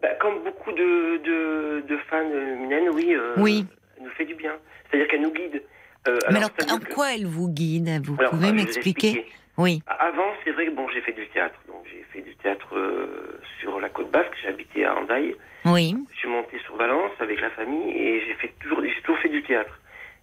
[0.00, 3.12] Bah, comme beaucoup de, de, de fans de Mylène, oui.
[3.14, 3.66] euh, Oui.
[3.96, 4.56] Elle nous fait du bien.
[4.88, 5.62] C'est-à-dire qu'elle nous guide.
[6.06, 8.00] Euh, Mais alors, en quoi elle vous guide?
[8.04, 9.08] Vous Alors, pouvez m'expliquer?
[9.08, 9.32] expliquer.
[9.58, 9.82] Oui.
[9.86, 11.58] Avant, c'est vrai que bon, j'ai fait du théâtre.
[11.68, 14.36] Donc, j'ai fait du théâtre euh, sur la côte basque.
[14.42, 15.34] J'habitais à Andaille.
[15.64, 15.94] Oui.
[16.12, 19.28] Je suis monté sur Valence avec la famille et j'ai fait toujours, j'ai toujours fait
[19.30, 19.80] du théâtre.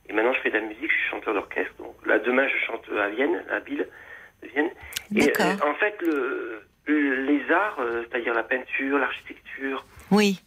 [0.07, 0.89] Et maintenant, je fais de la musique.
[0.89, 1.73] Je suis chanteur d'orchestre.
[1.79, 3.87] Donc là, demain, je chante à Vienne, à Ville
[4.43, 4.69] de Vienne.
[5.15, 10.41] Et euh, en fait, le, le- les arts, euh, c'est-à-dire la peinture, l'architecture, Oui.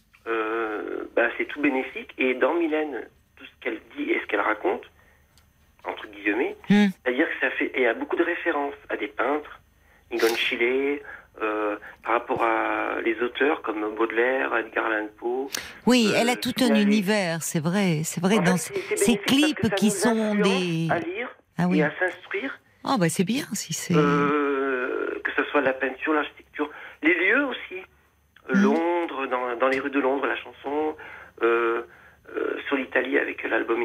[1.15, 2.13] bah, c'est tout bénéfique.
[2.17, 4.83] Et dans Mylène, tout ce qu'elle dit et ce qu'elle raconte,
[5.87, 6.87] entre guillemets, Hmm.
[7.03, 9.59] c'est-à-dire que ça fait, et il y a beaucoup de références à des peintres,
[10.11, 10.99] Egon Schiele,
[11.41, 15.49] euh, par rapport à les auteurs comme Baudelaire, Edgar Allan Poe.
[15.85, 18.01] Oui, Euh, elle a tout un univers, c'est vrai.
[18.03, 20.87] C'est vrai, En dans fait, ces, clips qui sont des.
[20.89, 21.79] à lire Ah oui.
[21.79, 23.93] et à s'instruire, Oh, bah c'est bien si c'est.
[23.95, 26.69] euh, que ce soit la peinture, l'architecture,
[27.03, 27.81] les lieux aussi.
[28.53, 28.61] Mhm.
[28.63, 30.95] Londres, dans, dans les rues de Londres, la chanson,
[32.67, 33.81] sur l'Italie avec l'album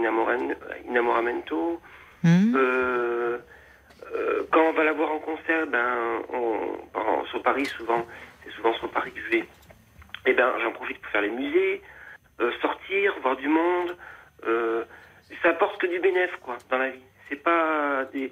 [0.88, 1.80] Inamoramento.
[2.24, 3.38] Hmm Euh,
[4.14, 8.06] euh, quand on va la voir en concert, ben, on, en- sur Paris souvent,
[8.44, 9.44] c'est souvent sur Paris que je vais.
[10.26, 11.82] Et ben, j'en profite pour faire les musées,
[12.40, 13.96] euh, sortir, voir du monde.
[14.46, 14.84] Euh,
[15.42, 17.02] ça apporte que du bénéfice, quoi, dans la vie.
[17.28, 18.30] C'est pas des.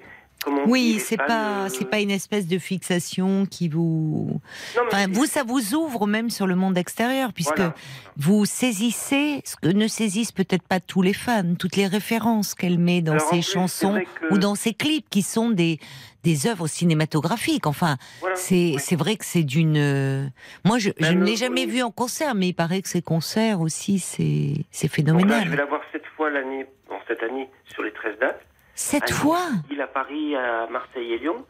[0.65, 4.41] Oui, c'est pas, c'est pas une espèce de fixation qui vous.
[4.75, 7.75] Non, Enfin, vous, ça vous ouvre même sur le monde extérieur, puisque Voilà.
[8.17, 12.79] vous saisissez ce que ne saisissent peut-être pas tous les fans, toutes les références qu'elle
[12.79, 15.79] met dans Alors, ses plus, chansons que- ou dans ses clips, qui sont des
[16.23, 17.65] des œuvres cinématographiques.
[17.65, 18.35] Enfin, Voilà.
[18.35, 18.95] c'est Oui.
[18.95, 19.75] vrai que c'est d'une.
[19.77, 20.27] euh,
[20.65, 21.71] Moi, je, je ne l'ai euh, jamais oui.
[21.71, 25.55] vu en concert, mais il paraît que ces concerts aussi, c'est là, je vais phénoménal.
[25.55, 28.39] la voir sept fois l'année, bon, cette année, sur les 13 dates.
[28.75, 31.45] Nice, fois Il à Paris, à Marseille et Lyon.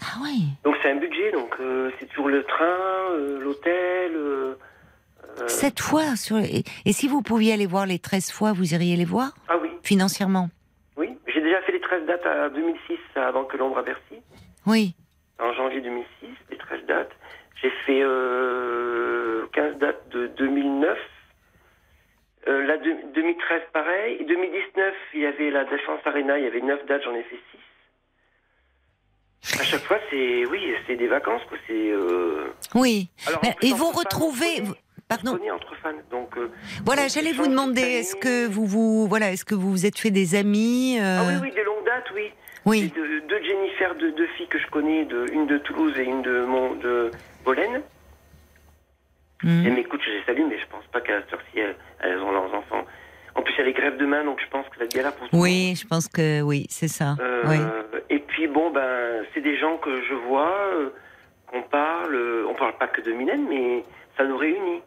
[0.00, 0.48] Ah oui.
[0.64, 2.64] Donc c'est un budget, donc euh, c'est toujours le train,
[3.12, 4.12] euh, l'hôtel.
[4.16, 4.54] euh,
[5.40, 8.96] euh, fois sur et, et si vous pouviez aller voir les 13 fois, vous iriez
[8.96, 9.30] les voir?
[9.48, 10.48] Ah oui, financièrement?
[10.96, 11.16] Oui.
[11.26, 14.22] J'ai déjà fait les 13 dates à 2006 avant que Londres à Bercy.
[14.66, 14.94] Oui.
[15.40, 17.10] En janvier 2006, les 13 dates.
[17.62, 20.98] J'ai fait euh, 15 dates de 2009.
[22.46, 24.18] Euh, la de- 2013, pareil.
[24.20, 27.22] Et 2019, il y avait la Défense Arena, il y avait 9 dates, j'en ai
[27.22, 27.58] fait 6.
[29.60, 31.58] À chaque fois, c'est oui, c'est des vacances, quoi.
[31.66, 31.90] C'est.
[31.90, 33.08] euh, Oui.
[33.26, 34.62] Alors, plus, et vous retrouvez
[35.08, 35.38] Pardon.
[35.52, 36.36] entre fans, donc.
[36.38, 36.50] euh,
[36.84, 40.10] Voilà, j'allais vous demander est-ce que vous vous voilà, est-ce que vous vous êtes fait
[40.10, 42.30] des amis Ah oui, oui, des longues dates, oui.
[42.64, 42.92] oui.
[42.94, 46.44] Deux, deux Jennifer, deux, filles que je connais, de, une de Toulouse et une de,
[46.46, 47.10] mon, de
[47.44, 47.82] Bolène.
[49.44, 49.66] Mhm.
[49.66, 52.32] Elles m'écoutent, je les salue, mais je pense pas qu'à cette heure-ci, elles, elles ont
[52.32, 52.84] leurs enfants.
[53.36, 54.94] En plus, il y a les grèves demain, donc je pense que ça va être
[54.94, 55.46] galère pour tout le monde.
[55.46, 57.14] Oui, je pense que oui, c'est ça.
[57.20, 57.58] Euh, Oui.
[58.10, 60.90] Et puis, bon, ben, c'est des gens que je vois, euh,
[61.48, 62.14] qu'on parle.
[62.14, 63.84] euh, on parle pas que de Mylène, mais
[64.16, 64.82] ça nous réunit.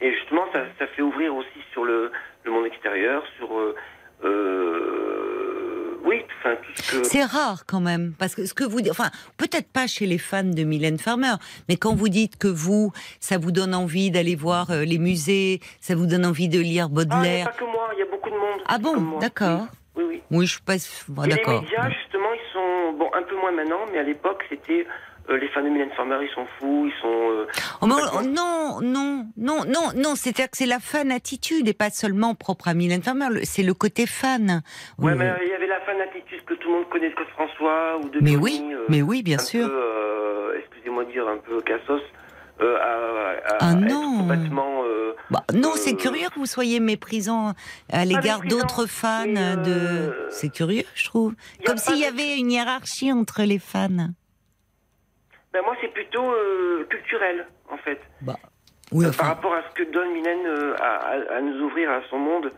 [0.00, 2.10] Et justement, ça, ça fait ouvrir aussi sur le,
[2.44, 3.48] le monde extérieur, sur.
[6.08, 6.56] Oui, enfin.
[7.04, 10.18] C'est rare quand même, parce que ce que vous dites, enfin, peut-être pas chez les
[10.18, 11.34] fans de Mylène Farmer,
[11.68, 15.60] mais quand vous dites que vous, ça vous donne envie d'aller voir euh, les musées,
[15.80, 17.46] ça vous donne envie de lire Ah, Baudelaire.
[17.46, 18.60] pas que moi, il y a beaucoup de monde.
[18.66, 19.66] Ah bon, d'accord.
[19.96, 20.22] Oui, oui.
[20.30, 20.74] Oui, je suis pas.
[21.08, 21.62] bon, Et les d'accord.
[21.62, 22.98] médias, justement, ils sont.
[22.98, 24.86] Bon, un peu moins maintenant, mais à l'époque, c'était.
[25.30, 27.30] Euh, les fans de Mylène Farmer, ils sont fous, ils sont.
[27.30, 27.46] euh,
[27.80, 31.74] Oh, mais oh, non, non, non, non, non, c'est-à-dire que c'est la fan attitude et
[31.74, 34.62] pas seulement propre à Mylène Farmer, c'est le côté fan.
[34.98, 37.98] Ouais, mais il y avait la fan attitude que tout le monde connaît de François
[37.98, 39.68] ou de mais oui, euh, mais oui, bien un sûr.
[39.70, 42.00] euh, excusez-moi de dire, un peu cassos.
[42.60, 44.18] euh, à, à- Ah non.
[44.18, 44.82] complètement.
[44.84, 47.52] euh, Bah, non, Euh, c'est curieux que vous soyez méprisant
[47.92, 50.26] à l'égard d'autres fans de.
[50.30, 51.34] C'est curieux, je trouve.
[51.64, 54.08] Comme s'il y avait une hiérarchie entre les fans.
[55.52, 58.00] Ben moi, c'est plutôt euh, culturel, en fait.
[58.92, 62.00] Oui, Euh, Par enfin, rapport à ce que donne Mylène euh, à, nous ouvrir à
[62.10, 62.52] son monde,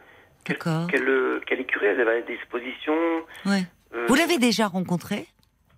[0.49, 0.87] d'accord.
[0.89, 2.95] qu'elle qu'elle est curieuse, elle va à des expositions.
[3.47, 3.63] Ouais.
[4.09, 5.27] Vous l'avez déjà rencontré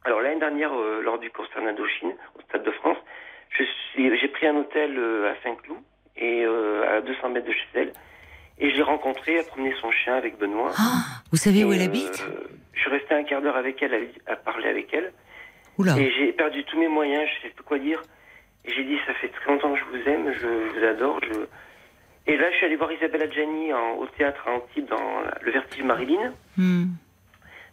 [0.05, 0.73] Alors l'année dernière,
[1.03, 2.99] lors du concert d'Indochine, au Stade de France,
[3.97, 5.79] j'ai pris un hôtel à Saint-Cloud
[6.17, 7.93] et à 200 mètres de chez elle,
[8.59, 10.71] et je l'ai rencontrée, à promener son chien avec Benoît.
[10.79, 12.23] Ah, Vous savez où elle euh, habite?
[12.75, 13.95] Je suis resté un quart d'heure avec elle,
[14.27, 15.13] à, à parler avec elle,
[15.79, 15.97] Oula.
[15.99, 18.03] et j'ai perdu tous mes moyens, je sais plus quoi dire.
[18.65, 21.21] Et j'ai dit, ça fait très longtemps que je vous aime, je, je vous adore.
[21.23, 21.33] Je...
[22.33, 25.39] Et là, je suis allé voir Isabelle Adjani en- au théâtre à Antibes dans la-
[25.41, 26.87] le Vertige Marilyn Hmm.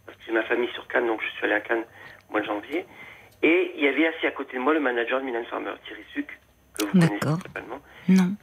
[0.06, 1.84] parce que j'ai ma famille sur Cannes, donc je suis allé à Cannes
[2.28, 2.84] au mois de janvier.
[3.42, 6.02] Et il y avait assis à côté de moi le manager de Milan Farmer, Thierry
[6.12, 6.26] Suc,
[6.78, 7.78] que vous connaissez certainement,
[8.08, 8.34] Non.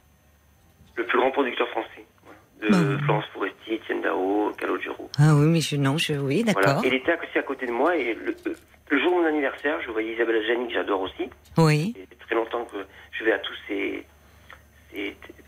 [0.96, 2.04] le plus grand producteur français.
[2.24, 3.02] voilà, de Bah.
[3.04, 5.10] Florence Foresti, Etienne Dao, Calogero.
[5.18, 6.66] Ah oui, mais je, non, je, oui, Voilà.
[6.68, 6.84] d'accord.
[6.86, 8.54] Il était assis à côté de moi et le, euh,
[8.90, 11.28] le jour de mon anniversaire, je voyais Isabelle Adjani, que j'adore aussi.
[11.56, 12.76] Oui, Ça fait très longtemps que
[13.12, 14.04] je vais à tous ces,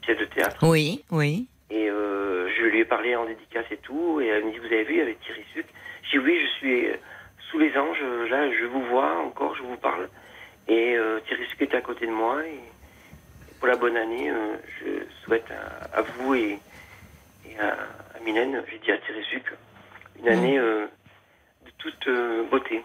[0.02, 0.56] pièces de théâtre.
[0.62, 1.46] oui, oui.
[1.70, 4.20] Et euh, je lui ai parlé en dédicace et tout.
[4.20, 5.66] Et elle me dit, vous avez vu, avec Thierry Suc
[6.02, 6.96] J'ai dit, oui, je suis euh,
[7.50, 8.02] sous les anges.
[8.28, 10.08] Là, je vous vois encore, je vous parle.
[10.68, 12.44] Et euh, Thierry Suc était à côté de moi.
[12.44, 16.58] Et, et pour la bonne année, euh, je souhaite à, à vous et,
[17.48, 17.68] et à,
[18.16, 19.44] à Mylène, j'ai dit à Thierry Suc,
[20.18, 20.86] une année euh,
[21.64, 22.08] de toute
[22.50, 22.82] beauté.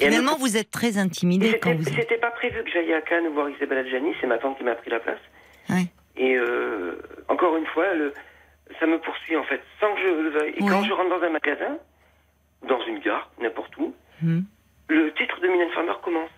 [0.00, 1.84] Et Finalement, vous êtes très intimidé c'était quand vous.
[1.84, 4.74] c'était pas prévu que j'aille à Cannes voir Isabelle Adjani, c'est ma tante qui m'a
[4.74, 5.20] pris la place.
[6.18, 6.98] Et euh,
[7.28, 8.14] encore une fois, le-
[8.80, 10.54] ça me poursuit en fait, sans que je le veuille.
[10.56, 11.76] Et quand je rentre dans un magasin,
[12.68, 14.40] dans une gare, n'importe où, Hmm.
[14.88, 16.30] le titre de Mylène Farmer commence.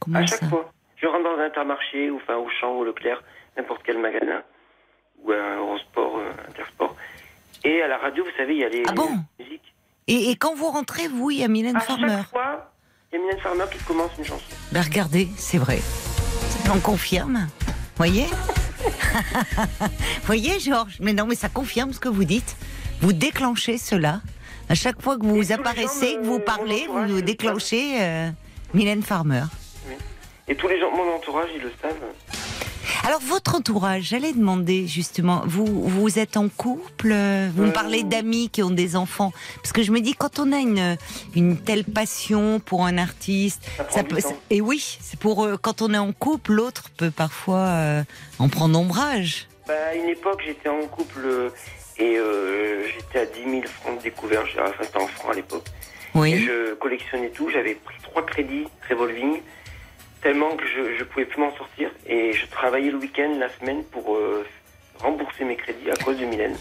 [0.00, 0.70] Comment à chaque ça fois.
[0.96, 3.22] Je rentre dans un intermarché, ou enfin Auchan, ou Leclerc,
[3.56, 4.42] n'importe quel magasin,
[5.24, 6.94] ou un Eurosport, euh, Intersport.
[7.64, 9.08] Et à la radio, vous savez, il y a les, Ah bon
[9.38, 9.71] les musiques.
[10.08, 12.08] Et, et quand vous rentrez, vous, il y a Mylène À Farmer.
[12.18, 12.72] chaque fois,
[13.12, 14.44] il y a Mylène Farmer qui commence une chanson.
[14.72, 15.80] Ben regardez, c'est vrai.
[16.74, 17.48] On confirme.
[17.96, 18.26] Voyez?
[20.24, 20.98] Voyez, Georges?
[21.00, 22.56] Mais non, mais ça confirme ce que vous dites.
[23.00, 24.20] Vous déclenchez cela.
[24.68, 28.30] À chaque fois que Et vous les apparaissez, que vous parlez, vous déclenchez euh,
[28.74, 29.42] Mylène Farmer.
[30.48, 31.94] Et tous les gens de mon entourage, ils le savent.
[33.04, 38.02] Alors, votre entourage, j'allais demander justement, vous, vous êtes en couple Vous me Euh, parlez
[38.04, 40.96] d'amis qui ont des enfants Parce que je me dis, quand on a une,
[41.34, 44.18] une telle passion pour un artiste, Ça peut.
[44.50, 48.02] Et oui, c'est pour euh, quand on est en couple, l'autre peut parfois euh,
[48.38, 49.48] en prendre ombrage.
[49.66, 51.50] Bah, à une époque, j'étais en couple
[51.98, 54.42] et euh, j'étais à 10 000 francs de découvert.
[54.42, 55.66] Enfin, c'était en francs à l'époque.
[56.14, 56.44] Et Oui.
[56.44, 57.48] je collectionnais tout.
[57.50, 59.40] J'avais pris trois crédits revolving
[60.22, 61.90] tellement que je ne pouvais plus m'en sortir.
[62.06, 64.44] Et je travaillais le week-end, la semaine pour euh,
[65.00, 66.56] rembourser mes crédits à cause de Mylène.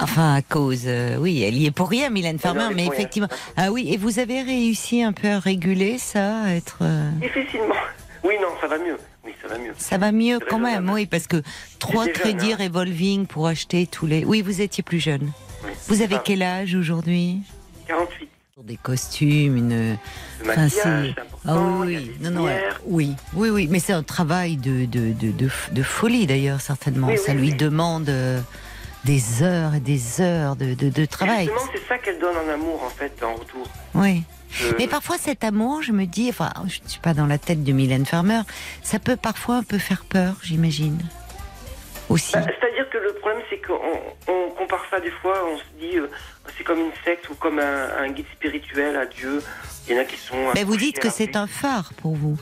[0.00, 2.92] Enfin, à cause, euh, oui, elle y est pour rien, Mylène Farmer, mais rien.
[2.92, 3.28] effectivement.
[3.56, 6.78] Ah oui, et vous avez réussi un peu à réguler ça, à être.
[6.82, 7.74] euh, Difficilement.
[8.24, 8.96] Oui, non, ça va mieux.
[9.24, 9.72] Oui, ça va mieux.
[9.76, 11.42] Ça va mieux quand même, oui, parce que
[11.80, 12.56] trois jeune, crédits hein.
[12.60, 14.24] revolving pour acheter tous les.
[14.24, 15.32] Oui, vous étiez plus jeune.
[15.64, 15.70] Oui.
[15.88, 17.38] Vous avez quel âge aujourd'hui?
[17.88, 18.30] 48.
[18.64, 19.98] Des costumes, une.
[20.42, 21.14] Enfin, c'est-.
[21.44, 22.46] Ah oui, non,
[22.86, 27.08] oui, oui, oui, mais c'est un travail de, de, de, de, de folie d'ailleurs, certainement.
[27.08, 27.56] Oui, ça oui, lui oui.
[27.56, 28.38] demande euh,
[29.04, 31.46] des heures et des heures de, de, travail.
[31.46, 33.66] Justement, c'est ça qu'elle donne en amour, en fait, en retour.
[33.94, 34.22] Oui.
[34.52, 37.38] Je- Mais parfois cet amour, je me dis, enfin, je ne suis pas dans la
[37.38, 38.42] tête de Mylène Farmer,
[38.84, 40.98] ça peut parfois un peu faire peur, j'imagine.
[42.08, 42.32] Aussi.
[42.34, 43.74] Bah, C'est-à-dire que le problème, c'est qu'on
[44.28, 46.08] on compare ça des fois, on se dit, euh,
[46.62, 49.42] c'est comme une secte ou comme un, un guide spirituel à Dieu.
[49.88, 50.36] Il y en a qui sont.
[50.54, 52.38] Mais vous dites que c'est un phare pour vous.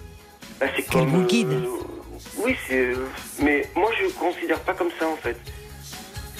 [0.61, 1.49] Bah, c'est qu'elle vous guide.
[1.49, 1.67] euh,
[2.45, 2.77] oui, c'est.
[2.93, 3.07] euh,
[3.43, 5.37] mais moi, je ne considère pas comme ça, en fait.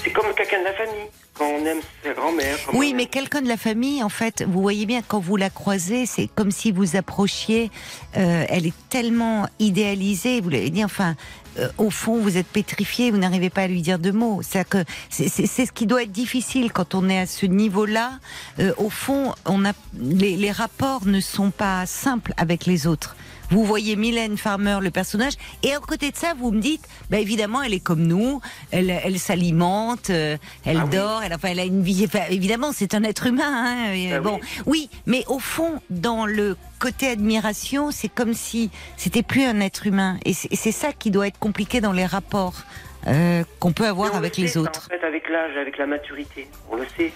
[0.05, 1.09] C'est comme quelqu'un de la famille.
[1.35, 2.59] Quand on aime sa grand-mère.
[2.75, 5.49] Oui, mais aime- quelqu'un de la famille, en fait, vous voyez bien, quand vous la
[5.49, 7.71] croisez, c'est comme si vous approchiez,
[8.19, 11.15] euh, elle est tellement idéalisée, vous l'avez dit, enfin,
[11.59, 14.41] euh, au fond, vous êtes pétrifié, vous n'arrivez pas à lui dire deux mots.
[14.43, 18.13] C'est que c'est ce qui doit être difficile quand on est à ce niveau-là.
[18.59, 23.17] Euh, au fond, on a les, les rapports ne sont pas simples avec les autres.
[23.51, 25.33] Vous voyez Mylène Farmer, le personnage,
[25.63, 28.41] et à côté de ça, vous me dites, bah évidemment, elle est comme nous,
[28.71, 30.97] elle, elle s'alimente, euh, elle Ah oui.
[30.97, 32.05] dort, elle, enfin, elle a une vie.
[32.07, 33.43] enfin, évidemment, c'est un être humain.
[33.51, 34.89] Hein, et, Ah bon, oui.
[35.07, 40.19] mais au fond, dans le côté admiration, c'est comme si c'était plus un être humain,
[40.25, 42.63] et c'est ça qui doit être compliqué dans les rapports
[43.07, 44.87] euh, qu'on peut avoir avec le les ça, autres.
[44.87, 47.13] En fait, avec l'âge, avec la maturité, on le sait.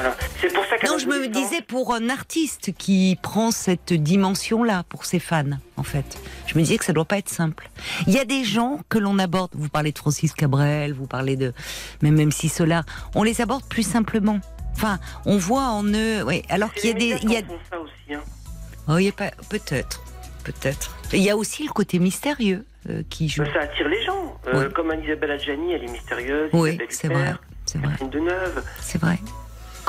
[0.00, 0.16] Voilà.
[0.40, 4.84] C'est pour ça qu'à Non, je me disais pour un artiste qui prend cette dimension-là
[4.88, 6.18] pour ses fans, en fait.
[6.46, 7.68] Je me disais que ça doit pas être simple.
[8.06, 9.50] Il y a des gens que l'on aborde.
[9.54, 11.52] Vous parlez de Francis Cabrel, vous parlez de
[12.02, 14.40] même même si Solar, on les aborde plus simplement.
[14.72, 16.42] Enfin, on voit en eux, oui.
[16.48, 17.40] Alors qu'il y a des, il y a,
[17.70, 18.14] ça aussi.
[18.14, 18.20] Hein.
[18.88, 20.02] oh, il y a pas, peut-être,
[20.44, 20.96] peut-être.
[21.12, 23.44] Il y a aussi le côté mystérieux euh, qui joue.
[23.52, 24.38] Ça attire les gens.
[24.46, 24.72] Euh, Oui.
[24.72, 26.50] Comme Anne-Isabelle Adjani, elle est mystérieuse.
[26.54, 27.34] Oui, Isabelle c'est vrai,
[27.66, 27.94] c'est vrai,
[28.80, 29.18] c'est vrai.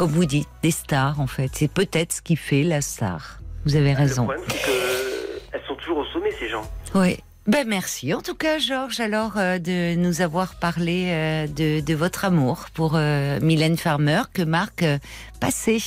[0.01, 1.51] Comme vous dites, des stars, en fait.
[1.53, 3.37] C'est peut-être ce qui fait la star.
[3.65, 4.23] Vous avez raison.
[4.23, 6.63] Le problème, c'est qu'elles sont toujours au sommet, ces gens.
[6.95, 7.19] Oui.
[7.45, 8.11] Ben merci.
[8.11, 12.65] En tout cas, Georges, alors euh, de nous avoir parlé euh, de, de votre amour
[12.73, 14.97] pour euh, Mylène Farmer que Marc euh,
[15.39, 15.77] passait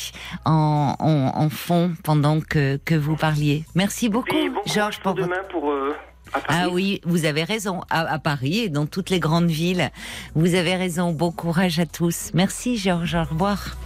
[0.44, 3.64] en, en, en fond pendant que, que vous parliez.
[3.74, 5.26] Merci beaucoup, bon Georges, pour pour votre...
[5.26, 5.72] demain pour.
[6.48, 7.80] Ah oui, vous avez raison.
[7.90, 9.90] À, à Paris et dans toutes les grandes villes,
[10.34, 11.12] vous avez raison.
[11.12, 12.30] Bon courage à tous.
[12.34, 13.14] Merci, Georges.
[13.14, 13.76] Au revoir.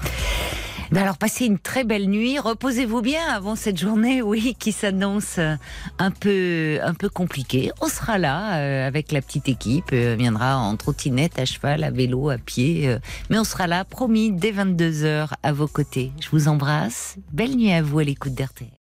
[0.90, 2.38] Ben alors, passez une très belle nuit.
[2.38, 5.54] Reposez-vous bien avant cette journée, oui, qui s'annonce euh,
[5.98, 7.70] un peu, un peu compliquée.
[7.82, 9.90] On sera là euh, avec la petite équipe.
[9.92, 12.88] euh, viendra en trottinette, à cheval, à vélo, à pied.
[12.88, 12.98] euh,
[13.28, 16.10] mais on sera là, promis, dès 22 h à vos côtés.
[16.22, 17.16] Je vous embrasse.
[17.32, 18.77] Belle nuit à vous à l'écoute d'RTL.